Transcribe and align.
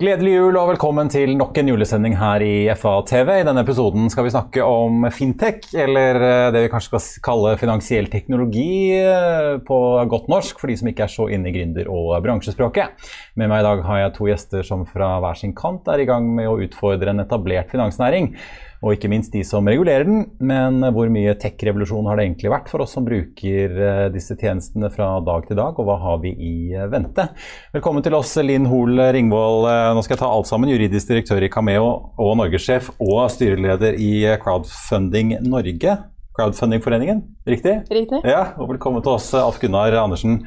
Gledelig 0.00 0.30
jul 0.32 0.56
og 0.56 0.70
velkommen 0.70 1.10
til 1.12 1.34
nok 1.36 1.58
en 1.60 1.68
julesending 1.68 2.14
her 2.16 2.40
i 2.40 2.54
FA-TV. 2.72 3.34
I 3.36 3.44
denne 3.44 3.60
episoden 3.60 4.06
skal 4.08 4.24
vi 4.24 4.30
snakke 4.32 4.64
om 4.64 5.02
fintech, 5.12 5.66
eller 5.76 6.16
eh, 6.24 6.44
det 6.54 6.62
vi 6.64 6.70
kanskje 6.72 6.96
skal 7.02 7.26
kalle 7.26 7.50
finansiell 7.60 8.08
teknologi 8.08 8.94
eh, 8.96 9.58
på 9.60 9.80
godt 10.08 10.30
norsk, 10.32 10.56
for 10.56 10.72
de 10.72 10.78
som 10.80 10.88
ikke 10.88 11.04
er 11.04 11.12
så 11.12 11.26
inne 11.28 11.50
i 11.50 11.52
gründer- 11.52 11.92
og 11.92 12.14
bransjespråket. 12.24 12.96
Med 13.36 13.52
meg 13.52 13.60
i 13.60 13.66
dag 13.68 13.84
har 13.90 14.00
jeg 14.00 14.14
to 14.16 14.30
gjester 14.30 14.64
som 14.64 14.88
fra 14.88 15.10
hver 15.20 15.36
sin 15.42 15.52
kant 15.52 15.92
er 15.92 16.00
i 16.00 16.08
gang 16.08 16.32
med 16.32 16.48
å 16.48 16.56
utfordre 16.64 17.12
en 17.12 17.20
etablert 17.20 17.68
finansnæring. 17.68 18.32
Og 18.80 18.94
ikke 18.96 19.10
minst 19.12 19.34
de 19.34 19.42
som 19.44 19.66
regulerer 19.68 20.06
den. 20.08 20.22
Men 20.40 20.80
hvor 20.96 21.10
mye 21.12 21.34
tech-revolusjon 21.40 22.06
har 22.08 22.16
det 22.16 22.26
egentlig 22.26 22.52
vært 22.52 22.70
for 22.72 22.84
oss 22.84 22.94
som 22.96 23.04
bruker 23.04 23.74
eh, 23.76 24.04
disse 24.14 24.36
tjenestene 24.40 24.88
fra 24.92 25.12
dag 25.24 25.44
til 25.48 25.58
dag, 25.58 25.76
og 25.76 25.88
hva 25.88 25.98
har 26.00 26.22
vi 26.22 26.32
i 26.32 26.52
eh, 26.72 26.88
vente? 26.92 27.28
Velkommen 27.74 28.04
til 28.04 28.16
oss, 28.16 28.32
Linn 28.40 28.68
Hoel 28.70 29.02
Ringvold. 29.12 29.68
Eh, 29.68 29.90
nå 29.96 30.04
skal 30.06 30.16
jeg 30.16 30.22
ta 30.22 30.30
alt 30.32 30.48
sammen. 30.48 30.72
Juridisk 30.72 31.12
direktør 31.12 31.44
i 31.44 31.50
Cameo 31.52 31.90
og 32.16 32.38
norgessjef 32.40 32.88
og 32.96 33.26
styreleder 33.34 34.00
i 34.00 34.14
Crowdfunding 34.40 35.36
Norge. 35.44 35.98
Crowdfundingforeningen, 36.38 37.20
riktig? 37.44 37.82
Riktig. 37.92 38.22
Ja, 38.24 38.54
og 38.56 38.70
Velkommen 38.70 39.04
til 39.04 39.12
oss, 39.12 39.28
Alf 39.36 39.58
Gunnar 39.60 39.92
Andersen, 40.00 40.38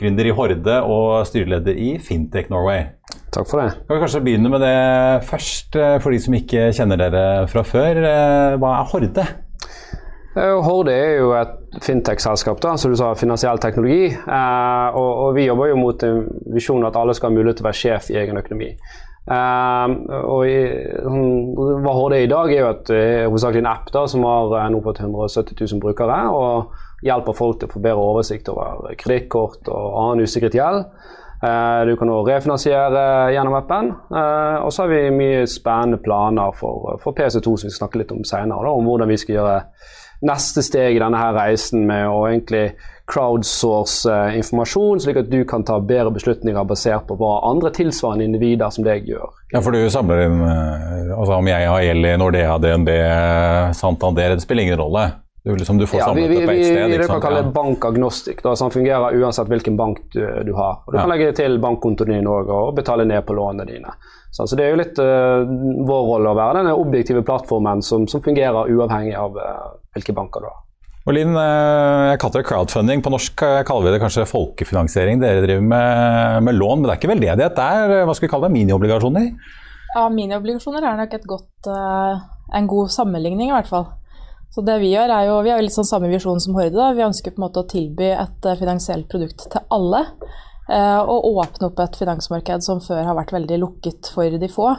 gründer 0.00 0.30
i 0.30 0.32
Horde 0.32 0.78
og 0.86 1.26
styreleder 1.28 1.76
i 1.76 1.98
Fintech 2.00 2.48
Norway. 2.48 2.86
Takk 3.32 3.48
for 3.48 3.62
det. 3.62 3.70
Kan 3.86 3.96
vi 3.96 4.02
kanskje 4.02 4.20
begynne 4.26 4.50
med 4.52 4.60
det 4.60 5.24
først, 5.24 5.76
eh, 5.76 5.98
for 6.04 6.12
de 6.12 6.18
som 6.20 6.34
ikke 6.36 6.66
kjenner 6.76 7.00
dere 7.00 7.46
fra 7.48 7.62
før. 7.64 7.96
Eh, 7.96 8.58
Hva 8.60 8.72
er 8.80 8.90
Horde? 8.90 9.24
Eh, 10.36 10.62
Horde 10.64 10.92
er 10.92 11.16
jo 11.18 11.32
et 11.36 11.80
fintech-selskap, 11.80 12.60
da, 12.60 12.76
som 12.76 12.92
du 12.92 12.96
sa, 12.96 13.14
finansiell 13.14 13.58
teknologi. 13.58 14.12
Eh, 14.12 14.88
og, 14.92 15.10
og, 15.24 15.34
vi 15.36 15.46
jobber 15.46 15.72
jo 15.72 15.80
mot 15.80 16.04
en 16.04 16.28
visjon 16.52 16.84
at 16.84 16.96
alle 16.96 17.14
skal 17.16 17.30
ha 17.30 17.36
mulighet 17.36 17.56
til 17.60 17.66
å 17.66 17.70
være 17.70 17.80
sjef 17.80 18.12
i 18.12 18.20
egen 18.20 18.36
økonomi. 18.36 18.70
Eh, 19.32 19.96
og 20.28 20.46
i, 20.48 20.56
sånn, 21.00 21.82
Hva 21.84 21.96
Horde 21.96 22.20
er 22.20 22.28
i 22.28 22.32
dag, 22.32 22.52
er 22.52 22.64
jo 22.66 22.70
at 22.70 22.86
det 22.88 23.02
er 23.02 23.28
hovedsakelig 23.30 23.64
en 23.64 23.72
app 23.72 23.92
da, 23.92 24.06
som 24.12 24.28
har 24.28 24.72
nå 24.72 24.84
fått 24.84 25.00
170 25.00 25.56
000 25.56 25.80
brukere. 25.80 26.22
og 26.32 26.72
hjelper 27.02 27.34
folk 27.34 27.58
til 27.58 27.68
å 27.68 27.72
få 27.72 27.82
bedre 27.82 28.04
oversikt 28.12 28.48
over 28.52 28.94
kredittkort 29.00 29.68
og 29.72 29.96
annen 30.02 30.28
usikret 30.28 30.54
gjeld. 30.54 30.84
Eh, 31.42 31.86
du 31.86 31.96
kan 31.96 32.10
også 32.10 32.30
refinansiere 32.30 33.06
gjennom 33.34 33.56
appen. 33.58 33.90
Eh, 34.14 34.58
og 34.62 34.70
så 34.72 34.84
har 34.84 34.92
vi 34.92 35.02
mye 35.14 35.42
spennende 35.50 35.98
planer 36.02 36.54
for, 36.54 37.00
for 37.02 37.16
PC2 37.18 37.42
som 37.42 37.66
vi 37.66 37.72
skal 37.72 37.80
snakke 37.86 38.02
litt 38.02 38.14
om 38.14 38.22
senere. 38.26 38.70
om 38.70 38.86
hvordan 38.86 39.10
vi 39.10 39.18
skal 39.18 39.38
gjøre 39.40 39.58
neste 40.22 40.62
steg 40.62 40.94
i 40.94 41.00
denne 41.02 41.18
her 41.18 41.34
reisen 41.34 41.82
med 41.88 42.06
å 42.06 42.20
egentlig 42.28 42.76
crowdsource 43.10 44.06
eh, 44.06 44.36
informasjon, 44.38 45.02
slik 45.02 45.18
at 45.18 45.32
du 45.32 45.40
kan 45.48 45.66
ta 45.66 45.80
bedre 45.82 46.14
beslutninger 46.14 46.68
basert 46.68 47.08
på 47.08 47.18
hva 47.18 47.40
andre 47.50 47.72
tilsvarende 47.74 48.28
individer 48.30 48.70
som 48.70 48.86
deg 48.86 49.10
gjør. 49.10 49.34
Ja, 49.50 49.58
for 49.58 49.74
du 49.74 49.82
samler 49.90 50.28
inn 50.28 50.38
altså 50.46 51.34
Om 51.42 51.50
jeg 51.50 51.66
har 51.68 51.82
gjeld 51.84 52.06
i 52.06 52.14
Nordea, 52.22 52.54
DNB, 52.62 52.94
Santander, 53.76 54.38
det 54.38 54.46
spiller 54.46 54.70
ingen 54.70 54.80
rolle? 54.80 55.10
Du, 55.44 55.56
liksom, 55.56 55.78
du 55.78 55.86
får 55.90 55.98
ja, 55.98 56.06
samlet 56.06 56.30
vi, 56.30 56.36
det 56.38 56.46
på 56.46 56.52
ett 56.52 56.58
vi, 56.58 56.64
sted? 56.64 56.90
vi, 57.00 57.06
kan 57.10 57.20
kalle 57.20 57.40
det 57.42 57.50
bankagnostikk, 57.54 58.44
som 58.54 58.70
fungerer 58.70 59.16
uansett 59.18 59.48
hvilken 59.50 59.76
bank 59.76 59.98
du, 60.14 60.22
du 60.46 60.52
har. 60.54 60.84
Og 60.86 60.92
Du 60.92 60.98
Ja. 60.98 61.02
kan 61.02 61.10
legge 61.10 61.32
til 61.34 61.58
bankkontoen 61.58 62.12
din 62.14 62.28
også, 62.30 62.58
og 62.68 62.74
betale 62.76 63.04
ned 63.04 63.24
på 63.26 63.34
lånene 63.34 63.66
dine. 63.66 63.94
Så, 64.30 64.46
så 64.46 64.56
Det 64.56 64.64
er 64.64 64.70
jo 64.70 64.78
litt 64.78 64.98
uh, 65.02 65.42
vår 65.88 66.04
rolle 66.12 66.30
å 66.30 66.36
være 66.38 66.60
denne 66.60 66.74
objektive 66.78 67.24
plattformen 67.26 67.82
som, 67.82 68.06
som 68.06 68.22
fungerer 68.22 68.70
uavhengig 68.70 69.16
av 69.18 69.34
uh, 69.34 69.72
hvilke 69.96 70.14
banker 70.14 70.40
du 70.40 70.46
har. 70.46 70.60
Og 71.02 71.16
Linn, 71.16 71.34
eh, 71.34 72.12
jeg 72.12 72.18
kaller 72.22 72.38
det 72.38 72.46
crowdfunding. 72.46 73.00
På 73.02 73.10
norsk 73.10 73.34
kaller 73.66 73.88
vi 73.88 73.94
det 73.96 73.98
kanskje 74.04 74.22
folkefinansiering. 74.30 75.18
Dere 75.18 75.42
driver 75.42 75.64
med, 75.66 76.44
med 76.46 76.54
lån, 76.54 76.78
men 76.78 76.86
det 76.86 76.92
er 76.94 77.00
ikke 77.00 77.10
veldedighet. 77.10 77.56
Det 77.58 77.64
er 77.66 78.04
hva 78.06 78.14
skal 78.14 78.28
vi 78.28 78.30
kalle 78.30 78.46
det, 78.46 78.54
miniobligasjoner? 78.54 79.26
Ja, 79.96 80.04
Miniobligasjoner 80.14 80.86
er 80.86 81.00
nok 81.02 81.16
et 81.18 81.26
godt, 81.26 81.66
uh, 81.66 82.22
en 82.54 82.70
god 82.70 82.94
sammenligning, 82.94 83.50
i 83.50 83.56
hvert 83.56 83.66
fall. 83.66 83.88
Så 84.54 84.60
det 84.66 84.80
Vi 84.82 84.90
gjør 84.92 85.08
er 85.08 85.26
jo, 85.30 85.38
vi 85.42 85.50
har 85.50 85.58
jo 85.60 85.64
litt 85.64 85.72
sånn 85.76 85.88
samme 85.88 86.10
visjon 86.12 86.40
som 86.40 86.54
Horde. 86.54 86.74
da. 86.76 86.92
Vi 86.92 87.00
ønsker 87.06 87.32
på 87.32 87.40
en 87.40 87.46
måte 87.48 87.62
å 87.62 87.68
tilby 87.68 88.10
et 88.12 88.46
eh, 88.46 88.56
finansielt 88.60 89.08
produkt 89.08 89.46
til 89.50 89.60
alle. 89.70 90.02
eh, 90.68 90.98
Og 91.00 91.24
åpne 91.40 91.70
opp 91.70 91.80
et 91.80 91.96
finansmarked 91.96 92.62
som 92.62 92.80
før 92.80 93.04
har 93.04 93.14
vært 93.16 93.32
veldig 93.32 93.58
lukket 93.58 94.10
for 94.12 94.28
de 94.28 94.48
få. 94.48 94.76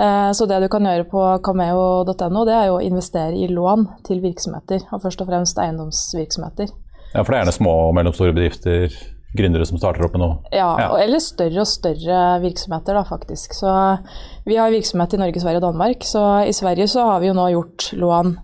Eh, 0.00 0.30
Så 0.32 0.46
det 0.48 0.60
du 0.62 0.68
kan 0.68 0.82
gjøre 0.88 1.04
på 1.10 1.20
cameo.no, 1.44 2.44
det 2.46 2.54
er 2.54 2.66
jo 2.70 2.78
å 2.78 2.82
investere 2.82 3.36
i 3.36 3.48
lån 3.48 3.86
til 4.06 4.20
virksomheter. 4.24 4.80
Og 4.92 5.02
først 5.02 5.20
og 5.20 5.28
fremst 5.28 5.58
eiendomsvirksomheter. 5.58 6.68
Ja, 7.14 7.22
for 7.24 7.32
det 7.32 7.38
er 7.40 7.44
gjerne 7.44 7.56
små 7.60 7.76
og 7.88 7.94
mellomstore 7.96 8.32
bedrifter, 8.36 8.88
gründere 9.36 9.66
som 9.68 9.76
starter 9.76 10.04
opp 10.06 10.12
med 10.16 10.20
noe. 10.24 10.38
Ja, 10.52 10.76
Ja. 10.78 10.88
eller 10.96 11.18
større 11.20 11.60
og 11.60 11.66
større 11.68 12.40
virksomheter, 12.40 12.94
da, 12.94 13.02
faktisk. 13.04 13.52
Så 13.52 13.68
vi 14.46 14.56
har 14.56 14.70
virksomhet 14.70 15.12
i 15.14 15.18
Norge, 15.18 15.40
Sverige 15.40 15.56
og 15.62 15.72
Danmark. 15.74 16.00
Så 16.04 16.46
i 16.48 16.52
Sverige 16.52 16.88
så 16.88 17.04
har 17.04 17.20
vi 17.20 17.26
jo 17.28 17.34
nå 17.34 17.48
gjort 17.52 17.92
lån 17.92 18.36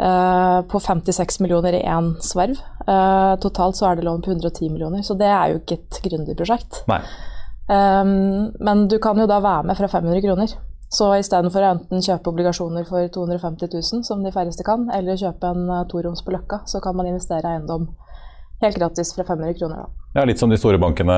på 0.00 0.80
56 0.80 1.40
millioner 1.44 1.76
i 1.76 1.82
én 1.84 2.14
sverv. 2.24 2.60
Eh, 2.88 3.34
totalt 3.42 3.76
så 3.76 3.90
er 3.90 3.98
det 3.98 4.06
lån 4.06 4.22
på 4.24 4.32
110 4.32 4.70
millioner, 4.72 5.02
så 5.04 5.14
det 5.18 5.28
er 5.28 5.52
jo 5.52 5.60
ikke 5.60 5.76
et 5.76 6.00
gründerprosjekt. 6.06 6.82
Um, 7.70 8.50
men 8.58 8.88
du 8.90 8.98
kan 8.98 9.18
jo 9.20 9.28
da 9.30 9.38
være 9.44 9.68
med 9.68 9.78
fra 9.78 9.88
500 9.88 10.24
kroner. 10.24 10.56
Så 10.90 11.06
istedenfor 11.20 11.62
å 11.62 11.70
enten 11.76 12.02
kjøpe 12.02 12.32
obligasjoner 12.32 12.86
for 12.88 13.06
250 13.14 13.70
000, 13.70 14.02
som 14.08 14.24
de 14.24 14.32
færreste 14.34 14.66
kan, 14.66 14.88
eller 14.90 15.20
kjøpe 15.20 15.52
en 15.52 15.68
uh, 15.70 15.84
toroms 15.90 16.24
på 16.26 16.34
Løkka, 16.34 16.64
så 16.66 16.80
kan 16.82 16.96
man 16.98 17.12
investere 17.12 17.46
i 17.46 17.58
eiendom 17.58 17.92
helt 18.64 18.80
gratis 18.80 19.14
fra 19.14 19.28
500 19.28 19.54
kroner. 19.60 19.84
da. 19.84 19.99
Ja, 20.14 20.24
Litt 20.26 20.40
som 20.42 20.50
de 20.50 20.56
store 20.58 20.78
bankene 20.82 21.14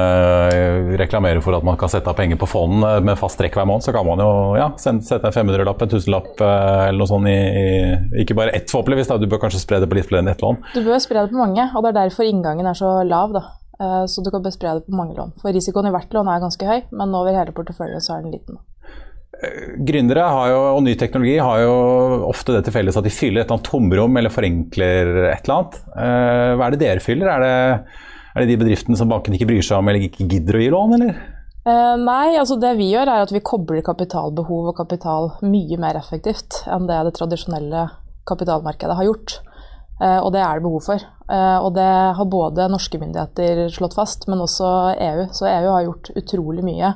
eh, 0.52 0.90
reklamerer 1.00 1.40
for 1.40 1.56
at 1.56 1.64
man 1.64 1.78
kan 1.80 1.88
sette 1.88 2.10
av 2.12 2.16
penger 2.18 2.36
på 2.36 2.44
fond 2.50 2.84
eh, 2.84 2.98
med 3.00 3.16
fast 3.16 3.38
trekk 3.40 3.54
hver 3.56 3.64
måned, 3.70 3.86
så 3.86 3.94
kan 3.96 4.04
man 4.04 4.20
jo 4.20 4.26
ja, 4.58 4.66
sette 4.76 5.16
en 5.30 5.32
500-lapp, 5.32 5.80
en 5.86 5.88
1000-lapp 5.94 6.42
eller 6.44 6.98
noe 7.00 7.08
sånt 7.08 7.30
i, 7.30 7.36
i 7.38 8.20
Ikke 8.26 8.36
bare 8.36 8.52
ett 8.58 8.68
forhåpentligvis, 8.68 9.08
da. 9.08 9.16
du 9.16 9.24
bør 9.32 9.40
kanskje 9.46 9.62
spre 9.64 9.80
det 9.80 9.88
på 9.88 9.96
litt 9.96 10.10
flere 10.10 10.20
enn 10.20 10.28
ett 10.34 10.44
lån. 10.44 10.60
Du 10.76 10.82
bør 10.84 11.00
spre 11.00 11.22
det 11.24 11.32
på 11.32 11.40
mange, 11.40 11.64
og 11.72 11.86
det 11.86 11.94
er 11.94 11.98
derfor 12.02 12.28
inngangen 12.28 12.68
er 12.68 12.76
så 12.76 12.98
lav. 13.08 13.32
da. 13.38 13.42
Eh, 13.80 14.04
Så 14.12 14.20
du 14.26 14.28
kan 14.34 14.44
bespre 14.44 14.68
spre 14.68 14.74
det 14.82 14.84
på 14.90 14.98
mange 15.00 15.16
lån. 15.16 15.32
For 15.40 15.56
risikoen 15.56 15.88
i 15.88 15.94
hvert 15.96 16.12
lån 16.12 16.28
er 16.34 16.44
ganske 16.44 16.68
høy, 16.68 16.84
men 16.92 17.16
over 17.16 17.32
hele 17.40 17.56
porteføljen 17.56 18.04
så 18.04 18.18
er 18.18 18.26
den 18.28 18.36
liten. 18.36 18.60
Gründere 19.88 20.22
har 20.28 20.52
jo, 20.52 20.58
og 20.76 20.84
ny 20.84 20.92
teknologi 21.00 21.38
har 21.40 21.64
jo 21.64 21.72
ofte 22.28 22.52
det 22.54 22.66
til 22.68 22.74
felles 22.76 23.00
at 23.00 23.08
de 23.08 23.10
fyller 23.10 23.40
et 23.42 23.48
eller 23.48 23.56
annet 23.56 23.70
tomrom 23.72 24.20
eller 24.20 24.30
forenkler 24.30 25.16
et 25.32 25.48
eller 25.48 25.56
annet. 25.56 25.80
Eh, 25.96 26.52
Hva 26.60 26.68
er 26.68 26.76
det 26.76 26.82
dere 26.84 27.02
fyller? 27.02 27.32
Er 27.32 27.42
det, 27.42 28.10
er 28.32 28.42
det 28.42 28.52
de 28.52 28.58
bedriftene 28.64 28.98
som 28.98 29.10
banken 29.12 29.36
ikke 29.36 29.48
bryr 29.50 29.64
seg 29.64 29.78
om 29.78 29.90
eller 29.90 30.08
ikke 30.08 30.28
gidder 30.30 30.58
å 30.58 30.62
gi 30.62 30.72
lån, 30.72 30.96
eller? 30.98 31.22
Uh, 31.62 31.94
nei, 32.00 32.34
altså 32.40 32.56
det 32.58 32.72
vi 32.78 32.90
gjør 32.90 33.10
er 33.12 33.24
at 33.24 33.32
vi 33.34 33.44
kobler 33.44 33.84
kapitalbehov 33.86 34.72
og 34.72 34.78
kapital 34.80 35.30
mye 35.46 35.78
mer 35.80 36.00
effektivt 36.00 36.64
enn 36.66 36.88
det 36.90 37.00
det 37.06 37.14
tradisjonelle 37.18 37.86
kapitalmarkedet 38.28 38.98
har 38.98 39.08
gjort. 39.08 39.40
Og 40.02 40.32
det 40.34 40.40
er 40.42 40.58
det 40.58 40.64
behov 40.64 40.82
for. 40.82 41.02
Og 41.30 41.68
det 41.76 41.90
har 42.16 42.26
både 42.26 42.64
norske 42.72 42.98
myndigheter 42.98 43.68
slått 43.70 43.94
fast, 43.94 44.24
men 44.26 44.40
også 44.42 44.66
EU. 44.96 45.26
Så 45.30 45.46
EU 45.46 45.68
har 45.68 45.84
gjort 45.84 46.10
utrolig 46.18 46.64
mye 46.66 46.90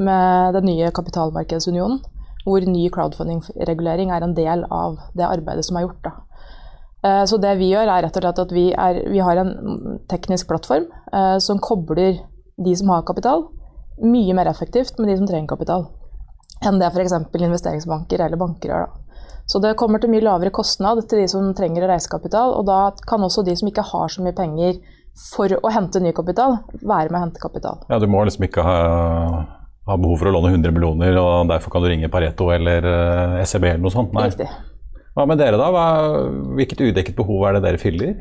med 0.00 0.56
den 0.56 0.66
nye 0.70 0.90
kapitalmarkedsunionen, 0.96 2.00
hvor 2.46 2.64
ny 2.64 2.88
crowdfunding-regulering 2.92 4.12
er 4.14 4.24
en 4.24 4.34
del 4.36 4.64
av 4.72 4.98
det 5.16 5.28
arbeidet 5.28 5.66
som 5.68 5.78
er 5.78 5.86
gjort. 5.86 6.00
Da. 6.06 6.14
Eh, 7.06 7.24
så 7.24 7.38
det 7.40 7.54
vi 7.60 7.70
gjør, 7.72 7.88
er 7.88 8.04
rett 8.04 8.16
og 8.18 8.24
slett 8.24 8.42
at 8.44 8.52
vi, 8.52 8.66
er, 8.72 9.00
vi 9.08 9.22
har 9.24 9.40
en 9.40 9.54
teknisk 10.10 10.50
plattform 10.50 10.86
eh, 11.12 11.38
som 11.40 11.60
kobler 11.62 12.20
de 12.60 12.76
som 12.76 12.92
har 12.92 13.06
kapital, 13.08 13.46
mye 14.04 14.36
mer 14.36 14.50
effektivt 14.50 14.98
med 15.00 15.08
de 15.10 15.16
som 15.20 15.28
trenger 15.28 15.48
kapital, 15.48 15.86
enn 16.64 16.80
det 16.80 16.90
f.eks. 16.92 17.16
investeringsbanker 17.32 18.20
eller 18.26 18.40
banker 18.40 18.72
gjør. 18.72 18.90
Så 19.50 19.58
det 19.58 19.74
kommer 19.80 19.98
til 19.98 20.12
mye 20.12 20.22
lavere 20.22 20.52
kostnad 20.54 21.00
til 21.10 21.22
de 21.22 21.28
som 21.30 21.48
trenger 21.56 21.86
å 21.86 21.90
reise 21.90 22.10
kapital, 22.10 22.52
og 22.54 22.68
da 22.68 22.92
kan 23.08 23.24
også 23.26 23.42
de 23.48 23.56
som 23.58 23.70
ikke 23.70 23.86
har 23.88 24.12
så 24.12 24.22
mye 24.22 24.36
penger 24.36 24.76
for 25.32 25.50
å 25.56 25.72
hente 25.74 26.02
ny 26.04 26.12
kapital, 26.14 26.60
være 26.76 27.08
med 27.10 27.18
å 27.18 27.24
hente 27.24 27.42
kapital. 27.42 27.80
Ja, 27.90 27.98
Du 27.98 28.06
må 28.06 28.22
liksom 28.28 28.46
ikke 28.46 28.62
ha, 28.62 28.76
ha 29.88 29.96
behov 29.98 30.20
for 30.20 30.30
å 30.30 30.34
låne 30.36 30.52
100 30.52 30.76
millioner, 30.76 31.16
og 31.18 31.50
derfor 31.50 31.74
kan 31.74 31.82
du 31.82 31.90
ringe 31.90 32.12
Pareto 32.12 32.52
eller 32.54 32.86
uh, 32.86 33.40
SEB 33.42 33.72
eller 33.72 33.82
noe 33.82 33.96
sånt. 33.96 34.14
Nei. 34.14 34.28
Riktig. 34.30 34.46
Hva 35.16 35.26
med 35.26 35.40
dere, 35.40 35.58
da? 35.58 35.70
Hva, 35.74 35.86
hvilket 36.58 36.84
udekket 36.86 37.16
behov 37.18 37.48
er 37.48 37.58
det 37.58 37.64
dere 37.66 37.80
fyller? 37.82 38.14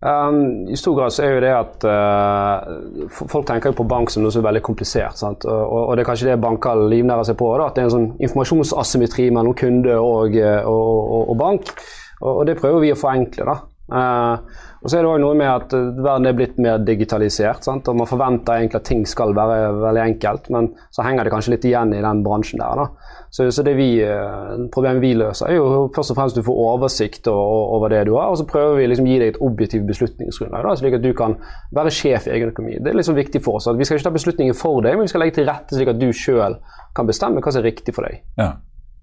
Um, 0.00 0.68
I 0.72 0.76
stor 0.80 0.94
grad 0.96 1.12
så 1.12 1.26
er 1.26 1.34
jo 1.34 1.40
det 1.44 1.50
at 1.52 1.84
uh, 1.84 3.24
folk 3.28 3.44
tenker 3.48 3.68
jo 3.68 3.82
på 3.82 3.88
bank 3.88 4.08
som 4.08 4.24
noe 4.24 4.32
som 4.32 4.40
er 4.40 4.48
veldig 4.48 4.62
komplisert. 4.64 5.20
Og, 5.26 5.44
og, 5.44 5.90
det 5.96 6.04
er 6.04 6.08
kanskje 6.08 6.30
det 6.30 6.40
banker 6.40 6.86
livnærer 6.88 7.28
seg 7.28 7.36
på. 7.40 7.50
Da, 7.60 7.68
at 7.68 7.76
det 7.76 7.82
er 7.84 7.90
en 7.90 7.96
sånn 7.96 8.08
informasjonsasymmetri 8.16 9.28
mellom 9.36 9.56
kunde 9.60 9.98
og, 10.00 10.36
uh, 10.40 10.62
og, 10.68 11.34
og 11.34 11.36
bank. 11.40 11.74
Og, 12.20 12.46
det 12.48 12.56
prøver 12.60 12.86
vi 12.86 12.94
å 12.94 13.00
forenkle. 13.00 13.48
da. 13.48 13.58
Uh, 13.90 14.68
og 14.80 14.88
så 14.88 14.96
er 14.96 15.04
det 15.04 15.10
også 15.10 15.20
noe 15.20 15.36
med 15.36 15.50
at 15.50 15.74
verden 15.76 16.26
er 16.30 16.36
blitt 16.36 16.60
mer 16.62 16.78
digitalisert. 16.80 17.66
Sant? 17.66 17.88
og 17.90 17.98
Man 17.98 18.08
forventer 18.08 18.56
egentlig 18.56 18.80
at 18.80 18.86
ting 18.88 19.02
skal 19.08 19.34
være 19.36 19.74
veldig 19.76 20.02
enkelt, 20.06 20.48
men 20.54 20.70
så 20.94 21.04
henger 21.04 21.26
det 21.26 21.32
kanskje 21.34 21.52
litt 21.52 21.66
igjen 21.68 21.92
i 21.92 22.00
den 22.00 22.22
bransjen 22.24 22.62
der. 22.62 22.80
da. 22.80 23.18
Så, 23.30 23.50
så 23.54 23.62
det 23.62 23.76
vi, 23.76 23.90
eh, 24.02 24.62
problemet 24.72 25.04
vi 25.04 25.12
løser, 25.14 25.50
er 25.50 25.60
jo 25.60 25.84
først 25.94 26.14
og 26.14 26.16
fremst 26.18 26.34
at 26.34 26.40
du 26.40 26.46
får 26.48 26.62
oversikt 26.64 27.28
over 27.30 27.92
det 27.92 28.06
du 28.08 28.14
har, 28.16 28.32
og 28.32 28.40
så 28.40 28.46
prøver 28.48 28.80
vi 28.80 28.88
liksom 28.90 29.06
gi 29.06 29.20
deg 29.20 29.34
et 29.34 29.42
objektivt 29.44 29.86
beslutningsgrunnlag, 29.86 30.64
da, 30.66 30.72
slik 30.80 30.96
at 30.96 31.04
du 31.04 31.12
kan 31.18 31.36
være 31.76 31.92
sjef 31.94 32.26
i 32.26 32.34
egen 32.38 32.50
økonomi. 32.50 32.80
Det 32.80 32.90
er 32.90 32.98
liksom 32.98 33.20
viktig 33.20 33.44
for 33.44 33.60
oss. 33.60 33.68
at 33.70 33.78
Vi 33.78 33.86
skal 33.86 34.00
ikke 34.00 34.08
ta 34.08 34.16
beslutninger 34.16 34.56
for 34.56 34.80
deg, 34.86 34.96
men 34.96 35.06
vi 35.06 35.12
skal 35.12 35.26
legge 35.26 35.38
til 35.38 35.48
rette 35.50 35.76
slik 35.76 35.92
at 35.92 36.00
du 36.00 36.08
sjøl 36.16 36.56
kan 36.96 37.06
bestemme 37.06 37.44
hva 37.44 37.52
som 37.52 37.62
er 37.62 37.70
riktig 37.70 37.94
for 37.94 38.08
deg. 38.08 38.24
Ja. 38.40 38.54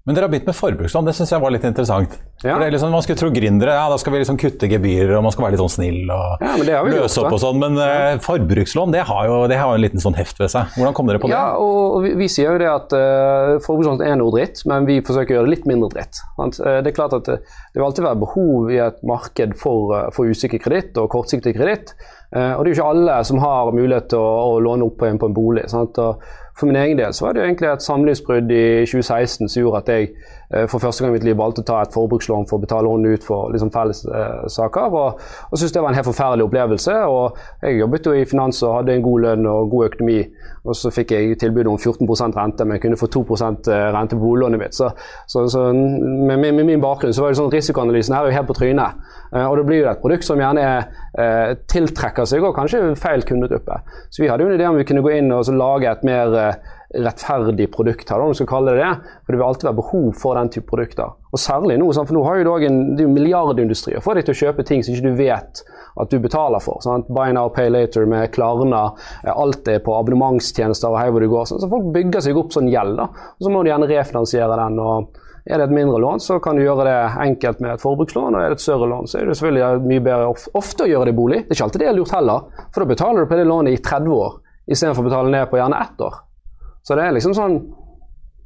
Men 0.08 0.16
dere 0.16 0.24
har 0.24 0.30
begynt 0.32 0.46
med 0.48 0.56
forbrukslån, 0.56 1.04
det 1.04 1.12
syns 1.18 1.34
jeg 1.34 1.42
var 1.42 1.52
litt 1.52 1.64
interessant. 1.68 2.14
Ja. 2.40 2.54
For 2.54 2.62
det 2.62 2.70
liksom, 2.72 2.94
Man 2.96 3.02
skulle 3.04 3.20
tro 3.20 3.28
gründere, 3.28 3.74
ja, 3.76 3.90
da 3.92 3.98
skal 4.00 4.14
vi 4.14 4.22
liksom 4.22 4.38
kutte 4.40 4.70
gebyrer 4.70 5.12
og 5.18 5.26
man 5.26 5.34
skal 5.34 5.44
være 5.44 5.52
litt 5.52 5.60
sånn 5.60 5.72
snill 5.74 6.12
og 6.14 6.44
ja, 6.64 6.80
løse 6.88 7.20
opp 7.20 7.36
og 7.36 7.42
sånn. 7.42 7.60
Men 7.60 7.76
uh, 7.76 8.14
forbrukslån 8.24 8.96
det 8.96 9.02
har, 9.04 9.26
jo, 9.28 9.42
det 9.52 9.58
har 9.60 9.74
en 9.76 9.84
liten 9.84 10.00
sånn 10.00 10.16
heft 10.16 10.40
ved 10.40 10.48
seg. 10.54 10.72
Hvordan 10.78 10.96
kom 10.96 11.12
dere 11.12 11.20
på 11.20 11.28
det? 11.28 11.36
Ja, 11.36 11.60
og 11.60 12.00
Vi, 12.06 12.14
vi 12.22 12.30
sier 12.32 12.56
jo 12.56 12.62
det 12.64 12.72
at 12.72 12.96
uh, 12.96 13.58
forbrukslån 13.66 14.00
er 14.08 14.16
noe 14.22 14.32
dritt, 14.32 14.64
men 14.72 14.88
vi 14.88 14.96
forsøker 15.04 15.36
å 15.36 15.42
gjøre 15.42 15.50
det 15.50 15.56
litt 15.58 15.68
mindre 15.68 15.92
dritt. 15.92 16.24
Sant? 16.40 16.56
det 16.56 16.88
er 16.88 16.96
klart 16.96 17.18
at 17.18 17.28
det, 17.28 17.42
vil 17.76 17.84
alltid 17.84 18.08
være 18.08 18.22
behov 18.24 18.72
i 18.72 18.80
et 18.88 19.04
marked 19.04 19.58
for, 19.60 19.92
for 20.16 20.32
usikker 20.32 20.64
kreditt 20.64 20.96
og 20.96 21.12
kortsiktig 21.12 21.52
kreditt. 21.58 21.92
og 22.32 22.64
det 22.64 22.70
er 22.70 22.72
jo 22.72 22.76
ikke 22.78 22.90
alle 22.94 23.20
som 23.28 23.44
har 23.44 23.76
mulighet 23.76 24.08
til 24.14 24.24
å, 24.24 24.54
å 24.54 24.60
låne 24.64 24.88
opp 24.88 24.96
på 25.02 25.08
en, 25.10 25.20
på 25.20 25.28
en 25.28 25.36
bolig. 25.36 25.68
Sant? 25.68 26.00
Og 26.00 26.24
for 26.58 26.66
min 26.66 26.76
egen 26.76 26.98
del 26.98 27.14
så 27.14 27.24
var 27.26 27.32
det 27.32 27.40
jo 27.40 27.44
egentlig 27.44 27.68
et 27.68 27.82
samlivsbrudd 27.82 28.50
i 28.50 28.86
2016 28.86 29.48
som 29.48 29.60
gjorde 29.60 29.82
at 29.82 29.88
jeg 29.88 30.08
for 30.48 30.80
første 30.80 31.04
gang 31.04 31.12
i 31.12 31.18
mitt 31.18 31.26
liv 31.26 31.36
valgte 31.36 31.60
å 31.60 31.66
ta 31.68 31.82
et 31.84 31.92
forbrukslån 31.92 32.46
for 32.48 32.56
å 32.56 32.62
betale 32.62 32.88
henne 32.88 33.10
ut 33.12 33.24
for 33.24 33.50
liksom, 33.52 33.68
felles 33.74 34.04
eh. 34.08 34.46
Og, 34.88 35.18
og 35.20 35.58
syntes 35.58 35.74
det 35.74 35.82
var 35.82 35.92
en 35.92 35.98
helt 35.98 36.08
forferdelig 36.08 36.46
opplevelse. 36.46 36.94
og 37.04 37.36
Jeg 37.62 37.80
jobbet 37.82 38.08
jo 38.08 38.14
i 38.16 38.24
finans 38.28 38.62
og 38.64 38.78
hadde 38.78 38.94
en 38.96 39.04
god 39.04 39.26
lønn 39.26 39.50
og 39.50 39.68
god 39.74 39.90
økonomi. 39.90 40.22
Og 40.68 40.76
så 40.76 40.92
fikk 40.92 41.12
jeg 41.14 41.36
tilbud 41.40 41.68
om 41.70 41.78
14% 41.78 42.36
rente, 42.36 42.64
men 42.64 42.76
jeg 42.76 42.84
kunne 42.86 43.00
få 43.00 43.08
2 43.12 43.22
eh, 43.28 43.84
rente 43.94 44.16
på 44.16 44.24
boliglånet 44.24 44.60
mitt. 44.60 44.76
Så, 44.76 44.90
så, 45.26 45.46
så 45.52 45.68
med, 45.72 46.38
med, 46.38 46.64
min 46.64 46.82
bakgrunn 46.82 47.14
så 47.14 47.24
var 47.24 47.32
det 47.32 47.40
sånn 47.40 47.52
risikoanalysen 47.52 48.16
her 48.16 48.26
er 48.26 48.32
jo 48.32 48.38
helt 48.38 48.50
på 48.50 48.58
trynet. 48.58 49.04
Eh, 49.32 49.44
og 49.44 49.56
det 49.60 49.66
blir 49.68 49.82
jo 49.82 49.90
et 49.92 50.02
produkt 50.02 50.26
som 50.28 50.40
gjerne 50.40 50.64
er, 50.64 50.88
eh, 51.18 51.54
tiltrekker 51.70 52.28
seg 52.28 52.44
og 52.44 52.56
kanskje 52.56 52.82
feil 53.00 53.24
kundegruppe. 53.28 53.80
Så 54.10 54.24
vi 54.24 54.32
hadde 54.32 54.44
jo 54.44 54.50
en 54.50 54.58
idé 54.58 54.68
om 54.68 54.80
vi 54.80 54.88
kunne 54.88 55.04
gå 55.04 55.14
inn 55.18 55.32
og 55.32 55.48
lage 55.56 55.90
et 55.90 56.04
mer 56.08 56.36
eh, 56.36 56.74
rettferdig 56.94 57.66
produkt 57.72 58.08
her, 58.10 58.20
om 58.20 58.32
du 58.32 58.38
skal 58.38 58.48
kalle 58.48 58.72
det 58.72 58.80
det. 58.80 58.92
For 59.24 59.34
det 59.34 59.40
vil 59.40 59.46
alltid 59.46 59.68
være 59.68 59.78
behov 59.80 60.06
for 60.16 60.38
den 60.38 60.50
type 60.54 60.70
produkter. 60.70 61.12
Og 61.28 61.42
særlig 61.42 61.76
nå, 61.80 61.90
for 61.92 62.16
nå 62.16 62.22
har 62.24 62.40
jo 62.40 62.56
en, 62.64 62.80
det 62.96 63.04
er 63.04 63.12
milliardindustri 63.12 63.98
å 63.98 64.02
få 64.04 64.16
deg 64.16 64.28
til 64.28 64.36
å 64.36 64.40
kjøpe 64.46 64.64
ting 64.68 64.84
som 64.84 64.94
ikke 64.94 65.10
du 65.10 65.20
vet 65.20 65.62
at 65.98 66.10
du 66.12 66.18
betaler 66.22 66.62
for. 66.64 66.80
Sant? 66.84 67.10
Buy 67.12 67.34
now, 67.36 67.50
pay 67.52 67.68
later 67.68 68.08
med 68.08 68.30
Klarna, 68.32 68.86
eh, 69.24 69.32
alt 69.34 69.68
er 69.68 69.82
på 69.84 69.96
abonnementstjenester 69.98 70.94
og 70.94 71.00
hei 71.02 71.08
hvor 71.12 71.24
du 71.24 71.28
går. 71.32 71.48
Så 71.50 71.68
folk 71.68 71.90
bygger 71.94 72.24
seg 72.24 72.40
opp 72.40 72.54
sånn 72.56 72.70
gjeld, 72.72 72.96
da. 73.00 73.10
og 73.36 73.44
så 73.44 73.52
må 73.52 73.62
du 73.62 73.72
gjerne 73.72 73.90
refinansiere 73.90 74.60
den. 74.62 74.78
og 74.80 75.24
er 75.48 75.62
det 75.62 75.68
et 75.70 75.72
mindre 75.72 75.96
lån, 76.02 76.20
så 76.20 76.36
kan 76.44 76.58
du 76.58 76.60
gjøre 76.60 76.84
det 76.84 76.96
enkelt 77.24 77.60
med 77.64 77.72
et 77.72 77.80
forbrukslån. 77.80 78.34
og 78.36 78.42
Er 78.42 78.52
det 78.52 78.58
et 78.58 78.64
større 78.64 78.88
lån, 78.88 79.08
så 79.08 79.20
er 79.20 79.28
det 79.28 79.36
selvfølgelig 79.38 79.88
mye 79.88 80.04
bedre 80.04 80.32
ofte 80.60 80.84
å 80.84 80.90
gjøre 80.90 81.08
det 81.08 81.14
i 81.14 81.16
bolig. 81.16 81.38
Det 81.44 81.54
er 81.54 81.56
ikke 81.56 81.68
alltid 81.68 81.84
det 81.84 81.88
er 81.88 81.96
lurt 81.96 82.12
heller, 82.12 82.64
for 82.68 82.84
da 82.84 82.90
betaler 82.92 83.24
du 83.24 83.30
på 83.30 83.38
det 83.38 83.46
lånet 83.48 83.76
i 83.76 83.80
30 83.80 84.12
år 84.12 84.36
istedenfor 84.68 85.06
å 85.06 85.08
betale 85.08 85.32
ned 85.32 85.48
på 85.48 85.56
gjerne 85.56 85.80
ett 85.80 86.04
år. 86.04 86.18
Så 86.88 86.96
det 86.96 87.04
er 87.04 87.14
liksom 87.18 87.36
sånn 87.36 87.60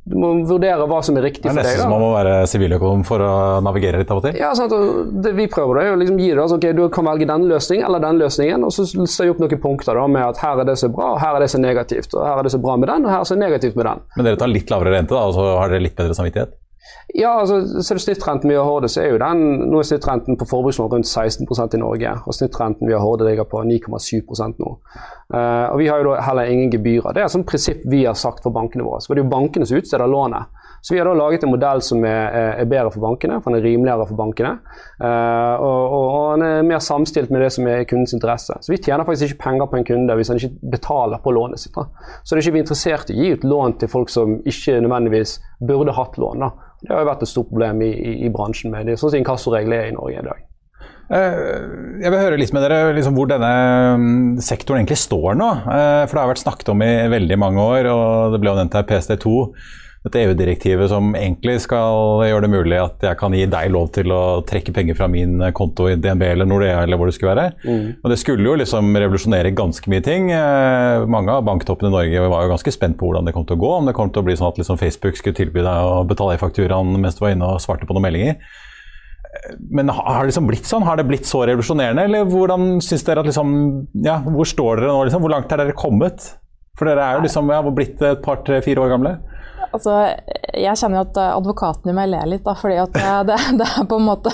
du 0.03 0.17
må 0.19 0.33
vurdere 0.49 0.83
hva 0.91 0.99
som 1.07 1.15
er 1.15 1.23
riktig 1.29 1.45
for 1.47 1.55
deg. 1.55 1.63
Det 1.63 1.63
er 1.63 1.77
nesten 1.77 1.85
som 1.85 1.93
man 1.95 2.01
må 2.03 2.09
være 2.11 2.33
siviløkonom 2.51 3.05
for 3.07 3.23
å 3.23 3.35
navigere 3.63 4.01
litt 4.01 4.11
av 4.11 4.19
og 4.19 4.25
til. 4.27 4.35
Ja, 4.41 4.49
sant, 4.59 4.75
og 4.75 5.13
det 5.23 5.31
vi 5.39 5.47
prøver 5.51 5.79
det, 5.79 5.85
å 5.93 6.01
liksom 6.01 6.19
gi 6.19 6.33
det, 6.33 6.41
altså, 6.43 6.59
ok, 6.59 6.67
Du 6.75 6.83
kan 6.91 7.07
velge 7.07 7.29
den 7.31 7.47
løsningen 7.47 7.87
eller 7.87 8.03
den 8.03 8.19
løsningen, 8.19 8.67
og 8.67 8.75
så 8.75 8.83
vi 9.23 9.31
opp 9.31 9.45
noen 9.45 9.63
punkter 9.63 9.95
da, 9.95 10.09
med 10.11 10.27
at 10.27 10.43
her 10.43 10.65
er 10.65 10.67
det 10.67 10.75
er 10.75 10.95
bra, 10.97 11.13
og 11.15 11.23
her 11.23 11.39
er 11.39 11.47
det 11.47 11.53
er 11.55 11.63
negativt. 11.63 12.17
og 12.19 12.27
Her 12.27 12.43
er 12.43 12.49
det 12.49 12.55
er 12.59 12.65
bra 12.67 12.75
med 12.83 12.91
den, 12.91 13.07
og 13.07 13.15
her 13.15 13.23
er 13.23 13.31
det 13.31 13.37
er 13.39 13.43
negativt 13.45 13.79
med 13.79 13.91
den. 13.93 14.03
Men 14.17 14.27
dere 14.27 14.43
tar 14.43 14.51
litt 14.51 14.75
lavere 14.75 14.97
rente, 14.97 15.15
da, 15.15 15.23
og 15.23 15.39
så 15.39 15.47
har 15.61 15.71
dere 15.71 15.87
litt 15.87 15.95
bedre 16.03 16.19
samvittighet? 16.19 16.59
Ja, 17.15 17.33
altså, 17.41 17.83
ser 17.85 17.99
du 17.99 18.01
snittrenten 18.01 18.51
har 18.51 18.65
Horde, 18.65 18.89
så 18.89 19.03
er 19.03 19.11
jo 19.13 19.19
den 19.21 19.43
Nå 19.69 19.81
er 19.83 19.89
snittrenten 19.89 20.39
på 20.41 20.47
forbrukslån 20.49 20.89
rundt 20.95 21.09
16% 21.09 21.77
i 21.77 21.81
Norge. 21.83 22.15
Og 22.25 22.37
snittrenten 22.37 22.89
vi 22.89 22.95
har 22.97 23.05
Horde 23.05 23.29
ligger 23.29 23.49
på 23.49 23.61
9,7 23.69 24.23
nå. 24.59 24.71
Uh, 25.33 25.67
og 25.73 25.79
vi 25.81 25.89
har 25.89 26.01
jo 26.01 26.11
da 26.11 26.23
heller 26.25 26.49
ingen 26.49 26.73
gebyrer. 26.73 27.13
Det 27.13 27.23
er 27.23 27.29
et 27.29 27.35
sånt 27.35 27.49
prinsipp 27.49 27.85
vi 27.89 28.05
har 28.07 28.17
sagt 28.17 28.43
for 28.45 28.55
bankene 28.55 28.87
våre. 28.87 29.01
Så 29.01 29.13
det 29.13 29.21
er 29.21 29.27
jo 29.27 29.33
bankene 29.33 29.69
som 29.69 29.81
utsteder 29.81 30.09
lånet. 30.09 30.61
Så 30.83 30.95
vi 30.95 30.99
har 30.99 31.07
da 31.07 31.13
laget 31.15 31.45
en 31.47 31.53
modell 31.53 31.79
som 31.85 32.03
er, 32.03 32.33
er 32.59 32.67
bedre 32.67 32.91
for 32.91 33.05
bankene, 33.05 33.37
for 33.39 33.53
den 33.53 33.61
er 33.61 33.69
rimeligere 33.69 34.07
for 34.09 34.19
bankene. 34.19 34.57
Uh, 34.99 35.55
og, 35.63 35.83
og, 35.85 36.07
og, 36.09 36.25
den 36.35 36.47
er 36.49 36.67
mer 36.73 36.83
samstilt 36.83 37.31
med 37.31 37.45
det 37.45 37.53
som 37.55 37.69
er 37.71 37.85
kundens 37.87 38.17
interesse. 38.17 38.57
Så 38.59 38.73
vi 38.73 38.81
tjener 38.83 39.07
faktisk 39.07 39.31
ikke 39.31 39.45
penger 39.45 39.71
på 39.71 39.79
en 39.79 39.87
kunde 39.93 40.17
hvis 40.19 40.33
han 40.33 40.41
ikke 40.41 40.73
betaler 40.75 41.23
på 41.23 41.37
lånet 41.37 41.63
sitt. 41.63 41.77
Da. 41.77 41.87
Så 42.25 42.35
det 42.35 42.41
er 42.41 42.49
ikke 42.49 42.57
vi 42.57 42.65
interessert 42.65 43.13
i 43.13 43.17
å 43.17 43.21
gi 43.21 43.37
ut 43.37 43.47
lån 43.47 43.79
til 43.79 43.93
folk 43.93 44.11
som 44.11 44.41
ikke 44.43 44.81
nødvendigvis 44.81 45.39
burde 45.61 45.95
hatt 46.01 46.19
lån. 46.19 46.49
da. 46.49 46.72
Det 46.83 46.91
har 46.91 47.05
jo 47.05 47.11
vært 47.13 47.23
et 47.27 47.31
stort 47.31 47.51
problem 47.51 47.85
i, 47.87 47.93
i, 47.93 48.15
i 48.27 48.33
bransjen 48.33 48.73
med 48.75 48.91
det, 48.91 48.99
sånn 48.99 49.13
som 49.13 49.21
inkassoregler 49.21 49.85
er 49.85 49.93
i 49.93 49.95
Norge 49.95 50.19
i 50.19 50.27
dag. 50.27 50.49
Eh, 51.13 51.37
jeg 52.01 52.11
vil 52.13 52.21
høre 52.21 52.39
litt 52.41 52.55
med 52.57 52.65
dere 52.65 52.95
liksom, 52.97 53.15
hvor 53.19 53.29
denne 53.31 53.53
mm, 54.01 54.41
sektoren 54.43 54.83
egentlig 54.83 55.01
står 55.03 55.37
nå. 55.39 55.51
Eh, 55.61 56.03
for 56.07 56.17
det 56.17 56.25
har 56.25 56.33
vært 56.33 56.43
snakket 56.45 56.73
om 56.73 56.85
i 56.85 56.93
veldig 57.13 57.39
mange 57.43 57.69
år, 57.77 57.89
og 57.93 58.35
det 58.35 58.43
ble 58.43 58.53
jo 58.53 58.59
nevnt 58.59 58.77
her 58.79 58.87
PSD2 58.89 59.35
dette 60.03 60.19
EU-direktivet 60.25 60.91
som 60.91 61.13
egentlig 61.15 61.61
skal 61.63 62.25
gjøre 62.27 62.43
det 62.43 62.51
mulig 62.51 62.79
at 62.83 63.05
jeg 63.07 63.19
kan 63.21 63.35
gi 63.37 63.45
deg 63.47 63.71
lov 63.71 63.93
til 63.95 64.11
å 64.11 64.23
trekke 64.47 64.75
penger 64.75 64.99
fra 64.99 65.07
min 65.11 65.37
konto 65.55 65.87
i 65.87 65.95
DNB 65.95 66.25
eller 66.27 66.49
Nordea 66.51 66.81
eller 66.83 66.99
hvor 66.99 67.07
det 67.07 67.15
skulle 67.15 67.37
være. 67.37 67.53
Mm. 67.63 67.85
Og 68.03 68.11
Det 68.11 68.19
skulle 68.19 68.49
jo 68.49 68.57
liksom 68.59 68.91
revolusjonere 68.99 69.55
ganske 69.55 69.93
mye 69.93 70.03
ting. 70.03 70.33
Eh, 70.35 71.07
mange 71.07 71.31
av 71.31 71.47
banktoppene 71.47 71.93
i 71.93 71.95
Norge 71.95 72.27
var 72.35 72.49
jo 72.49 72.55
ganske 72.57 72.75
spent 72.75 72.99
på 72.99 73.07
hvordan 73.07 73.31
det 73.31 73.37
kom 73.37 73.47
til 73.47 73.61
å 73.61 73.63
gå. 73.63 73.73
Om 73.79 73.93
det 73.93 73.97
kom 73.99 74.11
til 74.11 74.25
å 74.25 74.27
bli 74.27 74.37
sånn 74.39 74.51
at 74.51 74.59
liksom 74.59 74.81
Facebook 74.83 75.21
skulle 75.21 75.39
tilby 75.39 75.63
deg 75.63 75.95
å 75.95 76.03
betale 76.09 76.35
i 76.35 76.43
fakturaen 76.43 76.99
mens 76.99 77.19
du 77.19 77.23
var 77.23 77.37
inne 77.37 77.55
og 77.55 77.63
svarte 77.63 77.87
på 77.87 77.95
noen 77.95 78.09
meldinger. 78.11 78.43
Men 79.71 79.89
har 79.89 80.21
det 80.21 80.33
liksom 80.33 80.51
blitt 80.51 80.67
sånn? 80.69 80.85
Har 80.85 80.99
det 80.99 81.07
blitt 81.09 81.31
så 81.31 81.47
revolusjonerende? 81.49 82.05
Eller 82.11 82.27
hvordan 82.29 82.83
syns 82.85 83.07
dere 83.07 83.23
at 83.23 83.31
liksom 83.31 83.55
Ja, 84.05 84.19
hvor 84.27 84.49
står 84.49 84.83
dere 84.83 84.91
nå, 84.91 85.07
liksom? 85.07 85.23
Hvor 85.25 85.33
langt 85.33 85.53
er 85.55 85.63
dere 85.63 85.79
kommet? 85.79 86.27
For 86.79 86.89
dere 86.89 87.05
er 87.05 87.19
jo 87.19 87.25
liksom 87.27 87.51
ja, 87.53 87.61
blitt 87.69 88.03
et 88.03 88.21
par, 88.25 88.43
tre, 88.47 88.59
fire 88.65 88.83
år 88.85 88.93
gamle. 88.93 89.17
Altså, 89.73 89.97
jeg 90.53 90.79
kjenner 90.79 91.01
jo 91.01 91.05
at 91.07 91.21
advokaten 91.25 91.91
i 91.91 91.97
meg 91.97 92.11
ler 92.13 92.29
litt, 92.29 92.45
da, 92.47 92.55
fordi 92.59 92.79
at 92.83 92.97
det, 93.29 93.39
det, 93.61 93.69
er 93.69 93.89
på 93.89 93.99
en 93.99 94.09
måte 94.09 94.33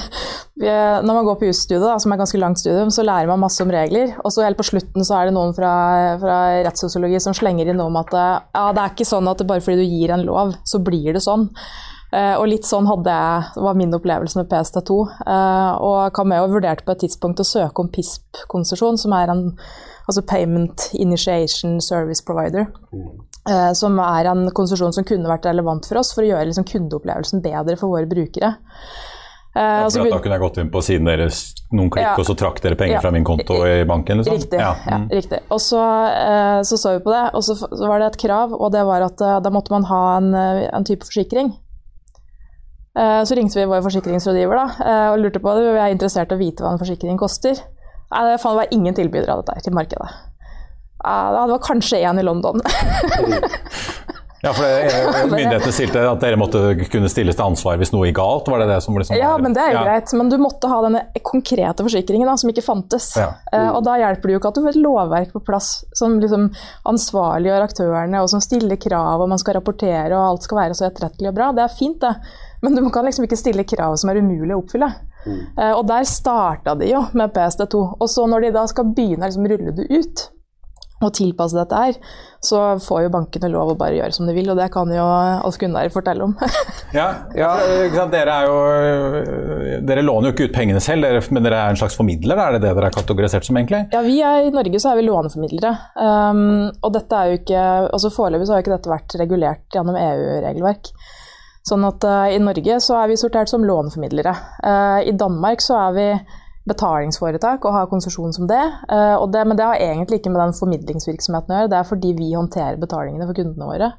Når 0.58 1.12
man 1.12 1.26
går 1.26 1.36
på 1.40 1.50
jusstudiet, 1.50 2.02
som 2.02 2.14
er 2.14 2.20
ganske 2.20 2.40
langt 2.42 2.58
studium, 2.62 2.90
så 2.94 3.06
lærer 3.06 3.30
man 3.30 3.44
masse 3.44 3.62
om 3.62 3.70
regler. 3.70 4.16
Og 4.24 4.34
så 4.34 4.42
helt 4.46 4.58
på 4.58 4.66
slutten 4.66 5.06
så 5.06 5.20
er 5.20 5.28
det 5.28 5.36
noen 5.36 5.54
fra, 5.54 5.72
fra 6.18 6.38
rettssosiologi 6.66 7.20
som 7.22 7.36
slenger 7.36 7.70
inn 7.70 7.78
noe 7.78 7.92
om 7.92 8.00
at 8.00 8.16
ja, 8.16 8.64
det 8.74 8.82
er 8.82 8.96
ikke 8.96 9.06
sånn 9.06 9.30
at 9.30 9.46
bare 9.46 9.62
fordi 9.62 9.84
du 9.84 9.94
gir 9.94 10.14
en 10.14 10.26
lov, 10.26 10.56
så 10.66 10.82
blir 10.82 11.14
det 11.14 11.22
sånn. 11.22 11.46
Og 12.08 12.46
litt 12.48 12.64
sånn 12.64 12.88
hadde 12.88 13.12
jeg, 13.12 13.62
var 13.64 13.76
min 13.76 13.92
opplevelse 13.92 14.40
med 14.40 14.48
PST2. 14.48 14.96
Uh, 14.96 15.28
eh, 15.34 15.72
og 15.84 16.14
Cameo 16.16 16.48
vurderte 16.48 16.86
på 16.86 16.94
et 16.94 17.04
tidspunkt 17.04 17.42
å 17.42 17.46
søke 17.46 17.84
om 17.84 17.90
PISP-konsesjon, 17.92 18.96
som 19.00 19.14
er 19.16 19.32
en 19.32 19.44
altså 20.08 20.24
Payment 20.24 20.88
Initiation 20.96 21.82
Service 21.84 22.24
Provider. 22.24 22.70
Uh, 22.94 23.27
som 23.74 23.98
er 24.02 24.28
en 24.30 24.48
konsesjon 24.54 24.92
som 24.92 25.06
kunne 25.08 25.30
vært 25.30 25.46
relevant 25.48 25.86
for 25.88 26.00
oss 26.00 26.10
for 26.14 26.24
å 26.24 26.28
gjøre 26.28 26.50
liksom, 26.50 26.66
kundeopplevelsen 26.68 27.42
bedre 27.44 27.78
for 27.80 27.94
våre 27.94 28.08
brukere. 28.10 28.56
Eh, 29.58 29.62
Ja, 29.62 29.88
for 29.90 30.10
da 30.10 30.18
kunne 30.22 30.36
jeg 30.36 30.42
gått 30.42 30.58
inn 30.62 30.70
på 30.70 30.82
siden 30.84 31.08
deres 31.08 31.38
noen 31.72 31.90
klikk, 31.90 32.04
Ja. 32.04 32.14
og 32.18 32.26
så 32.26 32.36
trakk 32.36 32.60
dere 32.60 32.76
penger 32.76 32.94
Ja. 32.94 33.00
fra 33.00 33.10
min 33.10 33.24
konto 33.24 33.64
i 33.66 33.84
banken? 33.84 34.18
Liksom. 34.18 34.36
Riktig. 34.36 34.58
Ja. 34.60 34.76
Ja, 34.86 34.98
mm. 34.98 35.08
riktig. 35.08 35.40
Og 35.50 35.60
så, 35.60 35.80
eh, 35.80 36.60
så 36.62 36.76
så 36.78 36.92
vi 36.98 37.04
på 37.04 37.10
det, 37.10 37.34
og 37.34 37.42
så, 37.42 37.56
var 37.88 37.98
det 37.98 38.06
et 38.12 38.18
krav, 38.18 38.52
og 38.52 38.72
det 38.72 38.84
var 38.84 39.02
at 39.02 39.20
eh, 39.20 39.40
da 39.40 39.50
måtte 39.50 39.70
man 39.70 39.84
ha 39.84 40.16
en, 40.18 40.34
eh, 40.34 40.70
en 40.72 40.84
type 40.84 41.04
forsikring. 41.04 41.56
Eh, 42.96 43.22
så 43.24 43.34
ringte 43.34 43.54
vi 43.54 43.64
vår 43.64 43.82
forsikringsrådgiver 43.82 44.54
da, 44.54 44.66
eh, 44.84 45.12
og 45.12 45.18
lurte 45.18 45.40
på 45.40 45.54
det. 45.54 45.74
Vi 45.74 45.78
er 45.78 45.94
interessert 45.94 46.30
i 46.32 46.34
å 46.34 46.38
vite 46.38 46.62
hva 46.62 46.72
en 46.72 46.78
forsikring 46.78 47.18
koster. 47.18 47.56
Nei, 48.10 48.36
det 48.36 48.42
var 48.42 48.66
ingen 48.70 48.94
tilbydere 48.94 49.30
av 49.30 49.44
dette 49.44 49.64
til 49.64 49.72
markedet. 49.72 50.08
Eh, 51.04 51.30
det 51.32 51.50
var 51.54 51.58
kanskje 51.62 52.02
én 52.02 52.18
i 52.20 52.26
London. 52.26 52.60
Ja, 54.40 54.52
for 54.54 54.62
det, 54.62 54.82
eh, 54.86 55.24
Myndighetene 55.32 55.72
stilte 55.74 56.02
at 56.06 56.20
dere 56.22 56.38
måtte 56.38 56.60
kunne 56.92 57.08
stilles 57.10 57.34
til 57.34 57.42
ansvar 57.42 57.78
hvis 57.80 57.90
noe 57.90 58.06
gikk 58.06 58.20
galt? 58.20 58.46
Var 58.46 58.62
det 58.62 58.68
det 58.70 58.76
som 58.84 58.94
liksom 58.94 59.18
Ja, 59.18 59.32
men 59.42 59.54
det 59.56 59.64
er 59.64 59.72
jo 59.72 59.80
Ja. 59.80 59.84
greit. 59.88 60.12
Men 60.14 60.30
du 60.30 60.36
måtte 60.38 60.70
ha 60.70 60.78
denne 60.84 61.00
konkrete 61.26 61.82
forsikringen 61.82 62.28
da, 62.30 62.36
som 62.38 62.52
ikke 62.52 62.62
fantes. 62.62 63.08
Ja. 63.18 63.32
Eh, 63.52 63.66
og 63.74 63.82
da 63.82 63.96
hjelper 63.98 64.30
det 64.30 64.36
jo 64.36 64.38
ikke 64.38 64.52
at 64.52 64.60
du 64.60 64.62
får 64.62 64.76
et 64.76 64.82
lovverk 64.84 65.32
på 65.34 65.42
plass 65.42 65.72
som 65.98 66.20
liksom 66.22 66.52
ansvarliggjør 66.86 67.66
aktørene, 67.66 68.22
og 68.22 68.30
som 68.30 68.40
stiller 68.44 68.78
krav, 68.78 69.20
og 69.26 69.28
man 69.34 69.42
skal 69.42 69.58
rapportere, 69.58 70.14
og 70.14 70.22
alt 70.36 70.46
skal 70.46 70.62
være 70.62 70.78
så 70.78 70.86
etterrettelig 70.86 71.32
og 71.32 71.34
bra. 71.34 71.50
Det 71.58 71.66
er 71.66 71.74
fint, 71.74 71.98
det. 72.00 72.14
Men 72.62 72.78
du 72.78 72.86
kan 72.94 73.04
liksom 73.10 73.26
ikke 73.26 73.42
stille 73.42 73.66
krav 73.66 73.98
som 73.98 74.10
er 74.14 74.22
umulig 74.22 74.54
å 74.54 74.62
oppfylle. 74.62 74.92
Eh, 75.58 75.72
og 75.74 75.82
der 75.90 76.06
starta 76.06 76.78
de 76.78 76.92
jo 76.94 77.02
med 77.18 77.34
PSD2. 77.34 77.82
Og 77.98 78.06
så 78.08 78.30
når 78.30 78.46
de 78.46 78.54
da 78.54 78.66
skal 78.70 78.84
begynne 78.94 79.26
å 79.26 79.32
liksom 79.32 79.50
rulle 79.50 79.74
det 79.74 79.90
ut, 79.90 80.28
og 80.98 81.12
tilpasse 81.14 81.54
dette 81.54 81.78
her, 81.78 81.98
så 82.42 82.60
får 82.82 83.04
jo 83.04 83.12
bankene 83.14 83.50
lov 83.52 83.72
å 83.72 83.76
bare 83.78 83.98
gjøre 83.98 84.14
som 84.14 84.26
de 84.26 84.34
vil, 84.34 84.48
og 84.50 84.58
det 84.58 84.68
kan 84.74 84.90
jo 84.90 85.04
Alf 85.04 85.58
Gunnar 85.60 85.90
fortelle 85.94 86.26
om. 86.26 86.34
Ja, 86.96 87.08
ja 87.36 87.50
dere, 88.08 88.32
er 88.32 88.46
jo, 88.48 89.82
dere 89.84 90.02
låner 90.02 90.30
jo 90.30 90.34
ikke 90.34 90.48
ut 90.48 90.54
pengene 90.54 90.80
selv, 90.82 91.04
dere, 91.04 91.20
men 91.34 91.44
dere 91.44 91.60
er 91.60 91.74
en 91.74 91.78
slags 91.78 91.98
formidler? 91.98 92.40
Er 92.40 92.56
det 92.56 92.62
det 92.64 92.72
dere 92.78 92.88
er 92.88 92.96
kategorisert 92.96 93.46
som, 93.46 93.58
egentlig? 93.60 93.84
Ja, 93.92 94.00
vi 94.06 94.16
er, 94.24 94.48
I 94.48 94.54
Norge 94.54 94.80
så 94.80 94.92
er 94.92 94.98
vi 94.98 95.06
låneformidlere. 95.06 95.74
Um, 96.00 96.42
og 96.80 96.94
dette 96.96 97.20
er 97.20 97.30
jo 97.30 97.38
ikke, 97.42 97.62
altså 97.92 98.12
Foreløpig 98.14 98.48
så 98.48 98.56
har 98.56 98.62
jo 98.62 98.66
ikke 98.66 98.74
dette 98.74 98.92
vært 98.94 99.16
regulert 99.20 99.76
gjennom 99.76 99.98
EU-regelverk. 100.00 100.92
Sånn 101.68 101.84
at 101.84 102.08
uh, 102.08 102.26
I 102.32 102.40
Norge 102.40 102.80
så 102.84 102.98
er 103.02 103.12
vi 103.12 103.20
sortert 103.20 103.52
som 103.52 103.66
låneformidlere. 103.68 104.34
Uh, 104.64 105.00
I 105.04 105.14
Danmark 105.18 105.62
så 105.64 105.76
er 105.82 105.96
vi 105.98 106.10
betalingsforetak 106.68 107.64
og 107.66 107.74
har 107.74 107.90
konsesjon 107.90 108.34
som 108.36 108.48
det. 108.50 108.62
Eh, 108.92 109.26
det. 109.32 109.44
Men 109.44 109.58
det 109.58 109.66
har 109.66 109.82
egentlig 109.82 110.20
ikke 110.20 110.32
med 110.34 110.42
den 110.42 110.56
formidlingsvirksomheten 110.58 111.54
å 111.54 111.60
gjøre, 111.60 111.72
det 111.72 111.78
er 111.80 111.88
fordi 111.88 112.14
vi 112.18 112.32
håndterer 112.34 112.80
betalingene 112.80 113.28
for 113.28 113.38
kundene 113.38 113.70
våre. 113.70 113.92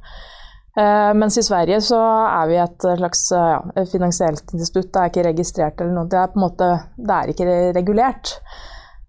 Eh, 0.80 1.12
mens 1.18 1.38
i 1.40 1.46
Sverige 1.46 1.82
så 1.84 2.00
er 2.30 2.50
vi 2.52 2.60
et 2.62 2.90
slags 3.02 3.24
eh, 3.36 3.54
ja, 3.56 3.86
finansielt 3.92 4.54
institutt. 4.56 4.92
Det 4.94 5.02
er 5.02 5.14
ikke 5.14 5.28
registrert 5.32 5.82
eller 5.82 5.96
noe. 5.98 6.10
Det 6.12 6.22
er 6.22 6.40
måte, 6.40 6.74
det 6.98 7.16
er 7.16 7.34
ikke 7.34 7.62
regulert. 7.80 8.38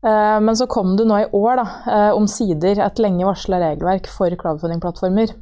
Men 0.01 0.57
så 0.57 0.65
kom 0.65 0.95
det 0.97 1.05
nå 1.05 1.17
i 1.21 1.27
år, 1.37 1.59
da, 1.59 1.97
omsider, 2.17 2.79
et 2.81 3.01
lenge 3.05 3.27
varsla 3.29 3.59
regelverk 3.61 4.07
for 4.09 4.33
crowdfunding-plattformer. 4.33 5.35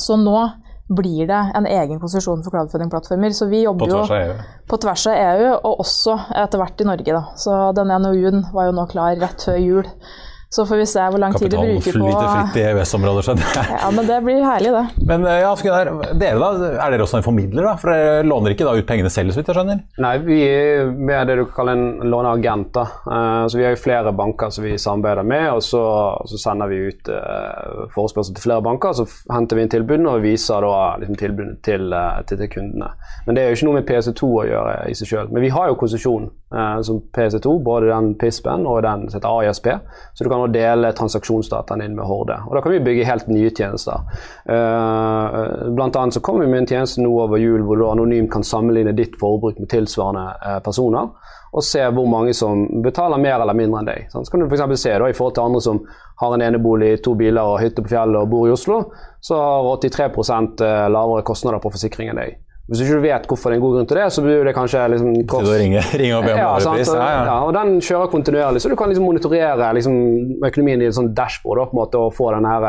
Så 0.00 0.16
nå 0.16 0.38
blir 0.94 1.28
det 1.30 1.40
en 1.58 1.66
egen 1.66 2.00
posisjon 2.02 2.42
for 2.44 2.54
crowdfunding-plattformer. 2.54 3.34
Så 3.36 3.48
vi 3.50 3.62
jobber 3.64 3.94
av 4.00 4.12
E 4.12 4.20
jo 4.28 4.34
på 4.68 4.78
tvers 4.82 5.06
av 5.10 5.20
EU, 5.20 5.48
og 5.54 5.80
også 5.84 6.18
etter 6.44 6.62
hvert 6.62 6.84
i 6.84 6.88
Norge. 6.88 7.16
Da. 7.16 7.22
Så 7.36 7.56
denne 7.76 7.98
NOU-en 8.02 8.46
var 8.52 8.68
jo 8.68 8.76
nå 8.76 8.86
klar 8.90 9.16
rett 9.20 9.48
før 9.48 9.60
jul. 9.60 9.90
Så 10.52 10.66
får 10.68 10.76
vi 10.76 10.86
se 10.86 11.04
hvor 11.08 11.20
lang 11.22 11.32
tid 11.32 11.48
de 11.50 11.56
bruker 11.56 11.78
på 11.80 11.80
Kapitalen 11.80 12.10
flyter 12.12 12.26
fritt 12.28 12.56
i 12.60 12.64
EØS-området, 12.68 13.22
skjønner 13.24 13.54
jeg. 13.56 13.76
Ja, 13.80 13.90
men 13.96 14.08
det 14.10 14.18
blir 14.26 14.42
herlig, 14.44 14.72
det. 14.74 15.06
Men 15.08 15.24
eh, 15.24 15.38
ja, 15.40 15.52
Gunnar, 15.62 15.90
dere 16.20 16.42
da, 16.42 16.50
er 16.84 16.92
dere 16.92 17.06
også 17.06 17.20
en 17.22 17.24
formidler? 17.24 17.64
da? 17.70 17.72
For 17.80 17.92
dere 17.94 18.26
låner 18.26 18.52
ikke 18.52 18.66
da 18.68 18.74
ut 18.76 18.88
pengene 18.90 19.12
selv, 19.12 19.32
så 19.32 19.40
vidt 19.40 19.48
jeg 19.48 19.56
skjønner? 19.56 19.80
Nei, 20.04 20.12
vi 20.26 20.36
er 20.44 20.90
med 20.92 21.30
det 21.30 21.38
du 21.38 21.46
kan 21.46 21.54
kalle 21.56 21.76
en 21.78 22.12
låneagent. 22.12 22.68
da. 22.76 22.84
Eh, 23.16 23.46
så 23.48 23.58
Vi 23.58 23.64
har 23.64 23.72
jo 23.72 23.80
flere 23.80 24.12
banker 24.18 24.52
som 24.52 24.66
vi 24.66 24.74
samarbeider 24.76 25.24
med, 25.32 25.46
og 25.54 25.64
så, 25.64 25.82
så 26.28 26.42
sender 26.44 26.68
vi 26.68 26.82
ut 26.90 27.08
uh, 27.08 27.88
forespørsel 27.96 28.36
til 28.36 28.44
flere 28.50 28.66
banker. 28.68 28.92
Så 28.98 29.08
henter 29.32 29.56
vi 29.56 29.64
inn 29.64 29.72
tilbudene 29.72 30.18
og 30.18 30.26
viser 30.26 30.68
da 30.68 30.76
liksom, 31.00 31.16
tilbudene 31.16 31.58
til, 31.64 31.96
til, 32.28 32.42
til 32.44 32.52
kundene. 32.58 32.92
Men 33.24 33.38
det 33.38 33.46
er 33.46 33.50
jo 33.50 33.56
ikke 33.56 33.70
noe 33.70 33.80
med 33.80 33.88
PC2 33.88 34.28
å 34.28 34.46
gjøre 34.50 34.76
i 34.90 35.00
seg 35.00 35.14
sjøl. 35.14 35.32
Men 35.32 35.44
vi 35.44 35.52
har 35.56 35.70
jo 35.70 35.80
konsesjon 35.80 36.28
eh, 36.28 36.78
som 36.84 37.00
PC2, 37.16 37.56
både 37.64 37.88
den 37.88 38.12
PISP-en 38.20 38.68
og 38.68 38.82
den 38.84 39.08
som 39.08 39.18
heter 39.18 39.40
AISP. 39.40 39.68
Så 40.12 40.24
du 40.24 40.30
kan 40.30 40.41
nå 40.42 40.48
dele 40.52 40.92
transaksjonsdataene 40.98 41.86
inn 41.86 41.96
med 41.96 42.06
Horde. 42.08 42.40
Og 42.48 42.56
da 42.56 42.62
kan 42.64 42.74
vi 42.74 42.82
bygge 42.84 43.06
helt 43.08 43.30
nye 43.30 43.50
tjenester. 43.54 44.02
Uh, 44.48 45.70
blant 45.72 45.96
annet 45.96 46.18
så 46.18 46.22
kommer 46.24 46.44
vi 46.44 46.52
med 46.52 46.64
en 46.64 46.70
tjeneste 46.74 47.02
nå 47.02 47.12
over 47.24 47.40
jul 47.40 47.62
hvor 47.66 47.78
du 47.78 47.86
anonymt 47.88 48.32
kan 48.32 48.44
sammenligne 48.46 48.94
ditt 48.96 49.14
forbruk 49.20 49.60
med 49.62 49.70
tilsvarende 49.70 50.26
eh, 50.42 50.58
personer, 50.64 51.10
og 51.52 51.64
se 51.64 51.82
hvor 51.92 52.06
mange 52.08 52.32
som 52.34 52.64
betaler 52.84 53.20
mer 53.20 53.42
eller 53.42 53.56
mindre 53.56 53.82
enn 53.82 53.88
deg. 53.90 54.06
Så 54.12 54.24
kan 54.32 54.40
du 54.40 54.48
for 54.48 54.76
se 54.76 54.94
da, 54.98 55.08
i 55.08 55.16
forhold 55.16 55.34
til 55.36 55.44
andre 55.44 55.60
som 55.64 55.82
har 56.22 56.34
en 56.34 56.44
enebolig, 56.44 56.94
to 57.04 57.14
biler 57.18 57.54
og 57.54 57.60
hytte 57.60 57.84
på 57.84 57.92
fjellet 57.92 58.22
og 58.22 58.30
bor 58.32 58.48
i 58.48 58.54
Oslo, 58.54 58.78
så 59.20 59.36
har 59.36 59.68
83 59.84 60.08
eh, 60.64 60.88
lavere 60.92 61.26
kostnader 61.28 61.62
på 61.62 61.72
forsikring 61.74 62.12
enn 62.12 62.22
deg. 62.22 62.40
Hvis 62.70 62.78
du 62.78 62.84
ikke 62.86 63.02
vet 63.02 63.26
hvorfor 63.26 63.50
det 63.50 63.56
er 63.56 63.58
en 63.58 63.64
god 63.64 63.74
grunn 63.76 63.88
til 63.90 63.98
det, 63.98 64.04
så 64.14 64.22
blir 64.22 64.46
det 64.46 64.54
kanskje 64.54 64.84
liksom 64.92 65.10
å 65.18 65.40
ringe, 65.50 65.82
ringe 65.98 66.14
og 66.14 66.22
om 66.22 66.30
ja, 66.30 66.52
sant? 66.62 66.84
Og, 66.86 66.94
Ja, 66.94 67.08
ja. 67.26 67.34
og 67.42 67.50
den 67.56 67.74
kjører 67.82 68.12
kontinuerlig, 68.12 68.62
så 68.62 68.70
du 68.70 68.76
kan 68.78 68.92
liksom 68.92 69.08
monitorere 69.08 69.72
liksom, 69.76 69.98
økonomien 70.46 70.84
i 70.84 70.88
et 70.88 70.96
sånt 70.96 71.12
dashboard 71.16 71.58
da, 71.58 71.66
på 71.68 71.76
en 71.76 71.82
måte, 71.82 72.00
og 72.06 72.14
få 72.14 72.30
den 72.36 72.46
her 72.46 72.68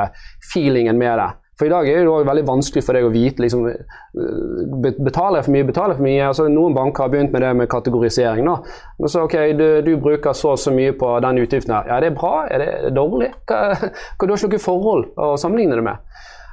feelingen 0.53 0.97
med 0.99 1.21
det. 1.21 1.29
For 1.53 1.69
i 1.69 1.69
dag 1.69 1.85
er 1.85 1.99
det 1.99 2.07
jo 2.07 2.15
også 2.15 2.25
veldig 2.25 2.43
vanskelig 2.47 2.81
for 2.81 2.97
deg 2.97 3.05
å 3.05 3.11
vite 3.13 3.43
liksom, 3.43 3.67
øh, 3.69 4.87
betaler 5.05 5.37
jeg 5.37 5.45
for 5.45 5.53
mye, 5.53 5.67
betaler 5.67 5.93
jeg 5.93 5.99
for 5.99 6.07
mye. 6.07 6.23
Altså, 6.25 6.47
noen 6.49 6.73
banker 6.73 7.05
har 7.05 7.11
begynt 7.13 7.35
med 7.35 7.45
det 7.45 7.51
med 7.59 7.69
kategorisering. 7.69 8.47
nå. 8.47 8.55
Men 8.97 9.13
så, 9.13 9.27
ok, 9.27 9.35
du, 9.59 9.67
du 9.85 9.91
bruker 10.01 10.33
så 10.33 10.55
og 10.55 10.61
så 10.61 10.73
mye 10.73 10.95
på 10.97 11.11
den 11.21 11.43
utgiften 11.43 11.75
her. 11.75 11.91
Ja, 11.91 11.99
er 11.99 12.07
det 12.07 12.15
bra? 12.17 12.47
Er 12.49 12.63
det 12.63 12.95
dårlig? 12.97 13.29
Hva, 13.45 13.77
hva 13.77 14.27
du 14.27 14.33
har 14.33 14.41
ikke 14.41 14.57
noe 14.57 14.65
forhold 14.65 15.05
å 15.13 15.35
sammenligne 15.37 15.77
det 15.77 15.85
med. 15.85 16.01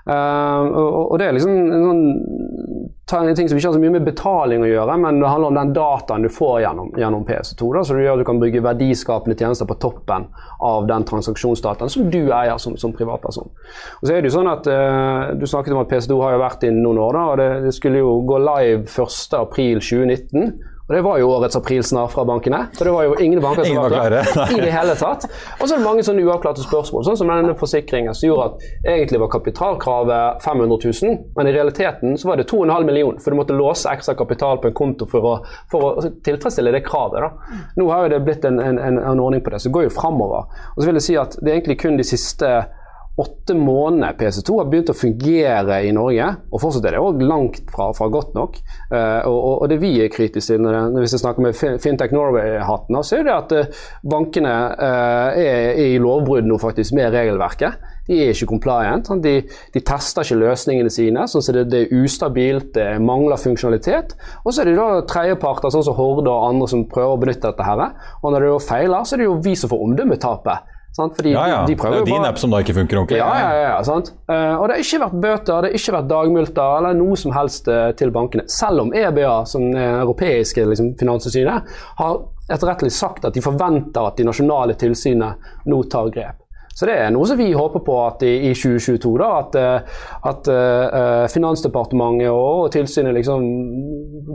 Uh, 0.08 0.64
og, 1.12 1.18
det 1.20 1.26
er 1.28 1.34
liksom 1.36 1.52
en 1.52 1.82
sånn 1.84 3.34
ting 3.36 3.50
som 3.50 3.58
ikke 3.58 3.68
har 3.68 3.74
så 3.74 3.82
mye 3.82 3.92
med 3.96 4.06
betaling 4.06 4.62
å 4.64 4.68
gjøre, 4.70 4.96
men 5.02 5.18
det 5.20 5.28
handler 5.28 5.50
om 5.50 5.58
den 5.58 5.72
dataen 5.76 6.24
du 6.24 6.30
får 6.32 6.60
gjennom, 6.64 6.92
gjennom 6.98 7.26
PC2. 7.26 7.70
Da, 7.74 7.82
så 7.84 7.96
det 7.96 8.04
gjør 8.04 8.18
at 8.18 8.22
du 8.22 8.28
kan 8.28 8.40
bygge 8.42 8.62
verdiskapende 8.64 9.36
tjenester 9.38 9.68
på 9.68 9.76
toppen 9.82 10.28
av 10.66 10.88
den 10.88 11.06
transaksjonsdataen 11.08 11.92
som 11.92 12.10
du 12.12 12.20
eier 12.30 12.56
som, 12.62 12.78
som 12.80 12.94
privatperson. 12.96 13.50
Og 13.50 14.06
så 14.06 14.14
er 14.14 14.22
det 14.22 14.30
jo 14.30 14.36
sånn 14.38 14.50
at 14.50 14.68
uh, 14.70 15.34
Du 15.40 15.46
snakket 15.50 15.74
om 15.74 15.82
at 15.82 15.90
PC2 15.90 16.20
har 16.22 16.36
jo 16.36 16.42
vært 16.44 16.66
i 16.68 16.74
noen 16.74 17.00
år, 17.02 17.18
da, 17.18 17.24
og 17.32 17.40
det, 17.42 17.50
det 17.66 17.76
skulle 17.76 18.02
jo 18.02 18.20
gå 18.30 18.40
live 18.46 18.84
1.4.2019. 18.86 20.52
Og 20.90 20.96
Det 20.96 21.02
var 21.06 21.18
jo 21.20 21.28
årets 21.30 21.54
aprilsnarr 21.54 22.08
fra 22.10 22.24
bankene. 22.26 22.64
For 22.74 22.88
det 22.88 22.92
var 22.92 23.04
jo 23.06 23.12
ingen 23.22 23.38
banker 23.40 23.62
som 23.64 23.76
var 23.76 23.92
klare. 23.92 24.24
i 24.56 24.58
det 24.58 24.72
hele 24.74 24.96
tatt. 24.98 25.26
Og 25.60 25.68
så 25.68 25.76
er 25.76 25.78
det 25.78 25.84
mange 25.84 26.02
sånne 26.02 26.24
uavklarte 26.26 26.64
spørsmål, 26.64 27.04
sånn 27.06 27.18
som 27.20 27.30
denne 27.30 27.54
forsikringen 27.60 28.16
som 28.16 28.26
gjorde 28.26 28.48
at 28.48 28.64
egentlig 28.96 29.20
var 29.22 29.30
kapitalkravet 29.30 30.42
500 30.42 30.80
000, 31.04 31.14
men 31.36 31.46
i 31.46 31.52
realiteten 31.54 32.18
så 32.18 32.32
var 32.32 32.42
det 32.42 32.48
2,5 32.50 32.88
millioner, 32.88 33.22
for 33.22 33.30
du 33.30 33.38
måtte 33.38 33.54
låse 33.54 33.86
ekstra 33.92 34.16
kapital 34.18 34.58
på 34.58 34.72
en 34.72 34.76
konto 34.82 35.06
for 35.14 35.30
å, 35.30 35.36
for 35.70 35.86
å 35.92 36.10
tilfredsstille 36.26 36.74
det 36.74 36.82
kravet. 36.88 37.22
Da. 37.22 37.62
Nå 37.78 37.86
har 37.92 38.08
jo 38.08 38.12
det 38.16 38.22
blitt 38.26 38.50
en, 38.50 38.58
en, 38.58 38.82
en, 38.82 38.98
en 38.98 39.22
ordning 39.22 39.46
på 39.46 39.54
det, 39.54 39.62
så 39.62 39.70
det 39.70 39.76
går 39.78 39.86
jo 39.86 39.94
framover. 39.94 40.50
Og 40.74 40.82
så 40.82 40.90
vil 40.90 40.98
jeg 40.98 41.06
si 41.06 41.18
at 41.22 41.38
det 41.38 41.52
er 41.52 41.60
egentlig 41.60 41.78
kun 41.84 42.02
de 42.02 42.10
siste 42.10 42.50
åtte 43.16 43.54
måneder 43.54 44.14
PC2 44.18 44.56
har 44.58 44.68
begynt 44.70 44.90
å 44.92 44.96
fungere 44.96 45.80
i 45.84 45.90
Norge, 45.92 46.28
og 46.50 46.62
fortsatt 46.62 46.86
er 46.88 46.96
det 46.96 47.02
også 47.02 47.26
langt 47.28 47.60
fra, 47.72 47.90
fra 47.96 48.08
godt 48.12 48.36
nok. 48.36 48.58
Uh, 48.92 49.26
og, 49.28 49.38
og, 49.50 49.66
det 49.70 49.80
vi 49.82 49.92
er 50.00 50.12
kritiske 50.12 50.54
til, 50.54 50.62
når 50.64 51.02
hvis 51.02 51.16
jeg 51.16 51.22
snakker 51.24 51.44
med 51.44 51.58
Fintech 51.82 52.14
Norway-hatten, 52.16 52.96
så 53.04 53.18
er 53.18 53.26
det 53.26 53.34
at 53.34 53.54
eh, 53.56 53.82
bankene 54.08 54.54
uh, 54.72 55.36
er, 55.36 55.72
er 55.74 55.94
i 55.96 56.00
lovbrudd 56.02 56.48
nå 56.48 56.58
faktisk 56.62 56.96
med 56.96 57.12
regelverket. 57.14 57.90
De 58.08 58.18
er 58.24 58.32
ikke 58.32 58.48
compliant. 58.54 59.06
Sånn. 59.06 59.20
De, 59.22 59.36
de 59.74 59.84
tester 59.86 60.26
ikke 60.26 60.40
løsningene 60.40 60.90
sine. 60.90 61.26
sånn 61.30 61.44
at 61.44 61.60
det, 61.60 61.66
det 61.70 61.82
er 61.84 62.02
ustabilt, 62.02 62.72
det 62.74 62.88
mangler 63.04 63.38
funksjonalitet. 63.38 64.16
Og 64.42 64.54
så 64.54 64.64
er 64.64 64.70
det 64.70 64.78
da 64.80 65.04
tredjeparter 65.10 65.70
sånn 65.70 65.86
som 65.86 65.98
Horde 65.98 66.32
og 66.32 66.48
andre 66.48 66.70
som 66.72 66.88
prøver 66.90 67.14
å 67.14 67.22
benytte 67.22 67.52
dette. 67.52 67.68
her. 67.68 67.86
Og 68.22 68.32
når 68.32 68.42
det 68.42 68.52
da 68.54 68.60
feiler, 68.64 69.06
så 69.06 69.14
er 69.14 69.22
det 69.22 69.30
jo 69.30 69.40
vi 69.44 69.54
som 69.58 69.70
får 69.70 69.86
omdømmetapet. 69.86 70.76
Sant? 70.96 71.14
Fordi 71.16 71.32
Ja, 71.34 71.44
ja. 71.48 71.60
de, 71.66 71.74
de 71.74 71.78
Det 71.80 71.90
er 71.90 71.98
jo 72.00 72.08
din 72.08 72.26
app 72.28 72.40
som 72.42 72.52
da 72.52 72.60
ikke 72.64 72.76
funker 72.76 73.00
ordentlig. 73.02 73.20
ja, 73.20 73.30
ja, 73.38 73.52
ja, 73.54 73.68
ja, 73.76 73.78
sant? 73.86 74.12
Eh, 74.30 74.54
og 74.56 74.66
det 74.68 74.76
har 74.76 74.84
ikke 74.84 75.02
vært 75.04 75.16
bøter, 75.24 75.62
det 75.62 75.70
har 75.70 75.78
ikke 75.78 75.96
vært 75.98 76.10
dagmulter 76.10 76.76
eller 76.80 76.98
noe 76.98 77.16
som 77.20 77.34
helst 77.36 77.70
eh, 77.70 77.88
til 78.00 78.12
bankene. 78.14 78.46
Selv 78.50 78.86
om 78.86 78.92
EBA, 78.94 79.38
som 79.50 79.70
er 79.70 80.02
europeiske 80.02 80.66
liksom, 80.72 80.94
finanstilsynet, 81.00 81.72
har 82.02 82.20
etterrettelig 82.50 82.92
sagt 82.96 83.26
at 83.28 83.34
de 83.36 83.42
forventer 83.44 84.06
at 84.06 84.18
de 84.18 84.26
nasjonale 84.26 84.76
tilsynene 84.78 85.34
nå 85.70 85.82
tar 85.92 86.10
grep. 86.14 86.40
Så 86.80 86.86
det 86.88 86.94
er 86.96 87.10
noe 87.12 87.26
som 87.28 87.36
vi 87.36 87.50
håper 87.52 87.82
på 87.84 87.94
at 88.06 88.22
i, 88.24 88.30
i 88.48 88.52
2022, 88.56 89.10
da, 89.20 89.30
at, 89.42 89.56
eh, 89.58 90.04
at 90.30 90.48
uh, 90.48 91.24
Finansdepartementet 91.28 92.30
og, 92.30 92.64
og 92.64 92.70
tilsynet 92.72 93.16
liksom 93.18 93.44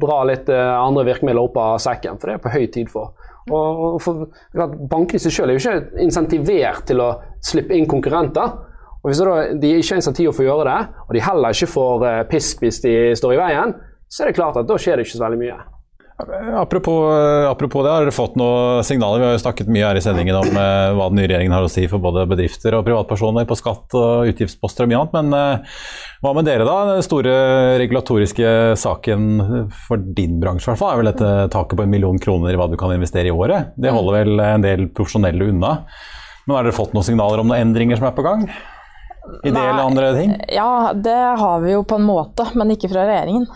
drar 0.02 0.28
litt 0.30 0.52
uh, 0.52 0.76
andre 0.84 1.08
virkemidler 1.08 1.48
opp 1.48 1.58
av 1.58 1.80
sekken, 1.82 2.20
for 2.22 2.30
det 2.30 2.36
er 2.38 2.44
på 2.44 2.54
høy 2.54 2.68
tid 2.76 2.92
for. 2.92 3.16
Og, 3.54 4.00
for, 4.02 4.26
Bankene 4.56 5.20
i 5.20 5.22
seg 5.22 5.34
selv 5.34 5.54
er 5.54 5.60
jo 5.60 5.62
ikke 5.62 6.02
insentivert 6.02 6.88
til 6.90 7.04
å 7.04 7.12
slippe 7.46 7.78
inn 7.78 7.90
konkurrenter. 7.90 8.56
Og 9.04 9.12
Hvis 9.12 9.22
da, 9.22 9.36
de 9.54 9.76
ikke 9.76 9.94
har 9.94 10.02
insentiv 10.02 10.32
for 10.34 10.42
å 10.42 10.48
gjøre 10.48 10.66
det, 10.72 10.80
og 11.06 11.14
de 11.14 11.22
heller 11.22 11.54
ikke 11.54 11.70
får 11.70 12.08
eh, 12.10 12.24
pisk 12.32 12.64
hvis 12.66 12.82
de 12.82 12.96
står 13.18 13.36
i 13.36 13.42
veien, 13.44 13.76
så 14.10 14.24
er 14.24 14.32
det 14.32 14.40
klart 14.40 14.58
at 14.58 14.70
da 14.70 14.78
skjer 14.82 14.98
det 14.98 15.06
ikke 15.06 15.18
så 15.20 15.26
veldig 15.28 15.42
mye. 15.44 15.58
Apropos, 16.16 17.12
apropos, 17.50 17.84
det, 17.84 17.92
har 17.92 18.06
dere 18.06 18.16
fått 18.16 18.38
noen 18.40 18.86
signaler? 18.88 19.20
Vi 19.20 19.26
har 19.28 19.34
jo 19.36 19.42
snakket 19.42 19.68
mye 19.68 19.84
her 19.84 19.98
i 20.00 20.04
sendingen 20.04 20.38
om 20.40 20.48
eh, 20.48 20.94
hva 20.96 21.10
den 21.12 21.20
nye 21.20 21.28
regjeringen 21.28 21.52
har 21.52 21.66
å 21.68 21.72
si 21.72 21.84
for 21.92 22.00
både 22.00 22.24
bedrifter 22.32 22.78
og 22.78 22.86
privatpersoner 22.88 23.44
på 23.50 23.58
skatt 23.60 23.98
og 24.00 24.30
utgiftsposter 24.32 24.86
og 24.86 24.94
mye 24.94 25.02
annet. 25.02 25.18
Men 25.18 25.36
eh, 25.36 25.82
hva 26.24 26.32
med 26.38 26.48
dere, 26.48 26.64
da? 26.68 26.78
Den 26.94 27.04
store 27.04 27.34
regulatoriske 27.82 28.54
saken 28.80 29.26
for 29.90 30.08
din 30.16 30.40
bransje 30.40 30.70
i 30.70 30.72
hvert 30.72 30.84
fall, 30.86 30.94
er 30.94 31.02
vel 31.04 31.12
dette 31.12 31.34
taket 31.58 31.82
på 31.82 31.84
en 31.84 31.92
million 31.92 32.22
kroner 32.24 32.56
i 32.56 32.62
hva 32.62 32.70
du 32.72 32.78
kan 32.80 32.96
investere 32.96 33.28
i 33.28 33.36
året. 33.36 33.76
Det 33.76 33.92
holder 33.92 34.22
vel 34.22 34.46
en 34.46 34.64
del 34.64 34.88
profesjonelle 34.96 35.52
unna. 35.52 35.82
Men 36.46 36.56
har 36.56 36.64
dere 36.64 36.80
fått 36.80 36.96
noen 36.96 37.10
signaler 37.10 37.44
om 37.44 37.52
noen 37.52 37.68
endringer 37.68 38.00
som 38.00 38.08
er 38.08 38.16
på 38.16 38.24
gang? 38.24 38.48
I 39.44 39.52
det 39.52 39.60
eller 39.60 39.84
andre 39.84 40.12
ting? 40.16 40.36
Ja, 40.54 40.94
det 40.94 41.16
har 41.40 41.60
vi 41.60 41.72
jo 41.72 41.84
på 41.84 41.96
en 42.00 42.06
måte, 42.06 42.46
men 42.54 42.72
ikke 42.74 42.90
fra 42.92 43.06
regjeringen. 43.08 43.48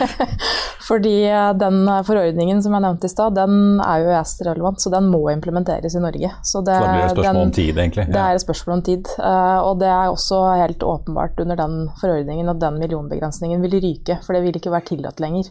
Fordi 0.88 1.14
den 1.58 1.80
forordningen 2.06 2.62
som 2.62 2.76
jeg 2.76 2.84
nevnte 2.84 3.08
i 3.08 3.12
stad, 3.12 3.34
den 3.34 3.80
er 3.82 4.04
jo 4.04 4.12
EØS-relevant, 4.14 4.82
så 4.82 4.92
den 4.94 5.08
må 5.10 5.24
implementeres 5.32 5.96
i 5.98 6.02
Norge. 6.02 6.30
Så 6.46 6.62
det, 6.66 6.76
så 6.78 6.84
det 6.84 6.92
blir 6.92 7.06
et 7.06 7.14
spørsmål 7.16 7.40
den, 7.40 7.42
om 7.42 7.54
tid, 7.58 7.72
egentlig? 7.74 8.06
Det 8.14 8.22
er 8.22 8.36
et 8.36 8.44
spørsmål 8.44 8.76
om 8.76 8.84
tid. 8.86 9.14
Eh, 9.18 9.58
og 9.66 9.80
det 9.82 9.90
er 9.90 10.12
også 10.12 10.42
helt 10.62 10.86
åpenbart 10.86 11.40
under 11.42 11.58
den 11.58 11.78
forordningen 12.00 12.52
at 12.52 12.62
den 12.62 12.78
millionbegrensningen 12.82 13.66
vil 13.66 13.80
ryke, 13.82 14.20
for 14.26 14.36
det 14.36 14.44
vil 14.46 14.60
ikke 14.60 14.74
være 14.74 14.90
tillatt 14.92 15.22
lenger 15.22 15.50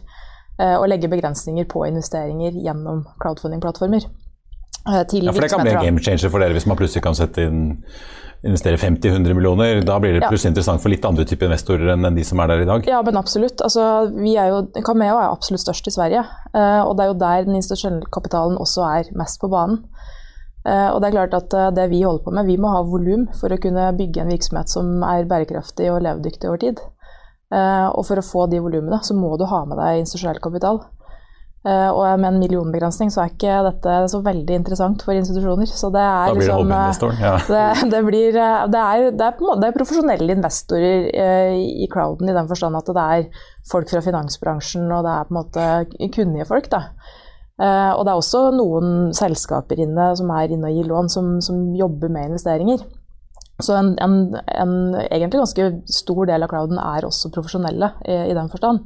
eh, 0.60 0.76
å 0.76 0.86
legge 0.88 1.12
begrensninger 1.12 1.68
på 1.70 1.84
investeringer 1.90 2.56
gjennom 2.56 3.04
crowdfunding-plattformer. 3.22 4.08
Eh, 4.86 5.02
ja, 5.22 5.32
for 5.32 5.42
det 5.42 5.50
kan 5.50 5.64
bli 5.64 5.74
en 5.74 5.82
game 5.82 6.02
changer 6.02 6.30
for 6.30 6.42
dere 6.42 6.54
hvis 6.54 6.68
man 6.70 6.78
plutselig 6.78 7.02
kan 7.06 7.16
sette 7.18 7.48
inn 7.48 7.66
investere 8.46 8.78
50-100 8.78 9.34
millioner, 9.34 9.80
da 9.82 9.96
blir 9.98 10.14
det 10.14 10.26
plutselig 10.28 10.50
ja. 10.50 10.52
interessant 10.52 10.82
for 10.82 10.92
litt 10.92 11.06
andre 11.08 11.24
typer 11.26 11.48
investorer 11.48 11.88
enn 11.94 12.06
de 12.14 12.22
som 12.26 12.38
er 12.38 12.52
der 12.52 12.62
i 12.62 12.68
dag? 12.68 12.84
Ja, 12.86 13.00
men 13.02 13.18
absolutt. 13.18 13.62
Altså, 13.64 13.82
vi 14.12 14.36
er 14.38 14.52
jo, 14.52 14.60
Cameo 14.86 15.16
er 15.16 15.32
absolutt 15.32 15.64
størst 15.64 15.88
i 15.90 15.94
Sverige. 15.94 16.22
Uh, 16.52 16.84
og 16.84 16.92
det 16.94 17.06
er 17.06 17.10
jo 17.10 17.16
der 17.24 17.48
den 17.48 17.58
institusjonelle 17.58 18.06
kapitalen 18.14 18.60
også 18.62 18.84
er 18.86 19.10
mest 19.18 19.40
på 19.42 19.50
banen. 19.50 19.80
Uh, 20.66 20.92
og 20.92 21.00
det 21.00 21.08
er 21.08 21.16
klart 21.16 21.34
at 21.40 21.56
det 21.74 21.88
vi 21.90 22.04
holder 22.04 22.22
på 22.22 22.36
med, 22.36 22.46
vi 22.46 22.58
må 22.60 22.70
ha 22.70 22.84
volum 22.86 23.24
for 23.40 23.50
å 23.50 23.58
kunne 23.62 23.88
bygge 23.98 24.22
en 24.22 24.30
virksomhet 24.30 24.70
som 24.70 25.02
er 25.08 25.26
bærekraftig 25.26 25.88
og 25.90 26.04
levedyktig 26.06 26.52
over 26.52 26.62
tid. 26.62 26.84
og 27.56 28.02
for 28.06 28.18
å 28.18 28.26
få 28.26 28.46
de 28.50 28.58
volumene, 28.62 29.00
så 29.02 29.14
må 29.14 29.36
du 29.38 29.46
ha 29.48 29.64
med 29.64 29.78
deg 29.80 30.04
institusjonell 30.04 30.42
kapital. 30.44 30.84
Uh, 31.66 31.90
og 31.90 32.20
med 32.22 32.28
en 32.28 32.36
millionbegrensning 32.38 33.08
så 33.10 33.24
er 33.24 33.32
ikke 33.32 33.54
dette 33.66 33.94
så 34.12 34.20
veldig 34.22 34.54
interessant 34.60 35.00
for 35.02 35.18
institusjoner. 35.18 35.66
Så 35.66 35.90
det 35.90 36.04
er 36.04 36.28
da 36.30 36.36
blir 36.36 36.44
liksom, 36.44 36.60
det 36.70 36.76
hobbyinvestoren, 36.76 37.22
ja. 37.24 37.32
Det, 37.50 37.90
det, 37.90 38.02
blir, 38.06 38.38
eh, 38.38 38.66
det, 38.70 38.82
er, 38.82 39.06
det, 39.10 39.26
er, 39.26 39.40
det, 39.42 39.66
er, 39.66 39.74
profesjonelle 39.74 40.36
investorer 40.36 41.08
i 41.56 41.88
crowden 41.90 42.30
i 42.30 42.36
den 42.36 42.50
forstand 42.50 42.78
at 42.78 42.92
det 42.94 43.06
er 43.16 43.42
folk 43.66 43.90
fra 43.90 44.04
finansbransjen 44.04 44.86
og 44.86 45.02
det 45.08 45.16
er 45.16 45.26
på 45.26 45.34
en 45.34 45.40
måte 45.40 46.10
kunnige 46.14 46.46
folk. 46.46 46.70
Da. 46.70 46.84
Og 47.96 48.04
det 48.04 48.12
er 48.12 48.20
også 48.20 48.44
noen 48.54 49.10
selskaper 49.16 49.80
inne 49.82 50.12
som 50.20 50.30
er 50.36 50.54
inne 50.54 50.70
og 50.70 50.78
gir 50.78 50.90
lån, 50.92 51.10
som, 51.10 51.34
som 51.42 51.62
jobber 51.74 52.12
med 52.12 52.30
investeringer. 52.30 52.84
Så 53.64 53.74
en, 53.74 53.94
en, 54.04 54.36
en, 54.36 54.74
egentlig 55.08 55.40
ganske 55.40 55.70
stor 55.88 56.26
del 56.28 56.44
av 56.44 56.50
crowden 56.52 56.78
er 56.78 57.06
også 57.08 57.32
profesjonelle 57.34 57.94
i, 58.04 58.18
i 58.30 58.36
den 58.36 58.50
forstand. 58.52 58.84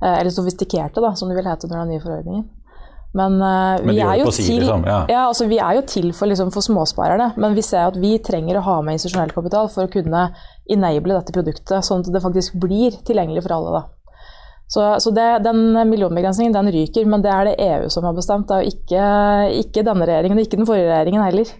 Eh, 0.00 0.20
eller 0.20 0.32
sofistikerte, 0.32 1.00
da, 1.00 1.14
som 1.14 1.28
det 1.28 1.36
vil 1.36 1.48
hete 1.48 1.68
under 1.68 1.82
den 1.82 1.94
nye 1.94 2.02
forordningen. 2.02 2.48
Men, 3.12 3.40
uh, 3.42 3.80
vi, 3.82 3.96
er 3.98 4.20
til, 4.30 4.60
liksom, 4.62 4.84
ja. 4.86 5.00
Ja, 5.10 5.22
altså, 5.26 5.48
vi, 5.50 5.58
er 5.58 5.80
jo 5.80 5.82
til, 5.82 6.12
for, 6.14 6.30
liksom, 6.30 6.52
for, 6.54 6.62
småsparerne, 6.62 7.32
men 7.42 7.56
vi 7.56 7.64
ser 7.66 7.88
at 7.88 7.96
vi 7.98 8.12
trenger 8.22 8.60
å 8.60 8.62
ha 8.68 8.76
med 8.86 8.96
institusjonell 8.96 9.32
kapital 9.34 9.66
for 9.72 9.88
å 9.88 9.90
kunne 9.90 10.28
enable 10.70 11.16
dette 11.16 11.34
produktet, 11.34 11.82
sånn 11.82 12.04
at 12.04 12.12
det 12.14 12.22
faktisk 12.22 12.54
blir 12.62 12.94
tilgjengelig 13.08 13.42
for 13.48 13.56
alle. 13.56 13.80
Da. 13.80 13.99
Så, 14.70 14.84
så 15.02 15.10
det, 15.10 15.26
den 15.42 15.72
millionbegrensningen 15.90 16.54
den 16.54 16.70
ryker, 16.70 17.06
men 17.10 17.24
det 17.24 17.30
er 17.34 17.48
det 17.48 17.54
EU 17.64 17.88
som 17.90 18.04
har 18.06 18.14
bestemt, 18.14 18.46
da, 18.46 18.60
ikke, 18.62 19.06
ikke, 19.64 19.82
denne 19.86 20.06
regjeringen 20.06 20.38
og 20.38 20.46
ikke 20.46 20.60
den 20.60 20.68
forrige 20.68 20.86
regjeringen 20.86 21.24
heller. 21.26 21.50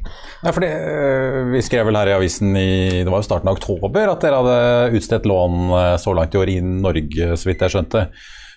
Ja, 0.45 0.53
fordi, 0.55 0.69
øh, 0.71 1.49
vi 1.51 1.63
skrev 1.67 1.89
vel 1.89 1.99
her 1.99 2.13
i 2.13 2.15
avisen 2.15 2.55
i 2.55 2.69
det 3.03 3.11
var 3.11 3.19
jo 3.19 3.27
starten 3.27 3.51
av 3.51 3.59
oktober 3.59 4.13
at 4.13 4.23
dere 4.23 4.39
hadde 4.45 5.01
utstedt 5.01 5.27
lån 5.27 5.73
øh, 5.73 5.97
så 5.99 6.15
langt 6.15 6.37
i 6.37 6.39
år 6.39 6.55
i 6.55 6.61
Norge, 6.63 7.33
så 7.35 7.51
vidt 7.51 7.67
jeg 7.67 7.75
skjønte 7.75 8.07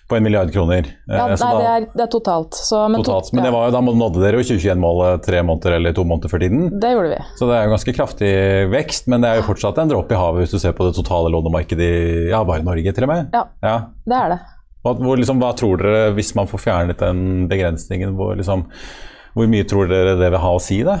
på 0.08 0.16
en 0.16 0.22
milliard 0.22 0.52
kroner. 0.52 0.88
Ja, 1.06 1.26
nei, 1.30 1.36
da, 1.40 1.50
det, 1.56 1.68
er, 1.68 1.84
det, 1.94 2.02
er, 2.04 2.08
totalt. 2.12 2.56
Så, 2.58 2.82
men, 2.92 3.00
totalt, 3.00 3.30
men 3.32 3.46
var, 3.54 3.70
da 3.72 3.80
nådde 3.80 4.20
dere 4.20 4.40
jo 4.42 4.46
2021-målet 4.50 5.22
tre 5.24 5.40
måneder 5.46 5.78
eller 5.78 5.94
to 5.96 6.04
måneder 6.08 6.32
før 6.32 6.42
tiden. 6.44 6.66
Det 6.80 6.90
gjorde 6.92 7.12
vi. 7.14 7.20
Så 7.38 7.48
det 7.48 7.56
er 7.56 7.64
jo 7.64 7.72
ganske 7.72 7.94
kraftig 7.96 8.32
vekst, 8.72 9.08
men 9.12 9.24
det 9.24 9.30
er 9.30 9.40
jo 9.40 9.46
fortsatt 9.46 9.80
en 9.80 9.94
dråpe 9.94 10.12
i 10.12 10.20
havet 10.20 10.44
hvis 10.44 10.52
du 10.52 10.60
ser 10.60 10.76
på 10.76 10.88
det 10.88 10.96
totale 10.98 11.32
lånemarkedet 11.32 11.88
i 11.88 12.02
ja, 12.34 12.42
bare 12.44 12.66
Norge, 12.66 12.92
til 12.92 13.06
og 13.08 13.12
med. 13.14 13.32
Ja, 13.32 13.46
ja. 13.64 13.78
det 14.04 14.18
er 14.18 14.34
det. 14.34 14.38
Hva, 14.84 14.92
hvor, 15.00 15.16
liksom, 15.16 15.40
hva, 15.40 15.54
tror 15.56 15.80
dere, 15.80 16.12
hvis 16.18 16.34
man 16.36 16.50
får 16.50 16.64
fjernet 16.66 17.00
den 17.00 17.48
begrensningen, 17.48 18.12
hvor, 18.18 18.36
liksom, 18.36 18.66
hvor 19.32 19.48
mye 19.48 19.68
tror 19.68 19.88
dere 19.88 20.18
det 20.20 20.28
vil 20.34 20.42
ha 20.42 20.50
å 20.52 20.60
si? 20.60 20.82
det? 20.84 20.98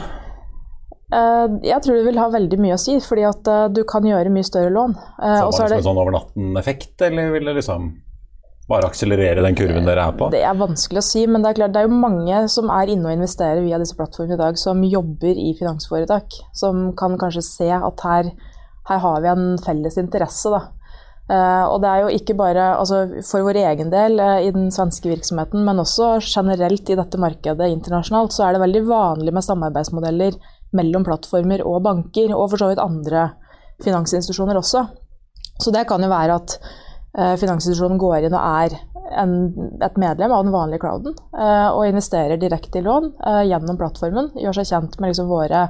Uh, 1.12 1.60
jeg 1.60 1.76
tror 1.84 2.00
det 2.00 2.06
vil 2.08 2.22
ha 2.22 2.30
veldig 2.32 2.56
mye 2.64 2.78
å 2.78 2.80
si, 2.80 2.96
fordi 3.04 3.28
at 3.28 3.52
du 3.76 3.84
kan 3.84 4.08
gjøre 4.08 4.32
mye 4.32 4.48
større 4.48 4.72
lån. 4.72 4.96
Så 4.96 5.28
var 5.28 5.68
det 5.68 5.76
liksom 5.76 5.76
en 5.76 5.86
sånn 5.90 6.02
over 6.06 6.16
natten-effekt, 6.16 6.96
eller 7.04 7.36
vil 7.36 7.52
det 7.52 7.58
liksom 7.60 7.92
bare 8.68 8.88
akselerere 8.88 9.42
den 9.44 9.56
kurven 9.58 9.84
dere 9.84 10.06
er 10.08 10.14
på? 10.16 10.30
Det 10.32 10.40
er 10.46 10.56
vanskelig 10.56 11.02
å 11.02 11.06
si, 11.06 11.24
men 11.28 11.44
det 11.44 11.52
er 11.52 11.58
klart 11.58 11.74
det 11.74 11.82
er 11.82 11.88
jo 11.88 12.04
mange 12.04 12.38
som 12.52 12.70
er 12.72 12.92
inne 12.92 13.10
og 13.10 13.16
investerer 13.18 13.60
via 13.64 13.80
disse 13.80 13.96
plattformene 13.98 14.38
i 14.38 14.40
dag, 14.40 14.60
som 14.60 14.80
jobber 14.88 15.40
i 15.40 15.50
finansforetak. 15.58 16.38
Som 16.56 16.86
kan 16.96 17.18
kanskje 17.20 17.44
se 17.44 17.68
at 17.76 18.06
her, 18.08 18.30
her 18.88 19.04
har 19.04 19.20
vi 19.20 19.30
en 19.34 19.44
felles 19.64 20.00
interesse. 20.00 20.52
da. 20.54 20.62
Uh, 21.24 21.64
og 21.72 21.78
det 21.80 21.88
er 21.88 22.02
jo 22.02 22.16
ikke 22.18 22.34
bare 22.36 22.64
altså, 22.76 23.22
for 23.24 23.46
vår 23.46 23.56
egen 23.62 23.88
del 23.92 24.18
uh, 24.20 24.42
i 24.44 24.50
den 24.52 24.68
svenske 24.72 25.08
virksomheten, 25.08 25.62
men 25.64 25.80
også 25.80 26.18
generelt 26.20 26.90
i 26.92 26.98
dette 26.98 27.20
markedet 27.20 27.70
internasjonalt, 27.72 28.34
så 28.36 28.44
er 28.44 28.56
det 28.56 28.64
veldig 28.64 28.82
vanlig 28.90 29.32
med 29.32 29.46
samarbeidsmodeller 29.46 30.36
mellom 30.76 31.06
plattformer 31.06 31.64
og 31.64 31.80
banker, 31.86 32.34
og 32.36 32.50
for 32.52 32.60
så 32.60 32.68
vidt 32.72 32.82
andre 32.82 33.30
finansinstitusjoner 33.84 34.60
også. 34.60 34.84
Så 35.60 35.72
det 35.72 35.86
kan 35.88 36.02
jo 36.02 36.12
være 36.12 36.36
at 36.42 36.58
finansinstitusjonen 37.14 38.00
går 38.00 38.26
inn 38.26 38.34
og 38.34 38.42
er 38.42 38.72
en, 39.12 39.34
et 39.82 39.96
medlem 40.00 40.32
av 40.32 40.44
den 40.44 40.54
vanlige 40.54 40.82
crowden 40.84 41.14
eh, 41.14 41.68
og 41.70 41.86
investerer 41.86 42.40
direkte 42.40 42.80
i 42.80 42.84
lån 42.84 43.10
eh, 43.26 43.42
gjennom 43.50 43.78
plattformen. 43.80 44.32
Gjør 44.40 44.58
seg 44.58 44.70
kjent 44.70 44.98
med 44.98 45.12
liksom 45.12 45.30
våre 45.30 45.66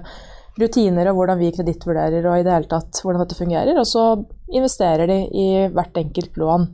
rutiner 0.61 1.11
og 1.11 1.19
hvordan 1.19 1.41
vi 1.41 1.53
kredittvurderer 1.55 2.27
og 2.31 2.39
i 2.39 2.45
det 2.47 2.55
hele 2.55 2.71
tatt 2.71 3.01
hvordan 3.03 3.25
dette 3.25 3.39
fungerer. 3.39 3.81
Og 3.81 3.89
så 3.91 4.05
investerer 4.55 5.11
de 5.11 5.19
i 5.29 5.49
hvert 5.75 5.99
enkelt 6.05 6.39
lån. 6.41 6.69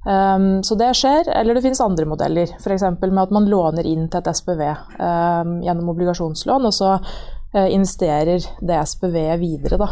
Um, 0.00 0.62
så 0.64 0.78
det 0.80 0.94
skjer. 0.96 1.28
Eller 1.34 1.58
det 1.58 1.64
finnes 1.66 1.82
andre 1.84 2.06
modeller, 2.08 2.54
f.eks. 2.60 2.86
med 3.02 3.24
at 3.24 3.34
man 3.34 3.50
låner 3.50 3.88
inn 3.88 4.06
til 4.08 4.22
et 4.22 4.30
SPV 4.32 4.62
um, 4.70 5.58
gjennom 5.66 5.90
obligasjonslån, 5.92 6.70
og 6.70 6.72
så 6.72 6.94
uh, 6.96 7.66
investerer 7.66 8.46
det 8.64 8.80
SPV-et 8.94 9.42
videre 9.42 9.80
da, 9.82 9.90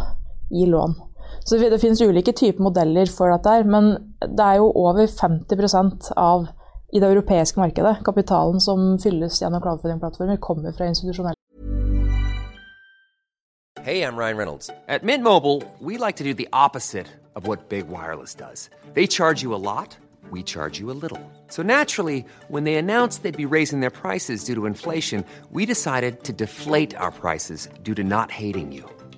i 0.54 0.64
lån. 0.70 0.96
Så 1.44 1.58
det 1.58 1.80
finnes 1.80 2.00
ulike 2.02 2.32
typer 2.32 2.62
modeller 2.62 3.10
for 3.10 3.32
dette, 3.32 3.64
men 3.64 4.14
det 4.20 4.44
er 4.44 4.60
jo 4.60 4.72
over 4.74 5.06
50 5.06 6.12
av 6.16 6.48
i 6.92 7.00
det 7.00 7.08
europeiske 7.08 7.60
markedet, 7.60 7.98
kapitalen 8.04 8.60
som 8.60 8.96
fylles 9.02 9.42
gjennom 9.42 9.60
crowdfunding-plattformer, 9.60 10.36
kommer 10.40 10.72
fra 10.72 10.88
institusjonelle 10.88 11.34
Hey, 13.82 14.02
I'm 14.02 14.16
Ryan 14.16 14.36
Reynolds. 14.36 14.70
At 14.88 15.02
Mint 15.02 15.22
Mobile, 15.22 15.62
we 15.80 15.96
like 15.96 16.16
to 16.16 16.24
do 16.24 16.34
the 16.34 16.48
opposite 16.52 17.06
of 17.34 17.46
what 17.46 17.68
Big 17.68 17.88
Wireless 17.88 18.34
does. 18.34 18.68
They 18.92 19.06
charge 19.06 19.42
you 19.42 19.54
a 19.54 19.62
lot, 19.72 19.96
we 20.30 20.42
charge 20.42 20.78
you 20.78 20.90
a 20.90 20.98
little. 21.02 21.20
So 21.48 21.62
naturally, 21.62 22.24
when 22.48 22.64
they 22.64 22.74
announced 22.74 23.22
they'd 23.22 23.48
be 23.48 23.54
raising 23.56 23.80
their 23.80 23.90
prices 24.02 24.44
due 24.44 24.54
to 24.56 24.66
inflation, 24.66 25.24
we 25.52 25.64
decided 25.64 26.24
to 26.24 26.32
deflate 26.32 26.94
our 26.96 27.10
prices 27.10 27.68
due 27.82 27.94
to 27.94 28.04
not 28.04 28.30
hating 28.30 28.72
you. 28.72 28.84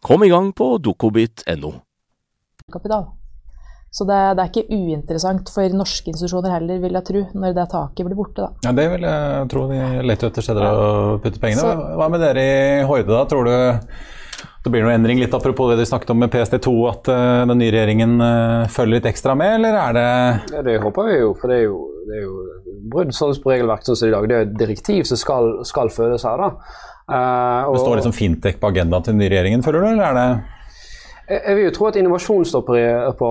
Kom 0.00 0.24
i 0.24 0.28
gang 0.32 0.52
på 0.56 0.78
dokobit.no. 0.80 1.72
Kapital. 2.72 3.10
Så 3.90 4.06
det, 4.06 4.18
det, 4.38 4.44
er 4.44 4.52
ikke 4.52 4.70
uinteressant 4.70 5.50
for 5.50 5.74
norske 5.74 6.12
institusjoner 6.12 6.54
heller, 6.54 6.78
vil 6.80 6.94
jeg 6.94 7.06
tro, 7.08 7.24
når 7.42 7.56
det 7.56 7.66
taket 7.72 8.06
blir 8.06 8.16
borte. 8.16 8.46
Da. 8.46 8.68
Ja, 8.68 8.72
Det 8.78 8.86
vil 8.92 9.04
jeg 9.08 9.48
tro. 9.50 9.64
De 9.68 9.80
leter 10.06 10.30
etter 10.30 10.46
steder 10.46 10.68
å 10.70 11.18
putte 11.20 11.42
pengene. 11.42 11.64
Så, 11.66 11.74
Hva 11.98 12.08
med 12.12 12.22
dere 12.22 12.46
i 12.46 12.86
Horde, 12.86 13.10
da? 13.10 13.24
Tror 13.28 13.50
du 13.50 13.54
det 14.60 14.70
blir 14.72 14.84
noe 14.84 14.92
endring, 14.92 15.18
litt 15.20 15.34
apropos 15.36 15.70
det 15.72 15.78
de 15.80 15.86
snakket 15.88 16.12
om 16.12 16.18
med 16.20 16.32
PST2, 16.32 16.72
at 16.90 17.08
uh, 17.08 17.42
den 17.48 17.60
nye 17.60 17.72
regjeringen 17.72 18.12
uh, 18.20 18.68
følger 18.72 18.98
litt 18.98 19.08
ekstra 19.08 19.32
med, 19.36 19.54
eller 19.56 19.76
er 19.80 19.96
det 19.96 20.08
ja, 20.52 20.62
Det 20.66 20.74
håper 20.82 21.08
vi 21.08 21.14
jo, 21.16 21.30
for 21.40 21.52
det 21.52 21.56
er 21.58 21.64
jo, 21.64 21.78
det 22.08 22.18
er 22.18 22.26
jo 22.26 22.34
brudd 22.92 23.12
sånn 23.16 23.32
på 23.40 23.52
regelverket 23.54 23.88
sånn 23.88 24.00
som 24.00 24.10
i 24.10 24.14
dag. 24.14 24.28
Det 24.28 24.36
er 24.36 24.46
et 24.46 24.54
direktiv 24.60 25.08
som 25.08 25.20
skal, 25.20 25.50
skal 25.68 25.92
føles 25.92 26.24
her. 26.28 26.44
da. 26.44 26.76
Uh, 27.10 27.66
og, 27.66 27.74
det 27.74 27.82
står 27.82 28.00
liksom 28.00 28.14
fintech 28.14 28.60
på 28.62 28.70
agendaen 28.70 29.02
til 29.02 29.16
den 29.16 29.24
nye 29.24 29.32
regjeringen, 29.32 29.66
føler 29.66 29.82
du, 29.82 29.90
eller 29.90 30.06
er 30.06 30.18
det 30.18 30.28
jeg 31.30 31.54
vil 31.54 31.68
jo 31.68 31.70
tro 31.70 31.84
at 31.86 31.94
innovasjon 31.94 32.42
står 32.48 32.62
på, 32.66 32.74
på, 33.18 33.26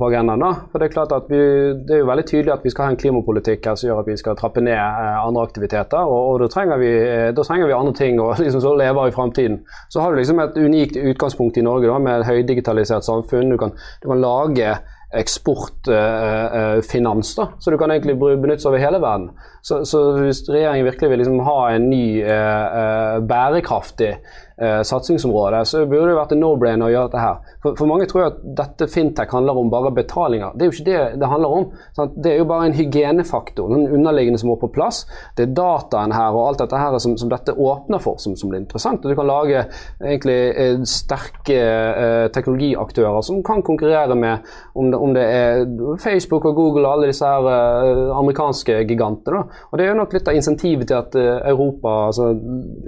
på 0.00 0.06
agendaen. 0.08 0.40
da. 0.40 0.52
For 0.72 0.80
Det 0.80 0.86
er 0.86 0.94
klart 0.94 1.10
at 1.12 1.26
vi, 1.28 1.36
det 1.84 1.92
er 1.96 2.00
jo 2.00 2.06
veldig 2.08 2.24
tydelig 2.30 2.52
at 2.54 2.64
vi 2.64 2.70
skal 2.72 2.84
ha 2.86 2.90
en 2.94 3.02
klimapolitikk 3.02 3.60
her 3.68 3.76
som 3.76 3.86
gjør 3.90 4.00
at 4.00 4.08
vi 4.08 4.20
skal 4.20 4.38
trappe 4.40 4.60
ned 4.64 4.78
eh, 4.78 5.18
andre 5.20 5.44
aktiviteter. 5.44 6.00
Og, 6.00 6.20
og 6.30 6.34
da, 6.40 6.46
trenger 6.54 6.76
vi, 6.80 6.92
da, 7.36 7.42
trenger 7.44 7.66
vi, 7.68 7.74
andre 7.76 7.94
ting 7.98 8.14
å 8.24 8.32
liksom 8.40 8.60
leve 8.64 8.80
leve 8.86 9.04
i 9.10 9.16
framtiden. 9.18 9.56
Så 9.92 9.96
har 10.00 10.08
du 10.08 10.16
liksom 10.22 10.40
et 10.40 10.56
unikt 10.56 10.96
utgangspunkt 10.96 11.60
i 11.60 11.66
Norge 11.66 11.92
da, 11.92 11.96
med 12.00 12.14
et 12.22 12.28
høydigitalisert 12.30 13.04
samfunn. 13.04 13.52
Du 13.52 13.60
kan, 13.60 13.76
du 14.00 14.06
kan 14.08 14.24
lage 14.24 14.68
eksportfinans, 15.12 17.36
eh, 17.36 17.44
eh, 17.44 17.52
så 17.60 17.68
du 17.68 17.76
kan 17.76 17.92
egentlig 17.92 18.16
benyttes 18.16 18.64
over 18.64 18.80
hele 18.80 18.96
verden. 19.02 19.28
Så, 19.62 19.84
så 19.86 19.98
hvis 20.18 20.42
regjeringen 20.50 20.88
virkelig 20.88 21.10
vil 21.10 21.20
liksom 21.22 21.42
ha 21.46 21.58
en 21.70 21.84
ny 21.90 22.04
eh, 22.26 23.18
bærekraftig 23.30 24.10
eh, 24.58 24.80
satsingsområde, 24.82 25.60
så 25.64 25.84
burde 25.86 26.08
det 26.10 26.16
vært 26.18 26.34
en 26.34 26.42
no-brainer 26.42 26.88
å 26.88 26.90
gjøre 26.90 27.10
dette 27.10 27.22
her. 27.22 27.52
For, 27.62 27.76
for, 27.78 27.90
mange 27.90 28.08
tror 28.10 28.24
at 28.26 28.40
dette 28.58 28.88
fintech 28.90 29.30
handler 29.30 29.60
om 29.60 29.70
bare 29.70 29.92
betalinger. 29.94 30.56
Det 30.56 30.66
er 30.66 30.70
jo 30.70 30.74
ikke 30.74 30.88
det 30.88 31.20
det 31.22 31.30
handler 31.30 31.54
om. 31.58 31.68
Sant? 31.94 32.16
Det 32.24 32.32
er 32.32 32.42
jo 32.42 32.48
bare 32.50 32.68
en 32.68 32.76
hygienefaktor, 32.76 33.70
den 33.70 33.86
underliggende 33.86 34.40
som 34.42 34.50
må 34.50 34.56
på 34.58 34.70
plass. 34.74 35.04
Det 35.38 35.46
er 35.46 35.54
dataen 35.54 36.14
her 36.16 36.34
og 36.34 36.48
alt 36.48 36.64
dette 36.64 36.82
her 36.82 36.98
som, 37.04 37.14
som 37.20 37.30
dette 37.30 37.54
åpner 37.54 38.02
for, 38.02 38.18
som, 38.22 38.34
som 38.38 38.50
blir 38.50 38.64
interessant. 38.64 39.06
Og 39.06 39.14
du 39.14 39.18
kan 39.18 39.30
lage 39.30 39.62
egentlig 40.00 40.38
eh, 40.50 40.82
sterke 40.90 41.60
eh, 41.62 42.26
teknologiaktører 42.34 43.22
som 43.22 43.42
kan 43.46 43.62
konkurrere 43.62 44.18
med 44.18 44.52
om 44.74 44.90
det, 44.90 44.98
om 44.98 45.14
det, 45.14 45.22
er 45.22 45.64
Facebook 46.02 46.50
og 46.50 46.58
Google 46.58 46.86
og 46.88 46.96
alle 46.96 47.12
disse 47.12 47.30
her 47.30 47.46
eh, 47.46 48.04
amerikanske 48.18 48.82
gigantene. 48.90 49.46
Og 49.70 49.78
Det 49.78 49.86
er 49.86 49.92
jo 49.92 49.98
nok 50.00 50.14
litt 50.16 50.28
av 50.28 50.38
insentivet 50.38 50.88
til 50.90 50.98
at 50.98 51.16
eh, 51.18 51.40
Europa 51.52 51.94
altså, 52.08 52.32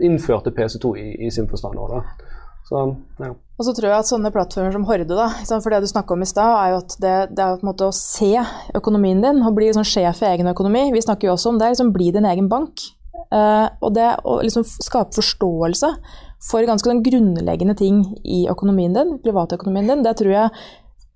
innførte 0.04 0.54
PC2 0.54 0.94
i, 1.00 1.08
i 1.26 1.30
sin 1.34 1.48
forstand 1.50 1.80
òg, 1.80 2.00
Så, 2.64 2.80
ja. 3.20 3.30
Og 3.58 3.66
så 3.66 3.74
tror 3.76 3.90
jeg 3.90 3.98
at 3.98 4.08
sånne 4.08 4.32
plattformer 4.32 4.72
som 4.72 4.86
Horde, 4.88 5.04
da, 5.10 5.28
for 5.52 5.70
det 5.70 5.82
du 5.84 5.86
snakka 5.90 6.14
om 6.16 6.24
i 6.24 6.28
stad, 6.28 6.54
er 6.58 6.70
jo 6.72 6.78
at 6.80 6.96
det, 6.98 7.14
det, 7.36 7.44
er 7.44 7.86
å 7.86 7.90
se 7.94 8.32
økonomien 8.74 9.20
din 9.22 9.42
og 9.44 9.54
bli 9.54 9.68
liksom 9.68 9.84
sjef 9.86 10.22
i 10.24 10.30
egen 10.32 10.48
økonomi. 10.50 10.88
Vi 10.94 11.02
snakker 11.04 11.28
jo 11.28 11.34
også 11.36 11.52
om 11.52 11.60
det, 11.60 11.74
liksom 11.74 11.92
bli 11.92 12.08
din 12.16 12.26
egen 12.30 12.48
bank. 12.48 12.86
Uh, 13.34 13.68
og 13.82 13.94
det 13.96 14.08
å 14.26 14.40
liksom 14.42 14.64
skape 14.64 15.14
forståelse 15.16 15.90
for 16.44 16.66
ganske 16.66 16.88
sånn 16.90 17.02
grunnleggende 17.04 17.76
ting 17.78 18.02
i 18.24 18.44
økonomien 18.50 18.94
din, 18.94 19.16
privatøkonomien 19.24 19.90
din, 19.90 20.02
det 20.04 20.16
tror 20.18 20.34
jeg 20.34 20.64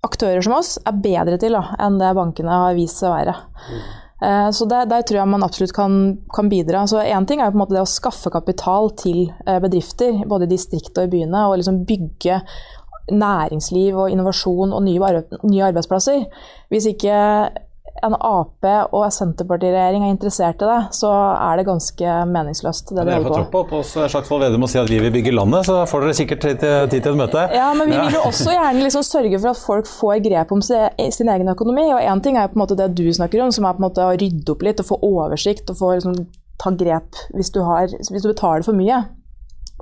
aktører 0.05 0.43
som 0.43 0.55
oss 0.57 0.77
er 0.87 0.99
bedre 1.03 1.39
til 1.41 1.57
da, 1.57 1.75
enn 1.81 1.99
det 1.99 2.13
bankene 2.17 2.61
har 2.63 2.77
vist 2.77 3.01
seg 3.01 3.11
å 3.11 3.17
være. 3.17 3.35
Mm. 3.67 3.81
Eh, 4.21 4.49
så 4.51 4.65
der, 4.65 4.85
der, 4.89 5.01
tror 5.01 5.21
jeg 5.21 5.31
man 5.31 5.45
absolutt 5.45 5.75
kan, 5.75 5.93
kan 6.35 6.49
bidra. 6.51 6.83
Så 6.87 6.99
Én 7.03 7.27
ting 7.27 7.39
er 7.41 7.51
på 7.51 7.57
en 7.57 7.63
måte 7.63 7.77
det 7.77 7.83
å 7.83 7.89
skaffe 7.89 8.31
kapital 8.33 8.91
til 8.99 9.29
eh, 9.45 9.59
bedrifter, 9.63 10.23
både 10.27 10.47
i 10.47 10.53
distriktet 10.55 10.99
og 10.99 11.07
i 11.07 11.13
byene, 11.17 11.45
og 11.47 11.59
liksom 11.61 11.83
bygge 11.87 12.41
næringsliv 13.09 13.97
og 13.97 14.11
innovasjon 14.13 14.75
og 14.75 14.83
nye 14.85 15.65
arbeidsplasser. 15.65 16.27
Hvis 16.69 16.91
ikke 16.91 17.15
en 18.05 18.15
Ap- 18.15 18.67
og 18.95 19.05
Senterparti-regjering 19.13 20.05
er 20.05 20.13
interessert 20.13 20.63
i 20.63 20.69
det, 20.69 20.79
så 20.95 21.11
er 21.35 21.59
det 21.59 21.65
ganske 21.67 22.15
meningsløst. 22.29 22.93
det 22.93 23.03
på. 23.03 23.07
Dere 23.09 23.23
får 23.25 23.35
troppe 23.35 23.61
opp 23.63 23.73
hos 23.77 23.93
Slagsvold 23.97 24.45
Vedum 24.45 24.65
og 24.67 24.71
si 24.71 24.79
at 24.81 24.91
vi 24.91 24.99
vil 25.03 25.13
bygge 25.13 25.35
landet, 25.35 25.67
så 25.69 25.83
får 25.89 26.05
dere 26.05 26.17
sikkert 26.17 26.47
tid 26.47 26.63
til 26.95 27.11
et 27.13 27.19
møte. 27.19 27.45
Ja, 27.55 27.69
men 27.77 27.91
vi 27.91 27.99
vil 27.99 28.17
jo 28.17 28.25
også 28.29 28.55
gjerne 28.55 28.85
liksom 28.85 29.05
sørge 29.05 29.41
for 29.41 29.53
at 29.53 29.61
folk 29.61 29.89
får 29.89 30.23
grep 30.25 30.53
om 30.55 30.63
sin 30.65 31.33
egen 31.35 31.53
økonomi. 31.55 31.87
og 31.93 32.01
Én 32.01 32.23
ting 32.23 32.37
er 32.37 32.47
jo 32.47 32.53
på 32.53 32.59
en 32.59 32.65
måte 32.65 32.79
det 32.79 32.91
du 32.97 33.05
snakker 33.13 33.43
om, 33.43 33.51
som 33.55 33.67
er 33.67 33.77
på 33.77 33.83
en 33.83 33.87
måte 33.89 34.05
å 34.05 34.15
rydde 34.15 34.53
opp 34.53 34.65
litt 34.65 34.83
og 34.83 34.89
få 34.91 34.99
oversikt 35.05 35.71
og 35.71 35.79
få 35.79 35.93
liksom, 35.97 36.19
ta 36.59 36.73
grep 36.75 37.23
hvis 37.35 37.51
du, 37.55 37.61
har, 37.63 37.87
hvis 37.87 38.25
du 38.25 38.31
betaler 38.31 38.65
for 38.65 38.77
mye. 38.77 39.03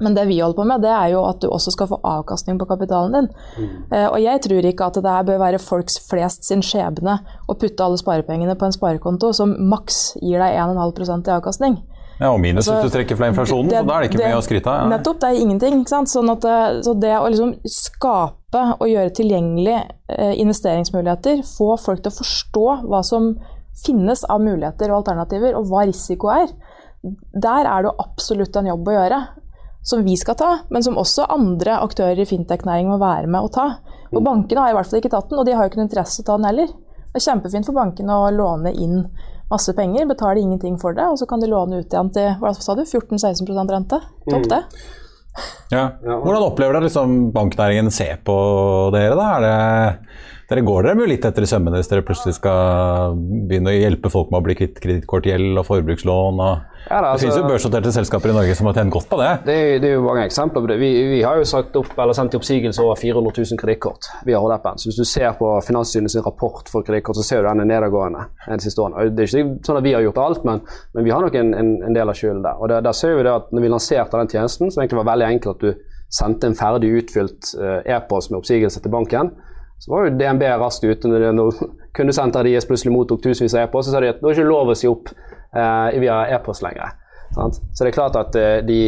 Men 0.03 0.13
det 0.13 0.27
vi 0.29 0.39
holder 0.39 0.57
på 0.60 0.67
med, 0.69 0.83
det 0.86 0.93
er 0.93 1.12
jo 1.15 1.23
at 1.25 1.41
du 1.41 1.49
også 1.49 1.73
skal 1.73 1.89
få 1.89 1.97
avkastning 2.05 2.60
på 2.62 2.67
kapitalen 2.69 3.15
din. 3.15 3.29
Mm. 3.57 3.75
Uh, 3.91 4.07
og 4.12 4.17
jeg 4.21 4.43
tror 4.45 4.69
ikke 4.69 4.89
at 4.91 5.01
det 5.01 5.13
her 5.15 5.27
bør 5.27 5.41
være 5.41 5.62
folks 5.63 5.97
flest 6.05 6.45
sin 6.47 6.62
skjebne 6.65 7.19
å 7.49 7.57
putte 7.57 7.86
alle 7.86 7.99
sparepengene 7.99 8.57
på 8.60 8.69
en 8.69 8.75
sparekonto 8.75 9.33
som 9.33 9.55
maks 9.71 10.17
gir 10.21 10.41
deg 10.43 10.60
1,5% 10.62 11.31
i 11.31 11.38
avkastning. 11.38 11.79
Ja, 12.17 12.31
og 12.31 12.39
minus 12.41 12.65
altså, 12.65 12.79
hvis 12.79 12.89
du 12.89 12.95
trekker 12.95 13.17
fra 13.19 13.29
inflasjonen, 13.29 13.69
det, 13.69 13.81
så 13.83 13.86
da 13.86 13.95
er 13.95 14.03
det 14.03 14.10
ikke 14.10 14.21
det, 14.23 14.29
mye 14.31 14.39
å 14.39 14.45
skryte 14.45 14.71
av. 14.71 14.79
Ja. 14.79 14.86
Nettopp, 14.95 15.19
det 15.21 15.29
er 15.29 15.41
ingenting. 15.43 15.81
ikke 15.83 15.93
sant? 15.93 16.10
Sånn 16.10 16.31
at, 16.33 16.47
eh, 16.49 16.79
så 16.86 16.95
det 16.97 17.13
å 17.13 17.27
liksom 17.29 17.51
skape 17.69 18.63
og 18.73 18.88
gjøre 18.89 19.13
tilgjengelig 19.19 19.75
eh, 19.77 20.33
investeringsmuligheter, 20.41 21.43
få 21.45 21.75
folk 21.81 22.01
til 22.01 22.13
å 22.13 22.17
forstå 22.17 22.65
hva 22.89 23.03
som 23.05 23.36
finnes 23.83 24.25
av 24.25 24.41
muligheter 24.41 24.89
og 24.89 25.03
alternativer, 25.03 25.53
og 25.60 25.69
hva 25.69 25.86
risiko 25.86 26.31
er, 26.33 26.49
der 27.38 27.69
er 27.69 27.86
det 27.86 27.93
absolutt 28.01 28.57
en 28.57 28.71
jobb 28.71 28.89
å 28.89 28.97
gjøre 28.97 29.19
som 29.85 30.03
vi 30.03 30.17
skal 30.19 30.35
ta, 30.39 30.49
men 30.73 30.83
som 30.83 30.97
også 30.99 31.27
andre 31.31 31.77
aktører 31.79 32.19
i 32.19 32.27
fintech-næringen 32.27 32.91
må 32.91 32.99
være 33.01 33.29
med 33.31 33.45
å 33.45 33.51
ta. 33.53 33.67
Og 34.11 34.23
Bankene 34.23 34.63
har 34.63 34.73
i 34.73 34.77
hvert 34.77 34.89
fall 34.89 35.01
ikke 35.01 35.13
tatt 35.13 35.31
den, 35.31 35.39
og 35.39 35.47
de 35.47 35.55
har 35.55 35.65
jo 35.65 35.71
ikke 35.71 35.81
noe 35.81 35.87
interesse 35.87 36.21
av 36.21 36.25
å 36.25 36.27
ta 36.27 36.37
den 36.39 36.49
heller. 36.49 36.75
Det 37.07 37.21
er 37.21 37.25
kjempefint 37.31 37.67
for 37.67 37.77
bankene 37.77 38.15
å 38.19 38.29
låne 38.35 38.73
inn 38.75 39.01
masse 39.51 39.71
penger, 39.75 40.07
betale 40.09 40.43
ingenting 40.43 40.75
for 40.79 40.95
det, 40.95 41.07
og 41.07 41.19
så 41.19 41.27
kan 41.27 41.39
de 41.39 41.49
låne 41.51 41.79
ut 41.81 41.93
igjen 41.93 42.11
til 42.15 42.33
hva 42.41 42.51
sa 42.55 42.75
du, 42.75 42.83
14-16% 42.83 43.75
rente. 43.75 44.01
Topp 44.27 44.43
mm. 44.43 44.49
det. 44.51 44.61
Ja. 45.71 45.83
Hvordan 46.01 46.47
opplever 46.47 46.75
dere 46.75 46.87
liksom 46.87 47.29
banknæringen 47.35 47.91
ser 47.93 48.19
på 48.25 48.35
dere? 48.95 49.15
da? 49.15 49.27
Er 49.37 49.45
det 49.45 49.57
dere 50.47 50.63
går 50.63 50.86
dere 50.86 51.03
jo 51.03 51.07
litt 51.12 51.25
etter 51.27 51.43
i 51.43 51.47
sømmene 51.49 51.81
hvis 51.81 51.89
dere 51.91 52.05
plutselig 52.07 52.38
skal 52.38 53.17
begynne 53.19 53.73
å 53.73 53.75
hjelpe 53.75 54.12
folk 54.12 54.29
med 54.31 54.39
å 54.39 54.45
bli 54.45 54.55
kvitt 54.55 54.77
kredittkortgjeld 54.79 55.60
og 55.60 55.65
forbrukslån. 55.67 56.39
Og 56.39 56.53
ja, 56.88 57.01
da, 57.03 57.10
altså, 57.10 57.25
det 57.25 57.25
finnes 57.25 57.41
jo 57.41 57.49
børsnoterte 57.49 57.91
selskaper 57.91 58.31
i 58.31 58.36
Norge 58.38 58.55
som 58.55 58.69
har 58.69 58.77
tjent 58.79 58.93
godt 58.95 59.10
på 59.12 59.19
det. 59.19 59.31
Det 59.43 59.57
er, 59.60 59.71
det 59.83 59.89
er 59.89 59.97
jo 59.97 60.05
mange 60.05 60.23
eksempler 60.23 60.63
på 60.63 60.69
det. 60.71 60.77
Vi, 60.79 60.91
vi 61.12 61.19
har 61.25 61.41
jo 61.41 61.49
sagt 61.51 61.75
opp, 61.75 61.91
eller 61.99 62.15
sendt 62.15 62.38
i 62.38 62.39
oppsigelse 62.39 62.86
over 62.86 63.01
400 63.01 63.33
000 63.41 63.60
kredittkort 63.60 64.07
via 64.29 64.39
HDP-en. 64.39 64.79
Så 64.79 64.88
hvis 64.88 65.01
du 65.01 65.10
ser 65.10 65.36
på 65.41 65.51
Finanstilsynets 65.67 66.15
rapport 66.29 66.71
for 66.71 66.88
kredittkort, 66.88 67.19
så 67.19 67.27
ser 67.27 67.43
du 67.43 67.49
den 67.49 67.65
er 67.65 67.69
nedadgående 67.73 68.23
de 68.47 68.60
siste 68.63 68.86
årene. 68.86 69.10
Det 69.17 69.27
er 69.27 69.33
ikke 69.33 69.67
sånn 69.67 69.81
at 69.81 69.88
vi 69.89 69.95
har 69.97 70.05
gjort 70.07 70.23
alt, 70.23 70.47
men, 70.47 70.63
men 70.95 71.10
vi 71.10 71.12
har 71.12 71.27
nok 71.27 71.36
en, 71.41 71.51
en, 71.60 71.75
en 71.89 71.99
del 71.99 72.13
av 72.13 72.15
skylden 72.15 72.45
der. 72.47 72.63
Og 72.63 72.71
der, 72.71 72.88
der 72.88 72.95
ser 72.95 73.19
vi 73.19 73.27
det 73.27 73.36
at 73.36 73.51
når 73.51 73.67
vi 73.67 73.73
lanserte 73.75 74.23
den 74.23 74.31
tjenesten, 74.31 74.71
som 74.71 74.86
egentlig 74.86 75.01
var 75.03 75.12
veldig 75.12 75.29
enkelt 75.33 75.57
at 75.57 75.67
du 75.67 75.93
sendte 76.07 76.47
en 76.47 76.55
ferdig 76.55 76.93
utfylt 77.01 77.51
uh, 77.60 77.81
e-post 77.83 78.31
med 78.31 78.39
oppsigelse 78.39 78.79
til 78.79 78.95
banken, 78.95 79.36
så 79.79 79.93
var 79.93 80.07
jo 80.07 80.15
DNB 80.17 80.45
raskt 80.57 80.85
ute 80.87 81.09
når, 81.09 81.31
når 81.37 81.59
kundesenteret 81.97 82.49
deres 82.49 82.67
plutselig 82.69 82.93
mottok 82.93 83.21
tusenvis 83.23 83.55
av 83.57 83.67
e-post. 83.67 83.89
Så 83.89 83.95
sa 83.95 84.01
de 84.03 84.13
at 84.13 84.23
nå 84.23 84.31
var 84.31 84.37
ikke 84.37 84.49
lov 84.49 84.71
å 84.73 84.77
si 84.77 84.89
opp 84.89 85.11
eh, 85.13 85.99
via 86.01 86.23
e-post 86.37 86.65
lenger. 86.65 86.95
Sant? 87.35 87.57
Så 87.73 87.83
det 87.83 87.91
er 87.91 87.95
klart 87.95 88.15
at 88.17 88.35
eh, 88.39 88.59
de, 88.65 88.79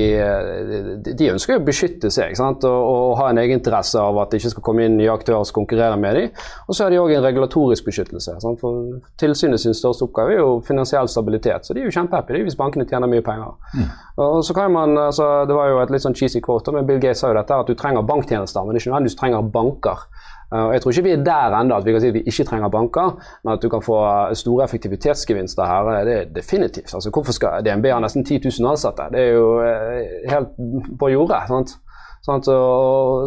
de, 1.04 1.13
de 1.17 1.28
ønsker 1.34 1.60
å 1.60 1.63
beskytte 1.65 2.12
seg 2.13 2.38
sant? 2.39 2.63
Og, 2.67 2.80
og, 2.88 3.12
ha 3.19 3.30
en 3.30 3.41
egeninteresse 3.41 3.99
av 3.99 4.17
at 4.21 4.32
det 4.32 4.39
ikke 4.39 4.54
skal 4.54 4.65
komme 4.65 4.86
inn 4.88 4.95
nye 4.99 5.12
aktører 5.12 5.43
som 5.47 5.60
konkurrerer 5.60 5.99
med 5.99 6.15
dem. 6.17 6.30
Og 6.67 6.78
så 6.78 6.86
har 6.86 6.93
de 6.93 7.02
òg 7.02 7.13
en 7.17 7.25
regulatorisk 7.25 7.89
beskyttelse. 7.89 8.38
Sant? 8.43 8.62
For 8.63 9.02
Tilsynet 9.19 9.62
sin 9.62 9.78
største 9.78 10.08
oppgave 10.08 10.38
er 10.38 10.41
jo 10.41 10.58
finansiell 10.65 11.12
stabilitet, 11.12 11.67
så 11.67 11.75
de 11.75 11.84
er 11.84 11.89
jo 11.89 11.95
kjempehappy 11.95 12.43
hvis 12.47 12.58
bankene 12.60 12.88
tjener 12.89 13.12
mye 13.12 13.25
penger. 13.25 13.54
Mm. 13.75 13.93
Og 14.25 14.41
så 14.47 14.56
kan 14.56 14.71
man, 14.73 14.97
altså, 14.97 15.30
Det 15.49 15.56
var 15.56 15.69
jo 15.71 15.84
et 15.84 15.93
litt 15.93 16.06
sånn 16.06 16.17
cheesy 16.17 16.41
quote, 16.43 16.73
men 16.75 16.88
Bill 16.88 17.02
Gates 17.04 17.23
sa 17.23 17.34
jo 17.34 17.38
dette 17.38 17.62
at 17.63 17.69
du 17.69 17.78
trenger 17.78 18.08
banktjenester, 18.08 18.63
men 18.63 18.73
det 18.73 18.80
er 18.82 18.88
ikke 18.88 18.93
nødvendigvis 18.93 19.19
du 19.19 19.23
trenger 19.23 19.54
banker. 19.60 20.08
Eh, 20.54 20.64
og 20.64 20.74
Jeg 20.74 20.82
tror 20.82 20.92
ikke 20.92 21.04
vi 21.04 21.12
er 21.12 21.24
der 21.24 21.58
ennå 21.60 21.78
at 21.78 21.86
vi 21.86 21.92
kan 21.92 22.02
si 22.02 22.08
at 22.08 22.14
vi 22.14 22.24
ikke 22.26 22.44
trenger 22.44 22.72
banker, 22.74 23.20
men 23.44 23.54
at 23.54 23.62
du 23.62 23.70
kan 23.70 23.82
få 23.86 24.00
store 24.34 24.64
effektivitetsgevinster 24.64 25.66
her, 25.66 25.92
det 26.06 26.16
er 26.18 26.34
definitivt. 26.36 26.94
Altså, 26.94 27.10
hvorfor 27.14 27.36
skal 27.36 27.66
DNB 27.66 27.86
ha 27.94 28.00
nesten 28.00 28.26
10 28.26 28.42
000 28.60 28.72
ansatte? 28.72 29.12
Det 29.14 29.22
er 29.28 29.32
jo 29.34 29.62
eh, 29.62 30.32
helt 30.32 30.58
på 31.00 31.14
jordet. 31.14 31.44
sant? 31.48 31.78
Sant? 32.26 32.46
Så, 32.46 32.58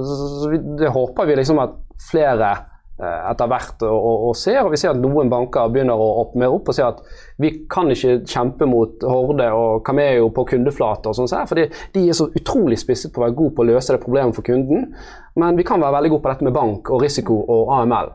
så, 0.04 0.28
så 0.42 0.50
det 0.78 0.90
håper 0.92 1.24
vi 1.24 1.34
liksom 1.34 1.58
at 1.62 1.78
flere 2.10 2.50
eh, 2.50 2.68
etter 3.02 3.50
hvert 3.50 3.84
å, 3.86 3.90
og, 3.92 4.26
og, 4.28 4.36
ser. 4.38 4.60
Og 4.62 4.72
vi 4.74 4.80
ser 4.80 4.92
at 4.92 5.00
noen 5.02 5.30
banker 5.32 5.70
begynner 5.72 5.98
å 5.98 6.08
åpne 6.22 6.50
opp 6.52 6.70
og 6.70 6.76
si 6.76 6.84
at 6.86 7.02
vi 7.42 7.52
kan 7.70 7.90
ikke 7.90 8.20
kjempe 8.28 8.68
mot 8.70 9.02
Horde 9.08 9.48
og 9.56 9.82
Cameo 9.86 10.30
på 10.34 10.46
kundeflate 10.52 11.10
og 11.10 11.18
sånn, 11.18 11.48
fordi 11.48 11.68
de 11.94 12.06
er 12.06 12.16
så 12.16 12.28
utrolig 12.30 12.78
spisset 12.80 13.12
på 13.12 13.22
å 13.22 13.26
være 13.26 13.38
gode 13.38 13.56
på 13.56 13.64
å 13.64 13.70
løse 13.72 13.96
det 13.96 14.02
problemet 14.04 14.38
for 14.38 14.46
kunden. 14.46 14.92
Men 15.38 15.58
vi 15.58 15.66
kan 15.66 15.82
være 15.82 15.98
veldig 15.98 16.14
gode 16.14 16.26
på 16.26 16.34
dette 16.34 16.48
med 16.48 16.56
bank 16.56 16.92
og 16.92 17.02
risiko 17.02 17.38
og 17.42 17.72
AML. 17.80 18.12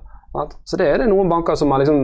Så 0.67 0.77
det 0.79 0.87
er 0.91 1.01
det 1.01 1.09
noen 1.11 1.29
banker 1.31 1.57
som 1.57 1.71
har 1.73 1.81
liksom 1.83 2.01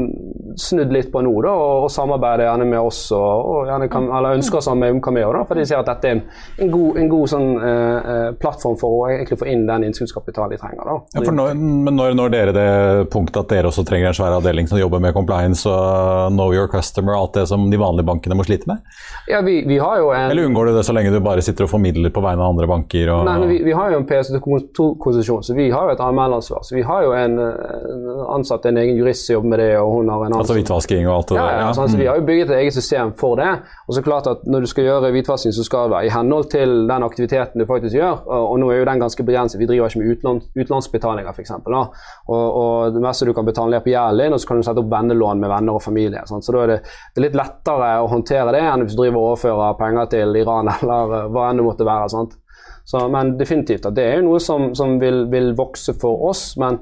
snudd 0.59 0.91
litt 0.93 1.09
på 1.11 1.21
nå, 1.25 1.33
da, 1.43 1.53
og, 1.53 1.85
og 1.85 1.91
samarbeider 1.91 2.45
gjerne 2.47 2.67
med 2.69 2.79
oss 2.79 2.99
og, 3.15 3.49
og 3.53 3.85
kan, 3.91 4.07
eller 4.13 4.37
ønsker 4.37 4.59
å 4.59 4.63
samarbeide 4.63 4.97
med 4.97 5.03
Cameo, 5.05 5.31
da, 5.33 5.43
for 5.49 5.59
de 5.59 5.65
ser 5.67 5.79
at 5.79 5.89
dette 5.89 6.09
er 6.09 6.17
en, 6.17 6.21
en 6.61 6.71
god, 6.73 6.99
en 7.01 7.09
god 7.11 7.31
sånn, 7.33 7.47
eh, 7.57 8.11
eh 8.13 8.27
plattform 8.43 8.77
for 8.79 8.97
å 8.97 9.07
egentlig 9.11 9.37
få 9.39 9.47
inn 9.51 9.65
den 9.67 9.87
innskuddskapitalen 9.87 10.53
de 10.53 10.59
trenger. 10.61 10.83
Da. 10.87 10.95
Ja, 11.15 11.23
for 11.23 11.35
når, 11.35 11.53
men 11.57 11.97
når 11.97 12.17
når 12.17 12.33
dere 12.33 12.55
det 12.55 12.67
punktet 13.13 13.41
at 13.43 13.53
dere 13.53 13.69
også 13.69 13.85
trenger 13.87 14.11
en 14.11 14.17
svær 14.17 14.37
avdeling 14.37 14.69
som 14.69 14.79
jobber 14.79 15.01
med 15.03 15.15
compliance 15.15 15.69
og 15.69 16.33
know 16.33 16.53
your 16.55 16.69
customer, 16.71 17.15
alt 17.17 17.37
det 17.37 17.45
som 17.51 17.65
de 17.71 17.79
vanlige 17.79 18.07
bankene 18.09 18.37
må 18.37 18.45
slite 18.47 18.69
med? 18.69 18.83
Ja, 19.31 19.41
vi, 19.45 19.61
vi 19.67 19.79
har 19.81 19.99
jo 20.01 20.11
en... 20.13 20.31
Eller 20.31 20.49
unngår 20.49 20.71
du 20.71 20.77
det 20.77 20.85
så 20.87 20.95
lenge 20.95 21.13
du 21.13 21.19
bare 21.23 21.43
sitter 21.45 21.67
og 21.67 21.73
formidler 21.73 22.13
på 22.13 22.23
vegne 22.23 22.43
av 22.43 22.53
andre 22.53 22.69
banker? 22.69 23.11
Og... 23.13 23.25
Nei, 23.27 23.37
men 23.41 23.51
vi, 23.51 23.59
vi 23.65 23.75
har 23.77 23.93
jo 23.93 24.01
en 24.01 24.07
PS2-konsesjon, 24.09 25.45
så 25.45 25.57
vi 25.57 25.69
har 25.73 25.89
jo 25.89 25.95
et 25.95 26.03
AML-ansvar. 26.03 26.65
Så 26.67 26.77
vi 26.77 26.85
har 26.87 27.05
jo 27.07 27.13
en, 27.17 27.39
en 27.39 28.07
ansatt 28.35 28.65
en 28.69 28.77
egen 28.77 28.97
jurist 28.97 29.27
som 29.27 29.37
jobber 29.37 29.51
med 29.53 29.59
det, 29.59 29.69
og 29.79 29.89
hun 29.97 30.09
har 30.11 30.21
en 30.21 30.25
annen... 30.27 30.39
Altså 30.39 30.55
hvitvasking 30.57 31.07
og 31.07 31.13
alt 31.15 31.31
det 31.31 31.37
ja, 31.37 31.45
der? 31.45 31.57
Ja, 31.59 31.67
altså, 31.67 31.81
altså, 31.85 31.99
vi 31.99 32.07
har 32.09 32.19
jo 32.19 32.25
bygget 32.27 32.49
et 32.51 32.57
eget 32.57 32.75
system 32.77 33.13
for 33.19 33.39
det. 33.39 33.49
Og 33.87 33.97
så 33.97 34.03
klart 34.05 34.27
at 34.27 34.43
Når 34.47 34.59
du 34.59 34.67
skal 34.71 34.87
gjøre 34.87 35.11
hvitvasking, 35.15 35.53
så 35.55 35.63
skal 35.63 35.87
det 35.87 35.95
være 35.95 36.05
i 36.05 36.13
henhold 36.13 36.49
til 36.51 36.75
den 36.89 37.07
aktiviteten 37.07 37.61
du 37.61 37.65
faktisk 37.69 37.95
gjør. 37.95 38.23
Og, 38.25 38.49
og 38.51 38.59
nå 38.59 38.69
er 38.71 38.81
jo 38.81 38.89
den 38.91 39.03
ganske 39.03 39.23
begrenset. 39.23 39.59
Vi 39.59 39.69
driver 39.69 39.89
ikke 39.89 40.03
med 40.03 40.11
utland, 40.15 40.41
utenlandsbetalinger, 40.59 41.31
f.eks. 41.33 41.51
Og, 41.63 42.45
og 42.61 42.93
det 42.93 43.01
meste 43.03 43.27
du 43.27 43.33
kan 43.33 43.47
betale 43.47 43.75
ned 43.75 43.85
på 43.85 43.93
gjelden 43.93 44.23
din, 44.23 44.37
og 44.37 44.39
så 44.41 44.51
kan 44.51 44.61
du 44.61 44.67
sette 44.67 44.83
opp 44.83 44.91
vennelån 44.93 45.43
med 45.43 45.51
venner 45.53 45.79
og 45.79 45.83
familie. 45.83 46.23
Sant? 46.29 46.45
Så 46.45 46.55
da 46.55 46.63
er 46.63 46.75
det, 46.75 46.79
det 47.13 47.21
er 47.21 47.27
litt 47.29 47.39
lettere 47.39 47.91
å 48.03 48.11
håndtere 48.11 48.55
det 48.55 48.63
enn 48.63 48.85
hvis 48.85 48.95
du 48.95 49.01
driver 49.03 49.19
og 49.19 49.33
overfører 49.33 49.81
penger 49.81 50.13
til 50.15 50.39
Iran 50.43 50.71
eller 50.77 51.29
hva 51.33 51.49
enn 51.49 51.61
det 51.61 51.67
måtte 51.67 51.87
være. 51.87 52.11
Sant? 52.13 52.37
Så, 52.85 53.07
men 53.07 53.37
definitivt 53.39 53.85
at 53.87 53.95
det 53.95 54.05
er 54.09 54.19
jo 54.19 54.27
noe 54.27 54.43
som, 54.43 54.71
som 54.75 54.97
vil, 55.01 55.25
vil 55.31 55.53
vokse 55.57 55.95
for 55.99 56.27
oss. 56.29 56.53
men 56.59 56.81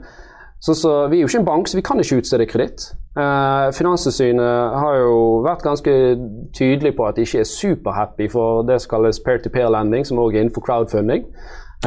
så, 0.62 0.74
så, 0.74 1.08
Vi 1.08 1.17
er 1.17 1.21
jo 1.21 1.28
ikke 1.28 1.39
en 1.39 1.45
bank, 1.45 1.67
så 1.67 1.78
vi 1.78 1.82
kan 1.82 2.00
ikke 2.00 2.17
utstede 2.21 2.45
kreditt. 2.45 2.91
Eh, 3.17 3.74
Finanstilsynet 3.74 4.76
har 4.84 5.00
jo 5.02 5.15
vært 5.45 5.65
ganske 5.65 5.93
tydelig 6.54 6.93
på 6.95 7.08
at 7.08 7.17
de 7.17 7.26
ikke 7.26 7.41
er 7.41 7.50
superhappy 7.50 8.30
for 8.32 8.62
det 8.67 8.78
som 8.82 8.93
kalles 8.93 9.19
peer-to-peer-lending, 9.26 10.06
som 10.08 10.21
også 10.21 10.38
er 10.38 10.45
innenfor 10.45 10.65
crowdfunding. 10.67 11.26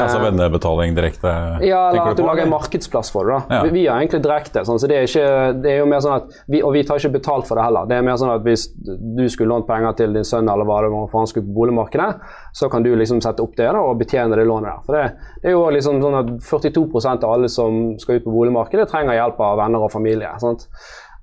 Altså 0.03 0.19
vennebetaling 0.19 0.95
direkte? 0.97 1.31
Ja, 1.63 1.85
eller 1.93 2.11
at 2.11 2.19
du 2.19 2.25
lager 2.27 2.43
en 2.43 2.51
markedsplass 2.51 3.13
for 3.15 3.29
det. 3.29 3.37
da. 3.49 3.59
Ja. 3.61 3.73
Vi, 3.75 3.85
er 3.87 4.01
egentlig 4.01 4.25
direkte. 4.25 4.65
Sånn, 4.67 4.81
så 4.83 4.91
det 4.91 4.97
er, 4.99 5.07
ikke, 5.07 5.53
det 5.63 5.71
er, 5.71 5.79
jo 5.83 5.87
mer 5.91 6.03
sånn 6.03 6.17
at 6.17 6.35
vi, 6.51 6.63
Og 6.67 6.75
vi 6.75 6.83
tar 6.87 6.99
ikke 6.99 7.15
betalt 7.21 7.47
for 7.47 7.61
det 7.61 7.67
heller. 7.69 7.87
Det 7.91 7.99
er 7.99 8.07
mer 8.07 8.19
sånn 8.19 8.33
at 8.35 8.43
Hvis 8.47 8.67
du 8.75 9.25
skulle 9.31 9.53
lånt 9.53 9.69
penger 9.69 9.95
til 10.01 10.19
din 10.19 10.27
sønn 10.27 10.51
eller 10.51 10.67
hva 10.67 10.81
det 10.83 10.91
var 10.95 11.07
for 11.13 11.23
han 11.23 11.31
skulle 11.31 11.47
på 11.47 11.57
boligmarkedet, 11.61 12.11
så 12.59 12.71
kan 12.73 12.83
du 12.83 12.91
liksom 12.99 13.23
sette 13.23 13.45
opp 13.45 13.55
det 13.59 13.71
da, 13.71 13.81
og 13.81 14.01
betjene 14.01 14.39
det 14.39 14.49
lånet 14.49 14.71
der. 14.73 14.83
For 14.89 14.99
det, 14.99 15.31
det 15.43 15.53
er 15.53 15.57
jo 15.57 15.65
liksom 15.79 16.03
sånn 16.03 16.21
at 16.21 16.35
42% 16.51 17.27
av 17.29 17.37
alle 17.37 17.51
som 17.53 17.83
skal 18.03 18.19
ut 18.19 18.27
på 18.27 18.35
boligmarkedet, 18.35 18.91
trenger 18.91 19.19
hjelp 19.19 19.43
av 19.47 19.59
venner 19.63 19.87
og 19.87 19.93
familie. 19.95 20.35
sant? 20.43 20.67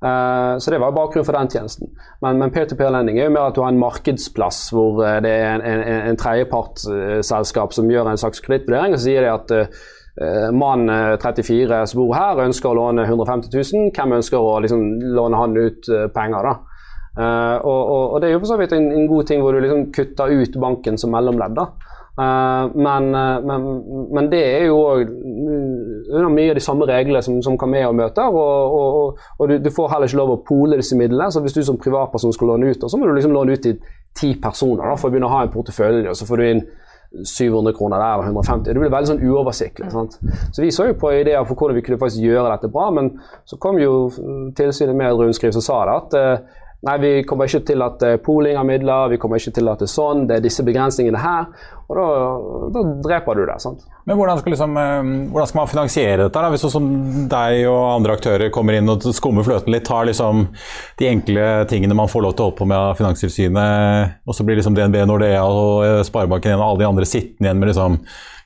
Uh, 0.01 0.57
så 0.57 0.71
det 0.71 0.79
var 0.81 0.95
bakgrunnen 0.97 1.25
for 1.27 1.37
den 1.37 1.49
tjenesten. 1.49 1.91
Men, 2.25 2.39
men 2.41 2.51
peer-to-peer-lending 2.53 3.19
er 3.19 3.27
jo 3.27 3.33
mer 3.35 3.51
at 3.51 3.57
du 3.57 3.61
har 3.61 3.69
en 3.69 3.81
markedsplass 3.81 4.63
hvor 4.73 4.97
uh, 5.03 5.19
det 5.21 5.29
er 5.29 5.59
en, 5.59 5.61
en, 5.61 5.83
en 6.09 6.17
tredjepartsselskap 6.17 7.75
som 7.77 7.91
gjør 7.91 8.09
en 8.09 8.21
slags 8.21 8.41
kredittvurdering, 8.41 8.95
og 8.95 9.01
så 9.01 9.05
sier 9.05 9.27
de 9.27 9.29
at 9.29 9.53
uh, 9.53 10.49
mann 10.57 10.89
34 11.21 11.83
som 11.91 12.01
bor 12.01 12.15
her, 12.17 12.41
ønsker 12.47 12.71
å 12.71 12.79
låne 12.79 13.05
150 13.05 13.53
000. 13.53 13.93
Hvem 13.93 14.17
ønsker 14.17 14.41
å 14.41 14.57
liksom, 14.65 14.81
låne 15.15 15.39
han 15.39 15.55
ut 15.55 15.87
penger, 16.15 16.49
da? 16.49 16.57
Og, 17.21 17.79
og, 17.79 18.03
og, 18.13 18.17
det 18.23 18.27
er 18.29 18.33
jo 18.35 18.41
for 18.41 18.51
så 18.53 18.57
vidt 18.59 18.73
en, 18.75 18.85
en, 18.91 19.07
god 19.07 19.25
ting 19.27 19.41
hvor 19.43 19.55
du 19.55 19.59
liksom 19.63 19.89
kutter 19.95 20.31
ut 20.31 20.53
banken 20.63 20.99
som 20.99 21.11
mellomledd. 21.15 21.55
da. 21.57 21.65
Uh, 22.19 22.67
men, 22.75 23.15
uh, 23.15 23.39
men, 23.47 23.67
men, 24.11 24.27
det 24.31 24.41
er 24.43 24.65
jo 24.67 24.81
under 24.99 26.27
mye 26.33 26.51
av 26.51 26.57
de 26.59 26.63
samme 26.63 26.85
reglene 26.89 27.21
som, 27.23 27.39
som 27.43 27.57
Cameo 27.57 27.93
møter. 27.95 28.27
Og, 28.27 28.75
og, 28.75 29.23
og 29.39 29.49
du, 29.49 29.57
du, 29.63 29.71
får 29.73 29.93
heller 29.93 30.11
ikke 30.11 30.19
lov 30.19 30.35
å 30.35 30.41
pole 30.47 30.79
disse 30.81 30.97
midlene. 30.99 31.31
så 31.31 31.43
Hvis 31.43 31.55
du 31.55 31.63
som 31.65 31.79
privatperson 31.81 32.35
skal 32.35 32.53
låne 32.53 32.71
ut, 32.71 32.83
så 32.83 32.99
må 32.99 33.07
du 33.07 33.15
liksom 33.15 33.35
låne 33.35 33.55
ut 33.55 33.63
til 33.63 33.79
ti 34.17 34.33
personer 34.43 34.91
da, 34.91 34.97
for 34.99 35.07
å 35.07 35.13
begynne 35.13 35.29
å 35.29 35.35
ha 35.37 35.45
en 35.45 35.53
portefølje. 35.53 36.09
og 36.11 36.19
så 36.19 36.27
får 36.27 36.41
du 36.41 36.47
inn 36.49 36.63
700 37.11 37.73
kroner 37.75 37.99
der 37.99 38.21
og 38.21 38.25
150. 38.25 38.71
Det 38.71 38.79
blir 38.79 38.91
veldig 38.91 39.09
sånn 39.09 39.23
uoversiktlig. 39.25 39.91
Sant? 39.91 40.17
Så 40.51 40.63
Vi 40.63 40.71
så 40.71 40.87
jo 40.87 40.99
på 40.99 41.11
ideer 41.11 41.43
for 41.43 41.59
hvordan 41.59 41.75
vi 41.75 41.83
kunne 41.83 41.99
faktisk 41.99 42.23
gjøre 42.23 42.53
dette 42.53 42.71
bra, 42.71 42.87
men 42.95 43.11
så 43.45 43.59
kom 43.59 43.79
jo 43.79 44.09
tilsynet 44.55 44.95
med 44.95 45.09
et 45.09 45.19
rundskriv 45.19 45.51
som 45.55 45.65
sa 45.65 45.81
det 45.87 45.97
at 45.97 46.15
uh, 46.15 46.61
Nei, 46.81 46.95
vi 46.97 47.09
kommer 47.29 47.45
ikke 47.45 47.61
til 47.69 47.83
at 47.85 48.01
uh, 48.01 48.15
poling 48.25 48.57
av 48.57 48.65
midler, 48.65 49.11
vi 49.11 49.19
kommer 49.21 49.37
ikke 49.37 49.53
til 49.53 49.69
at 49.69 49.83
det 49.83 49.85
er 49.85 49.91
sånn, 49.91 50.23
det 50.25 50.39
er 50.39 50.45
disse 50.47 50.63
begrensningene 50.65 51.19
her. 51.21 51.51
Og 51.91 51.97
da, 51.99 52.05
da 52.73 52.83
dreper 53.03 53.37
du 53.37 53.43
det. 53.45 53.57
sant? 53.61 53.83
Men 54.09 54.17
hvordan 54.17 54.41
skal, 54.41 54.55
liksom, 54.55 54.73
uh, 54.79 55.11
hvordan 55.29 55.51
skal 55.51 55.59
man 55.59 55.69
finansiere 55.69 56.17
dette? 56.23 56.41
da? 56.41 56.49
Hvis 56.49 56.65
sånn 56.65 56.73
som 56.73 56.87
deg 57.29 57.67
og 57.69 57.83
andre 57.99 58.17
aktører 58.17 58.53
kommer 58.55 58.79
inn 58.79 58.89
og 58.89 59.05
skummer 59.13 59.45
fløten 59.45 59.75
litt, 59.75 59.85
tar 59.85 60.09
liksom 60.09 60.47
de 60.97 61.11
enkle 61.11 61.47
tingene 61.69 61.97
man 62.01 62.09
får 62.09 62.25
lov 62.25 62.33
til 62.33 62.47
å 62.47 62.49
holde 62.49 62.61
på 62.63 62.69
med 62.73 62.79
av 62.79 62.97
Finanstilsynet, 62.97 64.17
og 64.25 64.37
så 64.37 64.47
blir 64.47 64.57
liksom 64.57 64.77
DNB, 64.77 65.03
Nordea 65.05 65.45
og 65.45 65.85
eh, 65.85 66.01
Sparebanken 66.07 66.57
og 66.57 66.65
alle 66.65 66.81
de 66.81 66.89
andre 66.89 67.09
sittende 67.09 67.51
igjen 67.51 67.61
med 67.61 67.69
liksom 67.75 68.01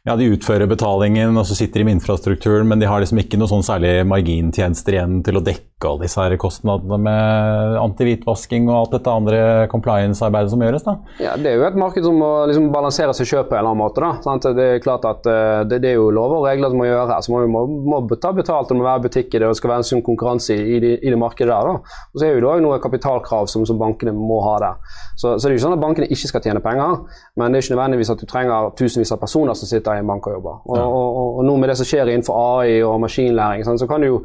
ja, 0.05 0.13
de 0.19 0.27
utfører 0.35 0.69
betalingen, 0.69 1.33
og 1.39 1.47
så 1.49 1.55
sitter 1.57 1.81
de 1.81 1.87
med 1.87 1.97
infrastrukturen, 1.97 2.67
men 2.69 2.81
de 2.81 2.89
har 2.89 3.01
liksom 3.01 3.23
ikke 3.23 3.39
noe 3.41 3.49
sånn 3.49 3.65
særlig 3.65 4.03
margintjenester 4.05 4.99
igjen 4.99 5.21
til 5.25 5.39
å 5.39 5.43
dekke 5.45 5.74
alle 5.83 6.05
disse 6.05 6.21
her 6.21 6.33
kostnadene 6.39 6.97
med 7.03 7.75
antihvitvasking 7.81 8.69
og 8.69 8.77
alt 8.77 8.93
dette 8.95 9.11
andre 9.11 9.39
compliance-arbeidet 9.67 10.53
som 10.53 10.61
gjøres. 10.63 10.83
da. 10.83 10.95
Ja, 11.19 11.35
Det 11.35 11.51
er 11.51 11.55
jo 11.59 11.65
et 11.67 11.75
marked 11.75 12.03
som 12.03 12.15
må 12.15 12.47
liksom 12.47 12.71
balansere 12.71 13.13
seg 13.13 13.27
sjøl 13.27 13.43
på 13.43 13.55
en 13.55 13.59
eller 13.59 13.71
annen 13.73 13.83
måte. 13.83 13.99
da. 13.99 14.21
Sant? 14.23 14.47
Det 14.55 14.63
er 14.63 14.79
klart 14.79 15.03
at 15.03 15.27
uh, 15.27 15.67
det, 15.67 15.81
det, 15.83 15.91
er 15.91 15.95
jo 15.99 16.09
lover 16.11 16.39
og 16.39 16.45
regler 16.47 16.71
som 16.71 16.77
må 16.79 16.85
gjøre 16.87 17.11
her. 17.11 17.21
Så 17.21 17.31
må 17.33 17.41
vi 17.43 17.51
må, 17.51 17.65
må 17.67 17.99
ta 18.15 18.31
betalt, 18.31 18.71
om 18.71 18.79
det 18.79 18.83
må 18.83 18.87
være 18.87 19.03
butikk 19.03 19.35
i 19.35 19.39
det, 19.39 19.49
og 19.49 19.51
det 19.51 19.59
skal 19.59 19.73
være 19.73 19.83
en 19.83 19.89
sunn 19.91 20.05
konkurranse 20.05 20.55
i, 20.55 20.77
i, 20.79 20.93
i, 20.95 21.09
det 21.11 21.19
markedet 21.19 21.51
der. 21.51 21.67
da. 21.67 21.75
Og 22.13 22.19
Så 22.19 22.25
er 22.25 22.31
jo 22.33 22.45
det 22.45 22.51
òg 22.53 22.63
noen 22.63 22.79
kapitalkrav 22.79 23.51
som, 23.51 23.65
som, 23.67 23.75
bankene 23.75 24.15
må 24.15 24.39
ha 24.47 24.55
der. 24.63 24.79
Så, 25.17 25.35
så, 25.35 25.43
det 25.43 25.51
er 25.51 25.55
jo 25.55 25.59
ikke 25.59 25.65
sånn 25.67 25.75
at 25.77 25.83
bankene 25.83 26.07
ikke 26.07 26.31
skal 26.31 26.43
tjene 26.47 26.63
penger, 26.63 27.03
men 27.35 27.51
det 27.51 27.59
er 27.59 27.67
ikke 27.67 27.75
nødvendigvis 27.75 28.13
at 28.15 28.23
du 28.23 28.25
trenger 28.31 28.71
tusenvis 28.79 29.11
av 29.11 29.19
personer 29.19 29.59
som 29.59 29.67
sitter 29.67 29.99
i 29.99 30.03
en 30.03 30.07
bank 30.07 30.27
og 30.31 30.39
jobber. 30.39 30.63
Og, 30.63 30.79
ja. 30.79 30.87
og, 30.87 31.19
og, 31.19 31.39
og 31.41 31.49
nå 31.49 31.57
med 31.59 31.71
det 31.71 31.77
som 31.81 31.87
skjer 31.87 32.13
innenfor 32.13 32.39
AI 32.39 32.79
og 32.87 32.95
maskinlæring, 33.03 33.65
sant, 33.67 33.83
så 33.83 33.89
kan 33.91 34.03
jo 34.07 34.21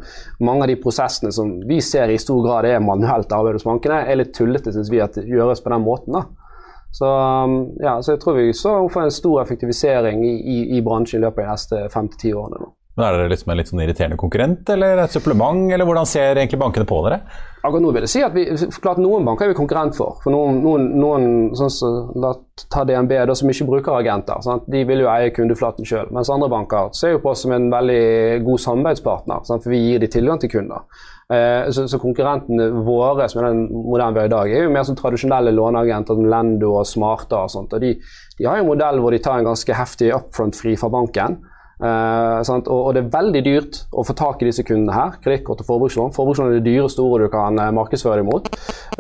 mange 0.47 0.65
av 0.65 0.71
de 0.71 0.79
prosessene 0.81 1.35
som 1.41 1.57
vi 1.69 1.81
ser 1.85 2.13
i 2.13 2.21
stor 2.21 2.43
grad 2.45 2.69
er 2.69 2.85
manuelt 2.85 3.33
arbeid 3.33 3.59
hos 3.59 3.67
bankene, 3.67 4.03
er 4.05 4.21
litt 4.21 4.35
tullete, 4.37 4.73
syns 4.75 4.93
vi, 4.93 5.03
at 5.03 5.19
det 5.19 5.29
gjøres 5.29 5.65
på 5.65 5.73
den 5.73 5.87
måten. 5.87 6.19
da. 6.19 6.51
Så, 6.93 7.07
um, 7.07 7.57
ja, 7.79 8.01
så 8.03 8.17
jeg 8.17 8.21
tror 8.23 8.39
vi 8.41 8.53
så 8.57 8.75
får 8.91 9.07
en 9.07 9.15
stor 9.15 9.43
effektivisering 9.45 10.25
i, 10.27 10.35
i, 10.41 10.59
i 10.79 10.83
bransjen 10.83 11.21
i 11.21 11.25
løpet 11.25 11.45
av 11.45 11.47
de 11.47 11.55
neste 11.55 11.83
fem 11.95 12.11
til 12.11 12.23
ti 12.25 12.33
årene. 12.35 12.65
nå. 12.65 12.73
Men 13.01 13.09
Er 13.09 13.17
dere 13.17 13.33
liksom 13.33 13.53
en 13.53 13.57
litt 13.57 13.71
sånn 13.71 13.81
irriterende 13.81 14.19
konkurrent 14.21 14.69
eller 14.75 15.01
et 15.07 15.15
supplement, 15.15 15.71
eller 15.73 15.89
hvordan 15.89 16.09
ser 16.09 16.37
egentlig 16.37 16.61
bankene 16.61 16.85
på 16.89 16.99
dere? 17.07 17.23
Akkurat 17.61 17.85
nå 17.85 17.93
vil 17.93 18.05
jeg 18.07 18.13
si 18.13 18.23
at 18.25 18.33
vi, 18.33 18.45
klart 18.81 19.01
Noen 19.01 19.25
banker 19.25 19.47
er 19.47 19.53
vi 19.53 19.57
konkurrent 19.57 19.97
for. 19.97 20.19
for 20.25 20.33
Noen, 20.33 20.61
noen, 20.65 20.87
noen 21.01 21.25
sånn 21.57 21.73
så, 21.73 21.91
La 22.21 22.33
ta 22.73 22.85
DNB, 22.89 23.15
da, 23.29 23.37
som 23.37 23.53
ikke 23.53 23.69
bruker 23.69 23.97
agenter. 23.97 24.41
Sant? 24.45 24.67
De 24.69 24.83
vil 24.89 25.05
jo 25.05 25.09
eie 25.13 25.33
kundeflaten 25.37 25.89
sjøl. 25.89 26.11
Mens 26.13 26.33
andre 26.33 26.51
banker 26.53 26.93
ser 26.97 27.15
jo 27.15 27.23
på 27.25 27.33
oss 27.33 27.45
som 27.47 27.55
en 27.57 27.71
veldig 27.73 28.45
god 28.45 28.65
samarbeidspartner, 28.65 29.45
sant? 29.49 29.65
for 29.65 29.73
vi 29.73 29.81
gir 29.87 30.05
de 30.05 30.11
tilgang 30.13 30.41
til 30.41 30.53
kunder. 30.53 30.85
Eh, 31.31 31.71
så, 31.73 31.87
så, 31.89 32.01
konkurrentene 32.03 32.71
våre 32.85 33.29
som 33.31 33.41
er 33.41 33.53
den 33.53 33.63
moderne 33.71 34.17
vi 34.17 34.25
har 34.25 34.29
i 34.29 34.35
dag, 34.35 34.53
er 34.53 34.67
jo 34.67 34.75
mer 34.75 34.89
som 34.89 34.99
tradisjonelle 34.99 35.53
låneagenter 35.55 36.17
som 36.19 36.27
Lendo 36.33 36.75
og 36.81 36.89
Smarta. 36.89 37.45
og 37.45 37.53
sånt, 37.53 37.77
og 37.77 37.85
de, 37.85 37.95
de 38.37 38.49
har 38.49 38.59
jo 38.59 38.67
en 38.67 38.73
modell 38.73 39.01
hvor 39.05 39.15
de 39.15 39.23
tar 39.23 39.39
en 39.39 39.53
ganske 39.53 39.77
heftig 39.79 40.11
upfront-fri 40.17 40.75
fra 40.81 40.91
banken. 40.93 41.39
Uh, 41.81 42.45
og, 42.45 42.69
og, 42.69 42.91
det 42.93 43.01
er 43.01 43.13
veldig 43.15 43.41
dyrt 43.47 43.79
å 43.97 44.05
få 44.05 44.13
tak 44.19 44.43
i 44.43 44.49
disse 44.51 44.65
kundene 44.69 44.93
her. 44.93 45.15
Kredittkort 45.25 45.63
og 45.65 45.69
forbrukslån. 45.71 46.13
Forbrukslån 46.17 46.51
er 46.51 46.59
det 46.59 46.69
dyreste 46.69 47.01
ordet 47.05 47.31
du 47.31 47.35
kan 47.35 47.57
uh, 47.57 47.71
markedsføre 47.77 48.21
deg 48.21 48.29
mot. 48.29 48.51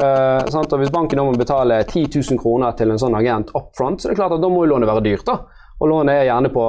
Uh, 0.00 0.40
og 0.60 0.76
hvis 0.80 0.94
banken 0.94 1.20
nå 1.20 1.28
må 1.28 1.36
betale 1.36 1.82
10 1.84 2.08
000 2.16 2.40
kroner 2.40 2.76
til 2.78 2.92
en 2.92 3.00
sånn 3.00 3.18
agent 3.20 3.52
up 3.52 3.74
front, 3.76 4.00
så 4.00 4.08
er 4.08 4.14
det 4.14 4.22
klart 4.22 4.36
at 4.38 4.44
da 4.44 4.52
må 4.52 4.64
jo 4.64 4.72
lånet 4.72 4.88
være 4.90 5.04
dyrt. 5.10 5.28
da. 5.28 5.60
Og 5.80 5.88
lånet 5.88 6.12
er 6.12 6.26
gjerne 6.28 6.50
på 6.52 6.64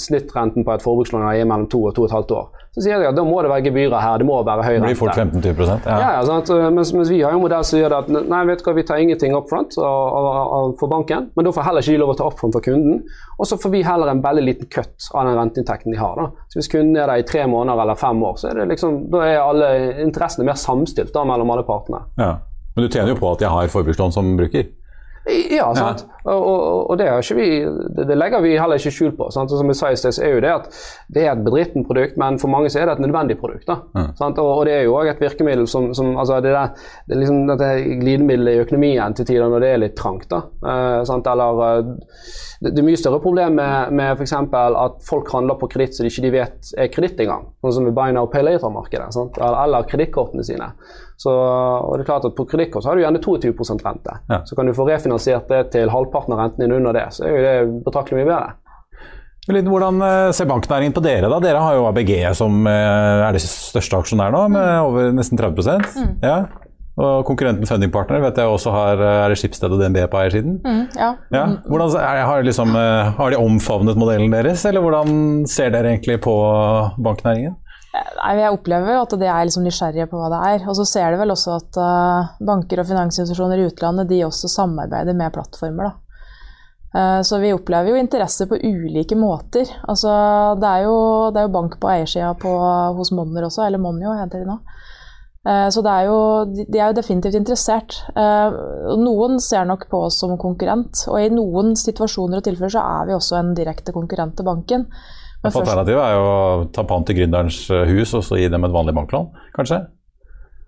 snittrenten 0.00 0.64
på 0.64 0.72
et 0.72 0.84
forbrukslån 0.84 1.26
er 1.28 1.44
mellom 1.44 1.66
to 1.68 1.82
og 1.84 1.92
to 1.96 2.06
og 2.06 2.08
et 2.08 2.14
halvt 2.16 2.30
år. 2.38 2.62
Så 2.76 2.82
sier 2.84 3.00
de 3.00 3.08
at 3.08 3.16
da 3.16 3.22
må 3.24 3.36
det 3.44 3.48
være 3.48 3.64
gebyrer 3.64 4.00
her, 4.00 4.20
det 4.20 4.26
må 4.28 4.36
være 4.44 4.64
høy 4.64 4.74
rente. 4.74 4.88
Blir 4.88 4.98
fort 5.00 5.16
15-20 5.16 5.68
ja. 5.68 5.76
ja, 5.88 6.08
ja? 6.20 6.70
Mens, 6.72 6.92
mens, 6.92 7.08
vi 7.12 7.22
har 7.22 7.32
jo 7.32 7.38
en 7.40 7.44
modell 7.44 7.64
som 7.64 7.80
gjør 7.80 7.92
det 7.94 8.00
at 8.02 8.28
nei, 8.32 8.40
vet 8.50 8.60
du 8.60 8.66
hva, 8.66 8.74
vi 8.76 8.84
tar 8.88 9.00
ingenting 9.00 9.36
up 9.36 9.48
front 9.48 9.76
for 9.76 10.92
banken, 10.92 11.30
men 11.36 11.48
da 11.48 11.52
får 11.56 11.68
heller 11.68 11.84
ikke 11.84 11.94
de 11.96 12.02
lov 12.02 12.12
å 12.12 12.16
ta 12.20 12.28
up 12.28 12.36
front 12.40 12.56
for 12.56 12.64
kunden. 12.64 13.02
Og 13.36 13.48
så 13.48 13.56
får 13.60 13.72
vi 13.72 13.80
heller 13.84 14.12
en 14.12 14.20
veldig 14.24 14.44
liten 14.44 14.68
cut 14.72 15.08
av 15.12 15.28
den 15.28 15.40
renteinntekten 15.40 15.92
de 15.92 16.00
har. 16.00 16.20
Da. 16.20 16.48
Så 16.52 16.60
Hvis 16.60 16.72
kunden 16.72 16.96
er 17.00 17.08
der 17.12 17.24
i 17.24 17.28
tre 17.28 17.46
måneder 17.48 17.84
eller 17.84 18.00
fem 18.00 18.24
år, 18.28 18.36
så 18.40 18.50
er 18.50 18.60
det 18.60 18.70
liksom, 18.74 18.98
da 19.12 19.24
er 19.24 19.40
alle 19.40 19.70
interessene 20.04 20.48
mer 20.48 20.60
samstilt 20.60 21.12
da, 21.16 21.24
mellom 21.28 21.52
alle 21.56 21.64
partene. 21.68 22.04
Ja. 22.20 22.34
Men 22.76 22.84
du 22.84 22.92
tjener 22.92 23.14
jo 23.14 23.20
på 23.20 23.32
at 23.32 23.40
jeg 23.40 23.52
har 23.52 23.72
forbrukslån 23.72 24.12
som 24.12 24.34
bruker? 24.36 24.68
Ja, 25.26 25.66
sant. 25.74 26.04
Og, 26.24 26.38
og, 26.38 26.90
og 26.90 26.98
det, 26.98 27.08
vi, 27.34 27.46
det, 27.98 28.14
legger 28.18 28.42
vi 28.44 28.52
heller 28.58 28.78
ikke 28.78 28.92
skjul 28.94 29.12
på. 29.18 29.28
Sant? 29.34 29.50
Og 29.50 29.58
som 29.60 29.70
jeg 29.72 29.78
sa 29.78 29.90
i 29.90 29.98
sted, 29.98 30.18
er 30.22 30.36
jo 30.36 30.42
det 30.44 30.52
at 30.52 30.68
det 31.12 31.24
er 31.24 31.32
et 31.32 31.44
bedriften 31.46 31.86
produkt, 31.86 32.14
men 32.20 32.38
for 32.42 32.52
mange 32.52 32.70
så 32.70 32.82
er 32.82 32.90
det 32.90 32.96
et 32.96 33.04
nødvendig 33.06 33.38
produkt. 33.40 33.66
Mm. 33.66 34.12
Og, 34.14 34.40
og, 34.44 34.62
det 34.68 34.76
er 34.76 34.84
jo 34.86 34.94
òg 34.98 35.10
et 35.10 35.22
virkemiddel 35.22 35.66
som, 35.70 35.88
som 35.98 36.12
altså 36.14 36.38
det, 36.44 36.54
der, 36.54 36.74
det 37.06 37.16
er 37.16 37.22
liksom 37.24 37.42
dette 37.50 37.70
glidemiddelet 38.02 38.54
i 38.54 38.64
økonomien 38.66 39.16
til 39.18 39.28
tider 39.28 39.50
når 39.50 39.64
det 39.64 39.72
er 39.72 39.82
litt 39.82 39.96
trangt. 39.98 40.30
da. 40.30 40.44
Uh, 40.62 41.16
Eller 41.32 41.62
uh, 41.62 41.94
det, 42.60 42.72
er 42.80 42.86
mye 42.86 42.98
større 42.98 43.20
problem 43.20 43.58
med, 43.58 43.92
med 43.96 44.16
f.eks. 44.16 44.32
at 44.32 45.00
folk 45.04 45.32
handler 45.32 45.58
på 45.60 45.68
kreditt 45.72 45.96
som 45.96 46.06
de 46.06 46.12
ikke 46.12 46.32
vet 46.32 46.70
er 46.78 46.90
kreditt 46.92 47.20
engang. 47.20 47.50
Sånn 47.64 47.78
som 47.78 47.88
i 47.90 47.94
Buy 47.96 48.14
Now 48.16 48.30
Pay 48.32 48.46
Later-markedet. 48.46 49.10
Eller, 49.36 49.58
eller 49.64 49.88
kredittkortene 49.90 50.44
sine. 50.46 50.70
Så, 51.20 51.32
og 51.32 51.96
det 51.96 52.04
er 52.04 52.10
klart 52.10 52.26
at 52.28 52.36
På 52.36 52.44
kredittkort 52.48 52.84
har 52.88 52.96
du 52.96 53.04
gjerne 53.04 53.22
22 53.24 53.52
rente. 53.84 54.18
Ja. 54.28 54.42
Så 54.44 54.56
kan 54.56 54.68
du 54.68 54.74
få 54.76 54.88
refinansiert 54.88 55.48
det 55.52 55.70
til 55.76 55.92
halvparten 55.92 56.36
av 56.36 56.44
renten 56.44 56.64
din 56.64 56.76
under 56.76 56.96
det. 56.96 57.08
Så 57.16 57.24
er 57.24 57.36
jo 57.36 57.44
det 57.44 57.84
betraktelig 57.86 58.22
mye 58.22 58.30
bedre. 58.30 58.54
Hvordan 59.46 60.02
eh, 60.02 60.32
ser 60.34 60.48
banknæringen 60.50 60.94
på 60.94 61.02
dere? 61.04 61.28
da? 61.30 61.38
Dere 61.42 61.62
har 61.62 61.76
jo 61.76 61.86
ABG 61.86 62.12
som 62.34 62.66
eh, 62.66 63.26
er 63.28 63.36
de 63.36 63.42
største 63.42 64.00
aksjonærene 64.00 64.34
nå, 64.34 64.48
med 64.56 64.66
mm. 64.66 64.86
over 64.88 65.12
nesten 65.14 65.38
30 65.38 65.84
mm. 65.86 66.14
ja. 66.24 66.38
Og 66.96 67.26
konkurrenten 67.28 67.68
Fundingpartner 67.68 68.22
vet 68.24 68.38
jeg 68.40 68.48
også 68.48 68.72
har 68.72 69.02
eh, 69.04 69.18
er 69.26 69.32
det 69.32 69.36
Skipsted 69.36 69.72
og 69.74 69.82
DNB 69.82 69.98
på 70.08 70.20
eiersiden. 70.22 70.56
Mm, 70.64 70.82
ja. 70.96 71.10
ja. 71.34 71.44
Hvordan, 71.68 71.92
er, 72.00 72.22
har, 72.24 72.46
liksom, 72.46 72.72
har 73.18 73.32
de 73.32 73.40
omfavnet 73.40 74.00
modellen 74.00 74.32
deres, 74.32 74.64
eller 74.68 74.84
hvordan 74.84 75.44
ser 75.50 75.74
dere 75.74 75.92
egentlig 75.92 76.22
på 76.24 76.34
banknæringen? 76.96 77.58
Nei, 77.96 78.32
Jeg 78.40 78.52
opplever 78.52 78.96
at 78.98 79.12
de 79.20 79.28
er 79.28 79.44
liksom 79.44 79.64
nysgjerrige 79.64 80.08
på 80.08 80.20
hva 80.20 80.30
det 80.32 80.40
er. 80.54 80.64
Og 80.68 80.76
så 80.78 80.86
ser 80.88 81.12
de 81.12 81.20
vel 81.20 81.32
også 81.32 81.58
at 81.58 81.78
uh, 81.80 82.32
banker 82.44 82.80
og 82.82 82.88
finansinstitusjoner 82.88 83.60
i 83.60 83.68
utlandet 83.70 84.10
de 84.10 84.24
også 84.26 84.50
samarbeider 84.52 85.16
med 85.16 85.32
plattformer. 85.36 85.92
da. 85.92 87.22
så 87.28 87.38
vi 87.42 87.52
opplever 87.52 87.92
jo 87.92 88.00
interesse 88.00 88.46
på 88.48 88.56
ulike 88.56 89.16
måter. 89.16 89.68
Altså, 89.88 90.10
det, 90.60 90.68
er 90.68 90.88
jo, 90.88 90.96
det 91.32 91.42
er 91.42 91.48
jo 91.48 91.54
bank 91.56 91.76
på 91.80 91.92
eiersida 91.92 92.32
hos 92.96 93.12
Monner 93.12 93.48
også, 93.48 93.66
eller 93.66 93.80
Monio 93.80 94.16
heter 94.16 94.44
de 94.44 94.48
nå. 94.48 94.60
Uh, 95.46 95.68
så 95.70 95.84
er 95.86 96.08
jo, 96.08 96.16
de 96.58 96.80
er 96.80 96.90
jo 96.90 96.96
definitivt 96.96 97.38
interessert. 97.38 98.00
Noen 98.16 99.38
ser 99.42 99.68
nok 99.68 99.86
på 99.92 100.06
oss 100.08 100.18
som 100.22 100.34
konkurrent, 100.40 101.04
og 101.06 101.20
i 101.22 101.30
noen 101.30 101.76
situasjoner 101.78 102.40
og 102.40 102.48
tilfeller 102.48 102.74
så 102.74 102.82
er 102.82 103.06
vi 103.10 103.14
også 103.14 103.38
en 103.38 103.54
direkte 103.54 103.94
konkurrent 103.94 104.34
til 104.38 104.48
banken. 104.48 104.88
Alternativet 105.44 106.02
er 106.02 106.16
jo 106.16 106.24
å 106.26 106.64
ta 106.74 106.84
pant 106.88 107.10
i 107.12 107.16
gründerens 107.16 107.66
eh, 107.70 107.86
hus 107.92 108.14
og 108.16 108.24
så 108.26 108.38
gi 108.40 108.48
dem 108.52 108.66
et 108.66 108.74
vanlig 108.74 108.94
banklån, 108.96 109.30
kanskje? 109.56 109.82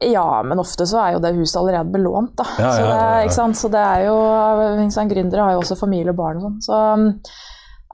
Ja, 0.07 0.43
men 0.47 0.61
ofte 0.63 0.87
så 0.87 1.01
er 1.03 1.17
jo 1.17 1.23
det 1.25 1.35
huset 1.35 1.59
allerede 1.59 1.91
belånt, 1.91 2.37
da. 2.39 2.47
Ja, 2.61 2.71
så, 2.71 2.83
det, 2.85 2.99
ja, 2.99 3.23
ja, 3.27 3.47
så, 3.61 3.71
det, 3.73 3.85
er 3.85 4.05
jo 4.07 4.91
sant, 4.95 5.11
Gründere 5.11 5.47
har 5.47 5.57
jo 5.57 5.63
også 5.65 5.79
familie 5.81 6.15
og 6.15 6.21
barn 6.21 6.39
og 6.39 6.45
sånn. 6.47 6.61
Så 6.69 6.83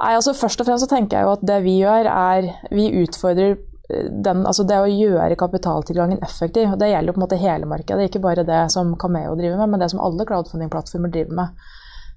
nei, 0.02 0.10
altså 0.10 0.34
først 0.36 0.60
og 0.60 0.68
fremst 0.68 0.84
så 0.84 0.90
tenker 0.90 1.16
jeg 1.20 1.28
jo 1.28 1.36
at 1.38 1.46
det 1.48 1.60
vi 1.64 1.78
gjør, 1.78 2.10
er 2.10 2.50
Vi 2.74 2.90
utfordrer 3.06 3.54
eh, 3.54 3.62
den, 3.88 4.46
altså 4.48 4.64
det 4.64 4.80
å 4.80 4.88
gjøre 4.88 5.36
kapitaltilgangen 5.36 6.22
effektiv. 6.24 6.72
Det 6.80 6.88
gjelder 6.88 7.12
på 7.12 7.20
en 7.20 7.26
måte 7.26 7.40
hele 7.40 7.68
markedet, 7.68 8.08
ikke 8.08 8.22
bare 8.24 8.46
det 8.48 8.62
som 8.72 8.94
Cameo 9.00 9.36
driver 9.36 9.60
med, 9.60 9.74
men 9.74 9.84
det 9.84 9.90
som 9.92 10.00
alle 10.00 10.26
crowdfunding-plattformer 10.28 11.12
driver 11.12 11.40
med. 11.42 11.64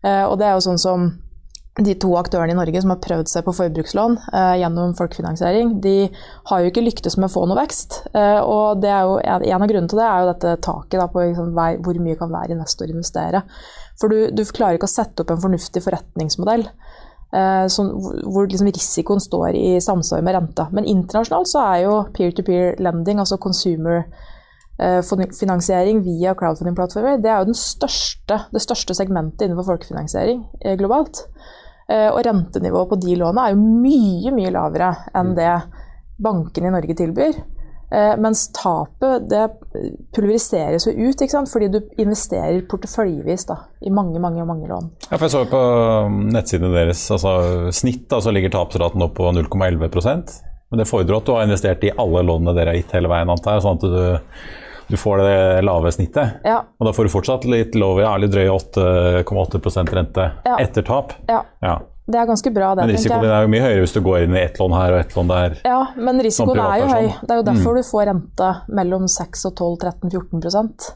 Uh, 0.06 0.26
og 0.30 0.38
det 0.40 0.48
er 0.48 0.56
jo 0.56 0.68
sånn 0.68 0.80
som 0.82 1.10
de 1.78 1.94
to 2.02 2.10
aktørene 2.18 2.54
i 2.54 2.58
Norge 2.58 2.82
som 2.82 2.92
har 2.94 3.02
prøvd 3.04 3.30
seg 3.30 3.44
på 3.46 3.54
forbrukslån 3.54 4.16
eh, 4.32 4.54
gjennom 4.64 4.96
folkefinansiering, 4.98 5.76
de 5.84 6.08
har 6.50 6.62
jo 6.62 6.72
ikke 6.72 6.82
lyktes 6.82 7.18
med 7.20 7.30
å 7.30 7.34
få 7.36 7.44
noe 7.46 7.60
vekst. 7.60 8.00
Eh, 8.18 8.40
og 8.42 8.82
jo, 8.82 9.18
En 9.22 9.62
av 9.62 9.70
grunnene 9.70 9.92
til 9.92 10.02
det 10.02 10.08
er 10.08 10.24
jo 10.24 10.32
dette 10.32 10.56
taket 10.66 10.98
da, 10.98 11.06
på 11.12 11.22
liksom, 11.22 11.52
hvor 11.86 12.00
mye 12.02 12.18
kan 12.20 12.34
hver 12.34 12.54
investor 12.56 12.90
investere. 12.90 13.44
For 14.02 14.14
du, 14.14 14.34
du, 14.34 14.42
klarer 14.46 14.80
ikke 14.80 14.90
å 14.90 14.96
sette 14.96 15.24
opp 15.24 15.34
en 15.34 15.44
fornuftig 15.44 15.84
forretningsmodell 15.86 16.66
eh, 17.34 17.66
som, 17.72 17.92
hvor 18.28 18.48
liksom, 18.48 18.70
risikoen 18.72 19.22
står 19.24 19.58
i 19.58 19.68
samsvar 19.84 20.24
med 20.26 20.38
renta. 20.38 20.68
Men 20.72 20.88
internasjonalt 20.88 21.52
så 21.52 21.64
er 21.66 21.84
jo 21.86 22.00
peer-to-peer 22.16 22.80
lending, 22.84 23.22
altså 23.24 23.40
consumer 23.42 24.04
eh, 24.80 25.02
finansiering 25.40 26.04
via 26.06 26.36
crowdfunding-plattformer, 26.38 27.22
det 27.24 27.34
er 27.34 27.44
jo 27.44 27.58
største, 27.58 28.44
det 28.54 28.64
største 28.64 28.98
segmentet 28.98 29.48
innenfor 29.48 29.74
folkefinansiering 29.74 30.46
eh, 30.62 30.78
globalt. 30.80 31.26
Og 31.88 32.18
rentenivået 32.20 32.90
på 32.92 32.98
de 33.00 33.14
lånene 33.16 33.46
er 33.48 33.54
jo 33.54 33.62
mye, 33.64 34.32
mye 34.36 34.50
lavere 34.52 34.90
enn 35.16 35.30
det 35.38 35.54
bankene 36.20 36.68
i 36.68 36.74
Norge 36.74 36.98
tilbyr. 37.00 37.38
Eh, 37.92 38.14
mens 38.20 38.50
tapet 38.52 39.30
det 39.32 39.46
pulveriseres 40.16 40.90
jo 40.90 40.92
ut, 40.92 41.22
fordi 41.52 41.70
du 41.72 41.80
investerer 42.02 42.66
porteføljevis 42.68 43.48
da, 43.48 43.62
i 43.82 43.94
mange 43.94 44.20
mange, 44.20 44.44
mange 44.46 44.68
lån. 44.68 44.92
Ja, 45.08 45.16
for 45.16 45.28
jeg 45.28 45.36
så 45.36 45.46
på 45.48 45.62
nettsidene 46.34 46.74
deres, 46.76 47.06
altså 47.16 47.72
snitt 47.72 48.12
så 48.12 48.34
ligger 48.36 48.52
tapsraten 48.58 49.04
opp 49.04 49.16
på 49.16 49.32
0,11% 49.32 50.38
Men 50.70 50.82
det 50.82 50.90
fordrer 50.90 51.18
at 51.18 51.26
du 51.26 51.32
har 51.32 51.48
investert 51.48 51.84
i 51.88 51.94
alle 51.96 52.26
lånene 52.28 52.56
dere 52.58 52.74
har 52.74 52.82
gitt 52.82 52.96
hele 52.98 53.12
veien, 53.12 53.32
antar 53.32 53.56
jeg. 53.56 53.68
sånn 53.68 53.80
at 53.80 53.88
du 53.88 54.56
du 54.88 54.96
får 54.96 55.18
det 55.20 55.62
lave 55.68 55.92
snittet. 55.92 56.30
Ja. 56.48 56.62
Og 56.80 56.88
da 56.88 56.94
får 56.96 57.08
du 57.08 57.12
fortsatt 57.12 57.46
litt 57.52 57.76
lov, 57.76 58.00
i 58.00 58.06
ærlig 58.08 58.30
drøye 58.32 58.54
8,8 58.56 59.84
rente 59.92 60.30
ja. 60.46 60.56
etter 60.64 60.86
tap. 60.88 61.12
Ja. 61.28 61.42
ja. 61.60 61.74
Det 62.08 62.16
er 62.16 62.28
ganske 62.30 62.52
bra, 62.56 62.70
det. 62.76 62.86
Men 62.86 62.96
risikoen 62.96 63.24
din 63.26 63.34
er 63.36 63.44
jo 63.44 63.50
mye 63.52 63.64
høyere 63.66 63.80
hvis 63.84 63.94
du 63.98 64.00
går 64.06 64.22
inn 64.24 64.36
i 64.38 64.40
ett 64.40 64.60
lån 64.62 64.76
her 64.78 64.94
og 64.96 65.00
ett 65.02 65.16
lån 65.18 65.32
der. 65.32 65.56
Ja, 65.68 65.80
men 66.00 66.22
risikoen 66.24 66.62
er 66.64 66.78
jo 66.80 66.86
høy. 66.88 67.08
Det 67.20 67.34
er 67.34 67.42
jo 67.42 67.48
derfor 67.50 67.76
mm. 67.76 67.80
du 67.82 67.88
får 67.90 68.06
rente 68.08 68.52
mellom 68.80 69.10
6 69.12 69.44
og 69.50 69.64
12-13-14% 69.84 70.88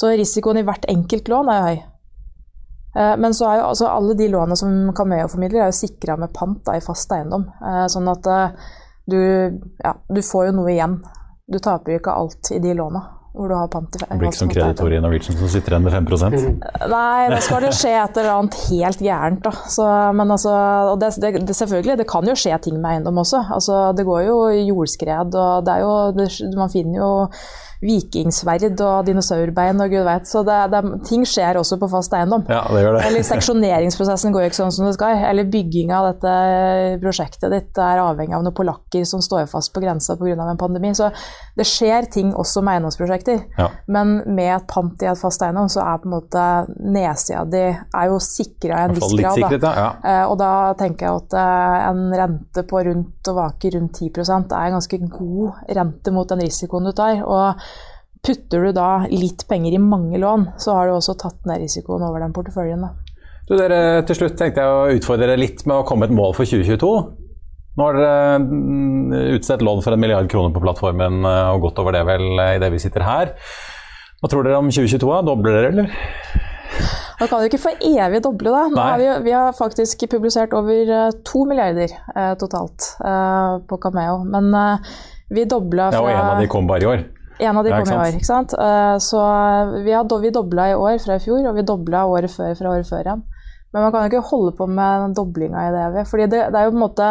Så 0.00 0.10
risikoen 0.18 0.58
i 0.58 0.64
hvert 0.66 0.88
enkelt 0.90 1.30
lån 1.30 1.52
er 1.52 1.60
jo 1.60 1.68
høy. 1.68 1.78
Eh, 2.98 3.14
men 3.22 3.36
så 3.38 3.46
er 3.50 3.60
jo 3.60 3.68
altså 3.68 3.92
alle 3.92 4.18
de 4.18 4.26
lånene 4.32 4.58
som 4.58 4.74
Cameo 4.96 5.28
formidler, 5.30 5.62
er 5.62 5.70
jo 5.70 5.78
sikra 5.84 6.18
med 6.18 6.34
pant 6.34 6.64
da, 6.66 6.74
i 6.74 6.82
fast 6.82 7.14
eiendom. 7.14 7.46
Eh, 7.62 7.84
sånn 7.92 8.10
at 8.10 8.30
eh, 8.32 8.72
du, 9.06 9.20
ja, 9.84 9.94
du 10.10 10.22
får 10.24 10.48
jo 10.48 10.56
noe 10.58 10.74
igjen. 10.74 10.98
Du 11.46 11.60
taper 11.62 11.94
jo 11.94 12.02
ikke 12.02 12.18
alt 12.24 12.50
i 12.56 12.58
de 12.58 12.74
låna 12.74 13.06
hvor 13.36 13.50
du 13.52 13.54
har 13.56 13.68
pant 13.72 13.96
i 13.96 14.00
Det 14.00 14.18
blir 14.18 14.30
ikke 14.30 14.40
som 14.40 14.50
kreditor 14.52 14.94
i 14.96 15.00
Norwegian 15.02 15.36
som 15.36 15.50
sitter 15.52 15.74
igjen 15.74 15.84
med 15.86 15.94
5% 15.94 16.36
Nei, 16.92 17.28
da 17.32 17.40
skal 17.44 17.66
det 17.66 17.72
skje 17.76 17.92
et 18.00 18.20
eller 18.20 18.32
annet 18.32 18.56
helt 18.70 19.02
gærent. 19.02 19.42
Da. 19.44 19.52
Så, 19.72 19.86
men 20.16 20.32
altså, 20.32 20.52
og 20.92 20.96
det, 21.02 21.12
det, 21.22 21.32
det, 21.48 21.56
selvfølgelig, 21.58 21.98
det 22.00 22.08
kan 22.08 22.26
jo 22.28 22.36
skje 22.38 22.56
ting 22.64 22.78
med 22.80 22.90
eiendom 22.94 23.20
også. 23.22 23.42
Altså, 23.56 23.78
det 23.96 24.06
går 24.08 24.26
jo 24.26 24.36
jordskred, 24.70 25.36
og 25.36 25.66
det 25.66 25.76
er 25.76 25.84
jo, 25.84 26.56
man 26.56 26.72
finner 26.72 27.00
jo 27.00 27.10
vikingsverd 27.84 28.80
og 28.80 29.06
dinosaurbein 29.08 29.82
og 29.82 29.92
gud 29.92 30.04
veit. 30.06 30.28
Så 30.28 30.42
det, 30.46 30.58
det, 30.72 30.82
ting 31.08 31.26
skjer 31.28 31.58
også 31.60 31.78
på 31.80 31.88
fast 31.92 32.14
eiendom. 32.16 32.46
Ja, 32.50 32.62
det 32.72 32.84
gjør 32.84 32.98
det. 32.98 33.02
Eller 33.08 33.26
seksjoneringsprosessen 33.26 34.34
går 34.34 34.46
jo 34.46 34.52
ikke 34.52 34.60
sånn 34.62 34.74
som 34.74 34.88
det 34.88 34.94
skal. 34.96 35.20
Eller 35.28 35.48
bygginga 35.52 35.98
av 36.00 36.08
dette 36.12 36.34
prosjektet 37.02 37.52
ditt 37.52 37.80
er 37.82 38.02
avhengig 38.04 38.36
av 38.36 38.44
noen 38.46 38.56
polakker 38.56 39.04
som 39.08 39.24
står 39.24 39.48
fast 39.50 39.74
på 39.74 39.82
grensa 39.84 40.16
pga. 40.16 40.36
en 40.36 40.60
pandemi. 40.60 40.94
Så 40.96 41.10
det 41.56 41.66
skjer 41.68 42.08
ting 42.12 42.32
også 42.34 42.62
med 42.64 42.76
eiendomsprosjekter. 42.76 43.42
Ja. 43.58 43.70
Men 43.92 44.20
med 44.26 44.52
et 44.56 44.68
pant 44.70 45.02
i 45.02 45.10
et 45.10 45.20
fast 45.20 45.42
eiendom, 45.44 45.68
så 45.72 45.84
er 45.84 46.00
på 46.02 46.10
en 46.10 46.16
måte 46.16 46.46
nedsida 46.80 47.44
di 47.50 47.64
er 47.66 48.08
jo 48.10 48.18
sikra 48.22 48.82
i 48.82 48.88
en 48.88 48.96
viss 48.96 49.12
grad. 49.12 49.36
Sikret, 49.36 49.66
ja. 49.66 49.88
uh, 50.00 50.24
og 50.30 50.36
da 50.40 50.52
tenker 50.78 51.08
jeg 51.08 51.22
at 51.22 51.36
uh, 51.36 51.76
en 51.90 52.02
rente 52.16 52.64
på 52.68 52.82
rundt 52.88 53.30
og 53.30 53.38
vaker 53.40 53.76
rundt 53.76 54.00
10% 54.00 54.54
er 54.56 54.68
en 54.68 54.76
ganske 54.78 55.00
god 55.12 55.76
rente 55.78 56.14
mot 56.14 56.28
den 56.30 56.44
risikoen 56.44 56.88
du 56.88 56.92
tar. 56.96 57.22
Og 57.24 57.66
Putter 58.26 58.64
du 58.66 58.72
da 58.74 58.90
litt 59.12 59.44
penger 59.46 59.76
i 59.76 59.82
mange 59.82 60.18
lån, 60.18 60.48
så 60.58 60.74
har 60.74 60.88
du 60.88 60.96
også 60.96 61.14
tatt 61.20 61.46
ned 61.46 61.62
risikoen 61.62 62.02
over 62.02 62.24
den 62.24 62.34
porteføljen. 62.34 62.82
Du, 63.46 63.54
dere, 63.54 64.02
til 64.08 64.18
slutt 64.18 64.34
tenkte 64.38 64.64
jeg 64.64 64.72
å 64.72 64.96
utfordre 64.98 65.28
dere 65.28 65.38
litt 65.38 65.62
med 65.68 65.78
å 65.78 65.86
komme 65.86 66.08
et 66.08 66.14
mål 66.14 66.34
for 66.34 66.48
2022. 66.48 66.90
Nå 67.76 67.86
har 67.86 67.98
dere 68.00 68.40
mm, 68.42 69.14
utstedt 69.36 69.62
lån 69.62 69.84
for 69.84 69.94
en 69.94 70.02
milliard 70.02 70.26
kroner 70.32 70.50
på 70.54 70.62
plattformen 70.64 71.20
eh, 71.28 71.54
og 71.54 71.68
gått 71.68 71.78
over 71.82 71.94
det 71.94 72.02
vel 72.08 72.26
i 72.34 72.48
idet 72.56 72.72
vi 72.72 72.82
sitter 72.82 73.04
her. 73.06 73.34
Hva 74.18 74.30
tror 74.32 74.46
dere 74.46 74.58
om 74.58 74.70
2022? 74.72 75.10
Dobler 75.28 75.58
dere, 75.58 75.72
eller? 75.74 75.90
Man 77.20 77.30
kan 77.30 77.44
jo 77.44 77.48
ikke 77.48 77.60
for 77.60 77.84
evig 77.86 78.22
doble, 78.24 78.52
da. 78.52 78.64
Har 78.80 78.98
vi, 79.00 79.10
vi, 79.28 79.34
har 79.36 79.54
faktisk 79.56 80.02
publisert 80.10 80.56
over 80.56 80.90
eh, 80.98 81.12
to 81.24 81.44
milliarder 81.48 81.92
eh, 81.92 82.32
totalt 82.40 82.90
eh, 82.98 83.52
på 83.68 83.78
Cameo. 83.84 84.24
Men 84.26 84.50
eh, 84.56 84.96
vi 85.36 85.46
dobla 85.48 85.92
fra 85.92 86.00
Ja, 86.00 86.02
og 86.02 86.10
en 86.12 86.32
av 86.34 86.42
de 86.42 86.50
kom 86.50 86.68
bare 86.68 86.84
i 86.84 86.90
år. 86.90 87.06
En 87.38 87.58
av 87.58 87.64
de 87.64 87.72
kom 87.72 87.90
i 87.92 87.96
år. 87.96 88.14
ikke 88.16 88.28
sant? 88.28 88.54
Eh, 88.56 88.96
så 89.02 89.22
vi, 89.84 89.92
har, 89.92 90.06
vi 90.22 90.32
dobla 90.32 90.70
i 90.70 90.76
år 90.76 91.00
fra 91.02 91.18
i 91.18 91.24
fjor, 91.24 91.42
og 91.50 91.58
vi 91.58 91.66
dobla 91.66 92.06
året 92.08 92.32
før 92.32 92.54
fra 92.58 92.72
året 92.72 92.88
før 92.88 93.02
igjen. 93.02 93.24
Men 93.74 93.82
man 93.82 93.92
kan 93.92 94.06
jo 94.06 94.12
ikke 94.12 94.30
holde 94.30 94.54
på 94.56 94.68
med 94.70 95.02
den 95.04 95.16
doblinga 95.18 95.66
i 95.66 95.74
det. 95.74 96.06
fordi 96.08 96.30
det, 96.32 96.46
det 96.52 96.60
er 96.60 96.68
jo 96.68 96.72
på 96.72 96.78
en 96.78 96.84
måte 96.86 97.08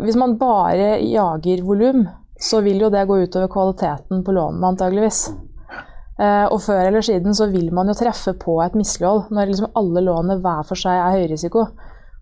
Hvis 0.00 0.16
man 0.16 0.38
bare 0.40 0.94
jager 1.04 1.60
volum, 1.66 2.06
så 2.40 2.62
vil 2.64 2.80
jo 2.80 2.88
det 2.88 3.04
gå 3.04 3.18
utover 3.20 3.50
kvaliteten 3.52 4.22
på 4.24 4.32
lånene, 4.32 4.70
antageligvis. 4.70 5.26
Eh, 6.18 6.46
og 6.48 6.62
før 6.64 6.86
eller 6.86 7.04
siden 7.04 7.34
så 7.36 7.50
vil 7.52 7.68
man 7.74 7.90
jo 7.90 7.96
treffe 7.98 8.32
på 8.32 8.56
et 8.64 8.78
mislighold 8.78 9.28
når 9.30 9.50
liksom 9.50 9.74
alle 9.78 10.02
lånene 10.06 10.38
hver 10.42 10.64
for 10.66 10.80
seg 10.80 10.96
er 10.96 11.18
høyrisiko. 11.18 11.66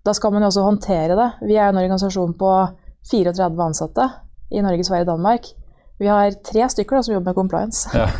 Da 0.04 0.14
skal 0.16 0.34
man 0.34 0.42
jo 0.42 0.50
også 0.50 0.66
håndtere 0.66 1.14
det. 1.18 1.28
Vi 1.46 1.54
er 1.54 1.70
en 1.70 1.78
organisasjon 1.80 2.34
på 2.38 2.50
34 3.12 3.62
ansatte 3.62 4.08
i 4.50 4.64
Norge, 4.64 4.84
Sverige 4.84 5.06
og 5.06 5.14
Danmark. 5.14 5.48
Vi 5.98 6.08
har 6.08 6.34
tre 6.44 6.66
stykker 6.68 6.98
da, 6.98 7.02
som 7.02 7.14
jobber 7.14 7.30
med 7.30 7.38
compliance. 7.40 7.88
Ja. 7.96 8.08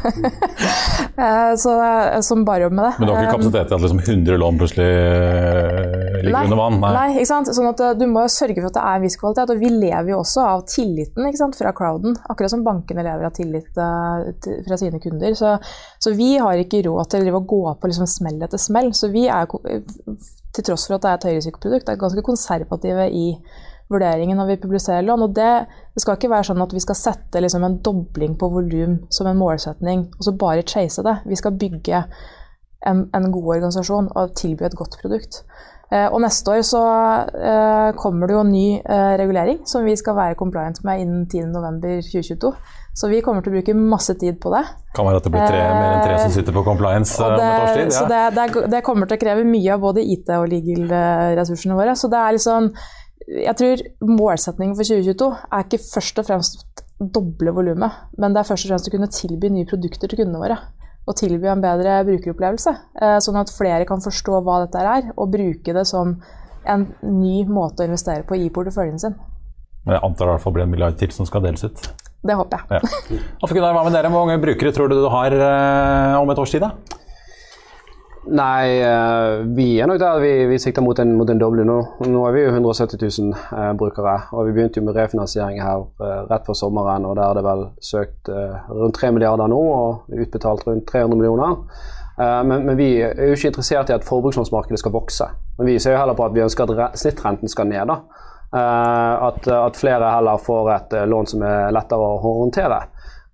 Eh, 1.17 1.55
så, 1.57 1.71
eh, 1.81 2.21
som 2.21 2.43
bare 2.45 2.67
jobber 2.67 2.77
med 2.77 2.85
det. 2.85 2.97
Men 2.99 3.09
du 3.09 3.13
har 3.15 3.23
ikke 3.25 3.37
kapasitet 3.39 3.71
til 3.71 3.75
at 3.75 3.85
liksom 3.87 4.01
100 4.03 4.37
lån 4.37 4.59
plutselig 4.61 4.85
eh, 4.85 6.19
ligger 6.27 6.35
nei, 6.35 6.43
under 6.45 6.59
vann? 6.61 6.75
Nei. 6.83 6.91
nei. 6.93 7.05
ikke 7.15 7.31
sant? 7.31 7.49
Sånn 7.57 7.69
at 7.71 7.81
Du 7.97 8.05
må 8.11 8.27
jo 8.27 8.33
sørge 8.35 8.59
for 8.59 8.69
at 8.69 8.77
det 8.77 8.83
er 8.83 8.99
en 8.99 9.07
viss 9.07 9.17
kvalitet. 9.23 9.53
Og 9.55 9.63
vi 9.63 9.71
lever 9.73 10.11
jo 10.13 10.19
også 10.19 10.45
av 10.45 10.67
tilliten 10.69 11.31
sant? 11.41 11.57
fra 11.57 11.73
crowden. 11.79 12.19
Akkurat 12.29 12.53
som 12.53 12.67
bankene 12.67 13.07
lever 13.07 13.25
av 13.31 13.33
tillit 13.33 13.81
fra 13.81 14.79
sine 14.83 15.01
kunder. 15.01 15.33
Så, 15.41 15.55
så 16.05 16.13
vi 16.19 16.35
har 16.37 16.61
ikke 16.61 16.83
råd 16.85 17.15
til 17.15 17.33
å 17.33 17.41
gå 17.41 17.63
på 17.81 17.93
liksom 17.95 18.11
smell 18.19 18.45
etter 18.45 18.61
smell. 18.61 18.93
Så 18.93 19.09
vi 19.15 19.25
er, 19.33 19.49
til 19.49 20.69
tross 20.69 20.85
for 20.85 20.99
at 20.99 21.07
det 21.07 21.15
er 21.15 21.23
et 21.23 21.29
høyrisikoprodukt, 21.31 21.89
er 21.89 22.05
ganske 22.05 22.29
konservative 22.29 23.09
i 23.09 23.31
vurderingen 23.93 24.39
når 24.41 24.51
vi 24.51 24.61
publiserer 24.63 25.05
lån. 25.07 25.29
og 25.29 25.37
det, 25.37 25.53
det, 25.95 26.03
skal 26.03 26.19
ikke 26.19 26.33
være 26.33 26.49
sånn 26.51 26.65
at 26.65 26.75
vi 26.75 26.83
skal 26.83 26.99
sette 26.99 27.43
liksom 27.43 27.67
en 27.67 27.79
dobling 27.85 28.35
på 28.39 28.51
volum 28.53 28.99
som 29.11 29.31
en 29.31 29.39
målsetning, 29.39 30.09
og 30.17 30.27
så 30.27 30.35
bare 30.39 30.67
chase 30.67 31.05
det. 31.07 31.21
Vi 31.27 31.39
skal 31.39 31.59
bygge 31.61 32.03
en, 32.87 33.07
en 33.15 33.33
god 33.33 33.57
organisasjon 33.57 34.13
og 34.15 34.37
tilby 34.39 34.67
et 34.67 34.79
godt 34.79 34.99
produkt. 35.03 35.45
Eh, 35.87 36.09
og 36.11 36.19
neste 36.19 36.51
år 36.51 36.65
så 36.67 36.81
eh, 37.31 37.93
kommer 38.01 38.27
det 38.27 38.35
jo 38.35 38.41
en 38.43 38.51
ny 38.51 38.81
eh, 38.81 39.13
regulering 39.21 39.61
som 39.71 39.85
vi 39.87 39.95
skal 39.99 40.17
være 40.19 40.35
compliant 40.39 40.81
med 40.87 41.05
innen 41.05 41.29
10.11.2022. 41.31 42.51
Så 42.97 43.11
vi 43.13 43.21
kommer 43.23 43.45
til 43.45 43.53
å 43.53 43.59
bruke 43.59 43.77
masse 43.79 44.17
tid 44.19 44.41
på 44.43 44.51
det. 44.55 44.65
Kan 44.97 45.07
være 45.07 45.21
at 45.21 45.29
det 45.29 45.33
blir 45.37 45.47
tre, 45.47 45.63
mer 45.63 45.93
enn 45.93 46.03
tre 46.03 46.19
som 46.25 46.33
sitter 46.35 46.57
på 46.57 46.65
compliance 46.67 47.21
det, 47.21 47.29
om 47.29 47.39
et 47.39 47.63
års 47.63 47.77
tid? 47.77 47.93
Ja. 47.93 47.99
Så 48.01 48.07
det, 48.11 48.23
det, 48.35 48.67
det, 48.73 48.83
kommer 48.87 49.07
til 49.07 49.19
å 49.19 49.23
kreve 49.23 49.47
mye 49.47 49.75
av 49.77 49.85
både 49.85 50.03
IT- 50.03 50.33
og 50.35 50.49
legal-ressursene 50.51 51.79
våre. 51.79 51.95
Så 52.01 52.11
det 52.11 52.23
er 52.23 52.39
liksom 52.39 52.71
jeg 53.27 53.59
tror 53.59 53.83
målsetningen 54.07 54.77
for 54.79 54.87
2022 54.87 55.29
er 55.51 55.65
ikke 55.65 55.83
først 55.83 56.21
og 56.23 56.27
fremst 56.29 56.83
doble 56.97 57.53
volumet, 57.53 57.93
men 58.17 58.33
det 58.35 58.41
er 58.41 58.49
først 58.49 58.67
og 58.67 58.73
fremst 58.73 58.89
å 58.89 58.95
kunne 58.95 59.13
tilby 59.13 59.51
nye 59.53 59.69
produkter 59.69 60.11
til 60.11 60.23
kundene 60.23 60.43
våre. 60.43 60.59
Og 61.07 61.15
tilby 61.19 61.47
en 61.51 61.63
bedre 61.63 62.01
brukeropplevelse, 62.07 62.73
eh, 63.03 63.19
sånn 63.23 63.39
at 63.39 63.53
flere 63.55 63.87
kan 63.87 64.03
forstå 64.03 64.41
hva 64.43 64.63
dette 64.65 64.83
er, 64.83 65.13
og 65.15 65.31
bruke 65.31 65.75
det 65.75 65.85
som 65.87 66.17
en 66.67 66.87
ny 67.03 67.45
måte 67.47 67.85
å 67.85 67.87
investere 67.87 68.27
på 68.27 68.39
i 68.39 68.49
porteføljen 68.51 68.99
sin. 68.99 69.15
Men 69.87 69.99
jeg 69.99 70.03
antar 70.03 70.25
det 70.25 70.31
i 70.31 70.35
hvert 70.35 70.43
fall 70.43 70.57
blir 70.57 70.67
en 70.67 70.73
milliard 70.73 70.99
til 70.99 71.13
som 71.15 71.29
skal 71.29 71.45
deles 71.45 71.63
ut? 71.63 71.85
Det 72.27 72.35
håper 72.35 72.59
jeg. 72.59 72.81
Ja. 73.15 73.21
Hva 73.47 73.85
med 73.85 73.95
dere? 73.95 74.11
Hvor 74.11 74.27
mange 74.27 74.43
brukere 74.43 74.75
tror 74.75 74.91
du 74.91 74.97
du 74.99 75.09
har 75.13 75.31
eh, 75.31 76.17
om 76.19 76.31
et 76.31 76.43
års 76.43 76.55
tid? 76.57 76.65
da? 76.67 76.96
Nei, 78.27 78.81
eh, 78.83 79.45
vi 79.55 79.67
er 79.79 79.87
nok 79.87 80.01
der 80.03 80.19
vi, 80.19 80.31
vi 80.51 80.59
sikter 80.59 80.83
mot 80.83 80.99
en, 80.99 81.13
mot 81.15 81.29
en 81.31 81.39
doble 81.39 81.63
nå. 81.67 81.77
Nå 82.11 82.23
er 82.27 82.35
vi 82.35 82.41
jo 82.43 82.55
170 82.57 82.99
000 83.23 83.35
eh, 83.55 83.73
brukere. 83.79 84.17
og 84.33 84.49
Vi 84.49 84.55
begynte 84.57 84.81
jo 84.81 84.87
med 84.89 84.97
refinansiering 84.99 85.61
her 85.63 85.85
eh, 86.03 86.25
rett 86.31 86.49
før 86.49 86.59
sommeren. 86.59 87.07
og 87.07 87.15
Der 87.19 87.29
er 87.29 87.39
det 87.39 87.45
vel 87.47 87.63
søkt 87.79 88.31
eh, 88.33 88.57
rundt 88.73 88.99
3 88.99 89.13
milliarder 89.15 89.47
nå 89.53 89.61
og 89.61 90.11
utbetalt 90.11 90.67
rundt 90.67 90.89
300 90.91 91.21
millioner. 91.21 91.55
Eh, 92.19 92.43
men, 92.49 92.67
men, 92.67 92.75
vi 92.77 92.97
er 93.05 93.15
jo 93.29 93.39
ikke 93.39 93.53
interessert 93.53 93.93
i 93.93 93.97
at 93.97 94.09
forbrukslånsmarkedet 94.09 94.83
skal 94.83 94.97
vokse. 94.97 95.31
Men 95.61 95.71
vi 95.71 95.79
ser 95.79 95.95
jo 95.95 96.03
heller 96.03 96.19
på 96.19 96.27
at 96.27 96.35
vi 96.35 96.43
ønsker 96.43 96.75
at 96.75 96.99
snittrenten 96.99 97.53
skal 97.53 97.71
ned. 97.71 97.93
da. 97.93 98.01
Eh, 98.57 99.27
at, 99.29 99.47
at, 99.55 99.79
flere 99.79 100.11
heller 100.17 100.43
får 100.43 100.73
et 100.75 100.99
lån 101.15 101.31
som 101.31 101.47
er 101.47 101.71
lettere 101.79 102.11
å 102.11 102.19
håndtere. 102.43 102.83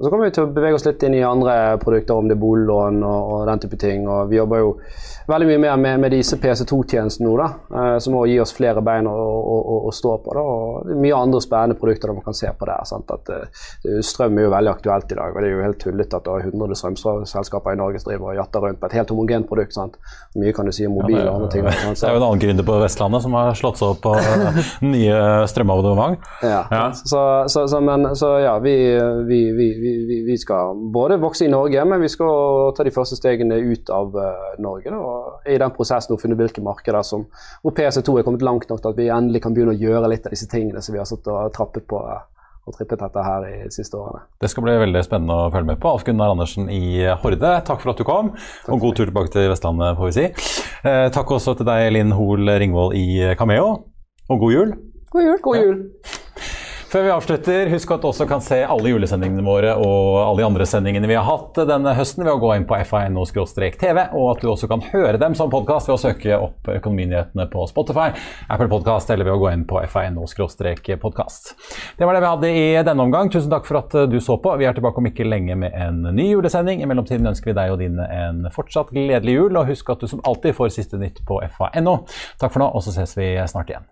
Og 0.02 0.06
så 0.06 0.10
kommer 0.10 0.26
vi 0.26 0.34
til 0.34 0.48
å 0.48 0.50
bevege 0.50 0.74
oss 0.74 0.82
litt 0.82 1.02
inn 1.06 1.14
i 1.14 1.20
andre 1.22 1.52
produkter, 1.78 2.18
om 2.18 2.26
det 2.26 2.34
er 2.34 2.40
boliglån 2.42 3.04
og, 3.06 3.26
og, 3.36 3.42
den 3.46 3.60
type 3.62 3.76
ting. 3.78 4.08
Og 4.10 4.32
vi 4.32 4.40
jobber 4.40 4.58
jo 4.58 4.72
veldig 5.28 5.46
mye 5.46 5.60
mer 5.62 5.76
med, 5.78 6.00
med 6.02 6.10
disse 6.16 6.34
PC2-tjenestene 6.42 7.28
nå, 7.28 7.34
da, 7.38 7.46
eh, 7.70 7.98
som 8.02 8.16
òg 8.18 8.26
gi 8.26 8.40
oss 8.42 8.50
flere 8.56 8.82
bein 8.82 9.06
å, 9.06 9.12
å, 9.14 9.76
å 9.86 9.92
stå 9.94 10.16
på. 10.24 10.34
Da, 10.34 10.42
og 10.42 10.90
mye 10.98 11.14
andre 11.14 11.38
spennende 11.44 11.78
produkter 11.78 12.10
man 12.10 12.24
kan 12.26 12.34
se 12.34 12.50
på 12.50 12.66
der. 12.66 12.82
Sant? 12.88 13.14
At, 13.14 13.30
uh, 13.30 14.00
strøm 14.02 14.40
er 14.40 14.48
jo 14.48 14.50
veldig 14.56 14.72
aktuelt 14.72 15.14
i 15.14 15.20
dag. 15.20 15.36
og 15.36 15.38
Det 15.38 15.52
er 15.52 15.54
jo 15.54 15.62
helt 15.68 15.80
tullete 15.84 16.18
at 16.18 16.26
det 16.26 16.34
er 16.34 16.50
100 16.50 16.80
strømselskaper 16.82 17.78
i 17.78 17.80
Norge 17.84 18.02
som 18.02 18.10
driver 18.10 18.32
og 18.32 18.40
jatter 18.40 18.66
rundt 18.66 18.82
på 18.82 18.90
et 18.90 18.98
helt 18.98 19.14
homogent 19.14 19.48
produkt. 19.52 19.76
Sant? 19.78 20.00
Mye 20.34 20.56
kan 20.56 20.66
du 20.66 20.74
si 20.74 20.88
om 20.90 20.98
mobil 20.98 21.20
ja, 21.20 21.28
og 21.28 21.44
andre 21.44 21.52
ting. 21.54 21.70
Sant? 21.78 22.02
Det 22.02 22.10
er 22.10 22.16
jo 22.18 22.24
en 22.24 22.28
annen 22.32 22.42
gründer 22.42 22.66
på 22.66 22.80
Vestlandet 22.82 23.22
som 23.22 23.38
har 23.38 23.54
slått 23.62 23.78
seg 23.78 23.94
opp 23.94 24.02
på 24.08 24.16
nye 24.96 25.22
strømabonnement. 25.54 26.18
Ja, 26.42 26.64
ja. 26.66 26.84
Så, 26.98 27.22
så, 27.46 27.68
så, 27.70 27.84
men, 27.84 28.10
så 28.18 28.34
ja, 28.42 28.58
vi, 28.66 28.74
vi, 29.30 29.42
vi, 29.54 29.70
vi 30.08 30.18
vi, 30.26 30.38
skal 30.40 30.78
både 30.94 31.20
vokse 31.22 31.46
i 31.46 31.52
Norge, 31.52 31.84
men 31.88 32.02
vi 32.02 32.10
skal 32.12 32.72
ta 32.76 32.86
de 32.86 32.94
første 32.94 33.18
stegene 33.18 33.58
ut 33.60 33.92
av 33.92 34.16
uh, 34.16 34.50
Norge. 34.62 34.90
Da, 34.90 34.98
og 34.98 35.48
I 35.48 35.60
den 35.62 35.74
prosessen 35.76 36.16
å 36.16 36.20
finne 36.20 36.38
hvilke 36.38 36.64
markeder 36.64 37.04
som, 37.06 37.28
hvor 37.62 37.76
PC2 37.76 38.18
er 38.18 38.26
kommet 38.26 38.44
langt 38.46 38.68
nok 38.70 38.82
til 38.82 38.92
at 38.92 39.00
vi 39.00 39.08
endelig 39.12 39.44
kan 39.44 39.56
begynne 39.56 39.76
å 39.76 39.80
gjøre 39.80 40.12
litt 40.12 40.28
av 40.28 40.34
disse 40.34 40.50
tingene 40.50 40.82
som 40.84 40.96
vi 40.96 41.02
har 41.02 41.08
satt 41.08 41.28
og 41.32 41.54
trappet 41.56 41.88
på. 41.90 42.02
Uh, 42.02 42.20
og 42.62 42.76
trippet 42.76 43.00
dette 43.02 43.22
her 43.26 43.44
i 43.48 43.56
de 43.64 43.74
siste 43.74 43.98
årene. 43.98 44.22
Det 44.38 44.46
skal 44.50 44.62
bli 44.62 44.76
veldig 44.84 45.02
spennende 45.02 45.34
å 45.34 45.50
følge 45.50 45.72
med 45.72 45.80
på. 45.82 45.90
Alf 45.90 46.04
Gunnar 46.06 46.30
Andersen 46.36 46.70
i 46.70 47.02
Horde, 47.24 47.56
takk 47.66 47.82
for 47.82 47.90
at 47.90 47.98
du 47.98 48.06
kom. 48.06 48.30
og 48.68 48.86
god 48.86 48.98
tur 48.98 49.10
tilbake 49.10 49.34
til 49.34 49.50
Vestlandet, 49.50 49.98
får 49.98 50.12
vi 50.12 50.16
si. 50.20 50.28
Eh, 50.86 51.08
takk 51.14 51.34
også 51.34 51.56
til 51.58 51.66
deg, 51.66 51.90
Linn 51.96 52.14
Hoel 52.14 52.54
Ringvold 52.62 52.94
i 52.98 53.34
Cameo. 53.38 53.80
Og 54.30 54.44
god 54.46 54.58
jul. 54.60 54.76
God 55.10 55.26
jul. 55.26 55.40
God 55.42 55.64
jul. 55.64 55.80
Før 56.92 57.06
vi 57.06 57.08
avslutter, 57.08 57.70
husk 57.72 57.92
at 57.94 58.02
du 58.02 58.06
også 58.10 58.26
kan 58.28 58.42
se 58.44 58.58
alle 58.68 58.90
julesendingene 58.90 59.40
våre 59.46 59.70
og 59.80 60.16
alle 60.26 60.42
de 60.42 60.44
andre 60.44 60.66
sendingene 60.68 61.08
vi 61.08 61.14
har 61.16 61.24
hatt 61.24 61.56
denne 61.64 61.94
høsten 61.96 62.20
ved 62.20 62.34
å 62.34 62.40
gå 62.42 62.50
inn 62.52 62.66
på 62.68 62.76
fa.no-tv, 62.84 64.00
og 64.12 64.26
at 64.34 64.42
du 64.42 64.50
også 64.52 64.68
kan 64.68 64.84
høre 64.90 65.16
dem 65.16 65.32
som 65.38 65.48
podkast 65.48 65.88
ved 65.88 65.94
å 65.94 66.02
søke 66.02 66.36
opp 66.36 66.68
Økonominyhetene 66.68 67.46
på 67.48 67.64
Spotify, 67.70 68.10
Apple 68.44 68.68
Podcast 68.68 69.08
eller 69.14 69.24
ved 69.24 69.38
å 69.38 69.40
gå 69.40 69.48
inn 69.54 69.64
på 69.70 69.80
fa.no-podkast. 69.94 71.48
Det 71.96 72.04
var 72.04 72.18
det 72.18 72.20
vi 72.26 72.30
hadde 72.34 72.52
i 72.60 72.68
denne 72.84 73.08
omgang. 73.08 73.32
Tusen 73.32 73.48
takk 73.54 73.64
for 73.70 73.80
at 73.80 73.96
du 74.12 74.18
så 74.20 74.36
på. 74.44 74.52
Vi 74.60 74.68
er 74.68 74.76
tilbake 74.76 75.00
om 75.00 75.08
ikke 75.08 75.30
lenge 75.30 75.56
med 75.64 75.72
en 75.72 76.04
ny 76.12 76.28
julesending. 76.34 76.84
I 76.84 76.90
mellomtiden 76.92 77.32
ønsker 77.32 77.54
vi 77.54 77.56
deg 77.62 77.72
og 77.72 77.80
dine 77.80 78.10
en 78.18 78.44
fortsatt 78.52 78.92
gledelig 78.92 79.38
jul, 79.38 79.56
og 79.56 79.72
husk 79.72 79.96
at 79.96 80.04
du 80.04 80.12
som 80.12 80.20
alltid 80.28 80.60
får 80.60 80.76
siste 80.76 81.00
nytt 81.00 81.24
på 81.24 81.40
fa.no. 81.56 82.02
Takk 82.36 82.52
for 82.52 82.66
nå, 82.66 82.68
og 82.68 82.84
så 82.84 82.92
ses 83.00 83.16
vi 83.16 83.32
snart 83.48 83.72
igjen. 83.72 83.91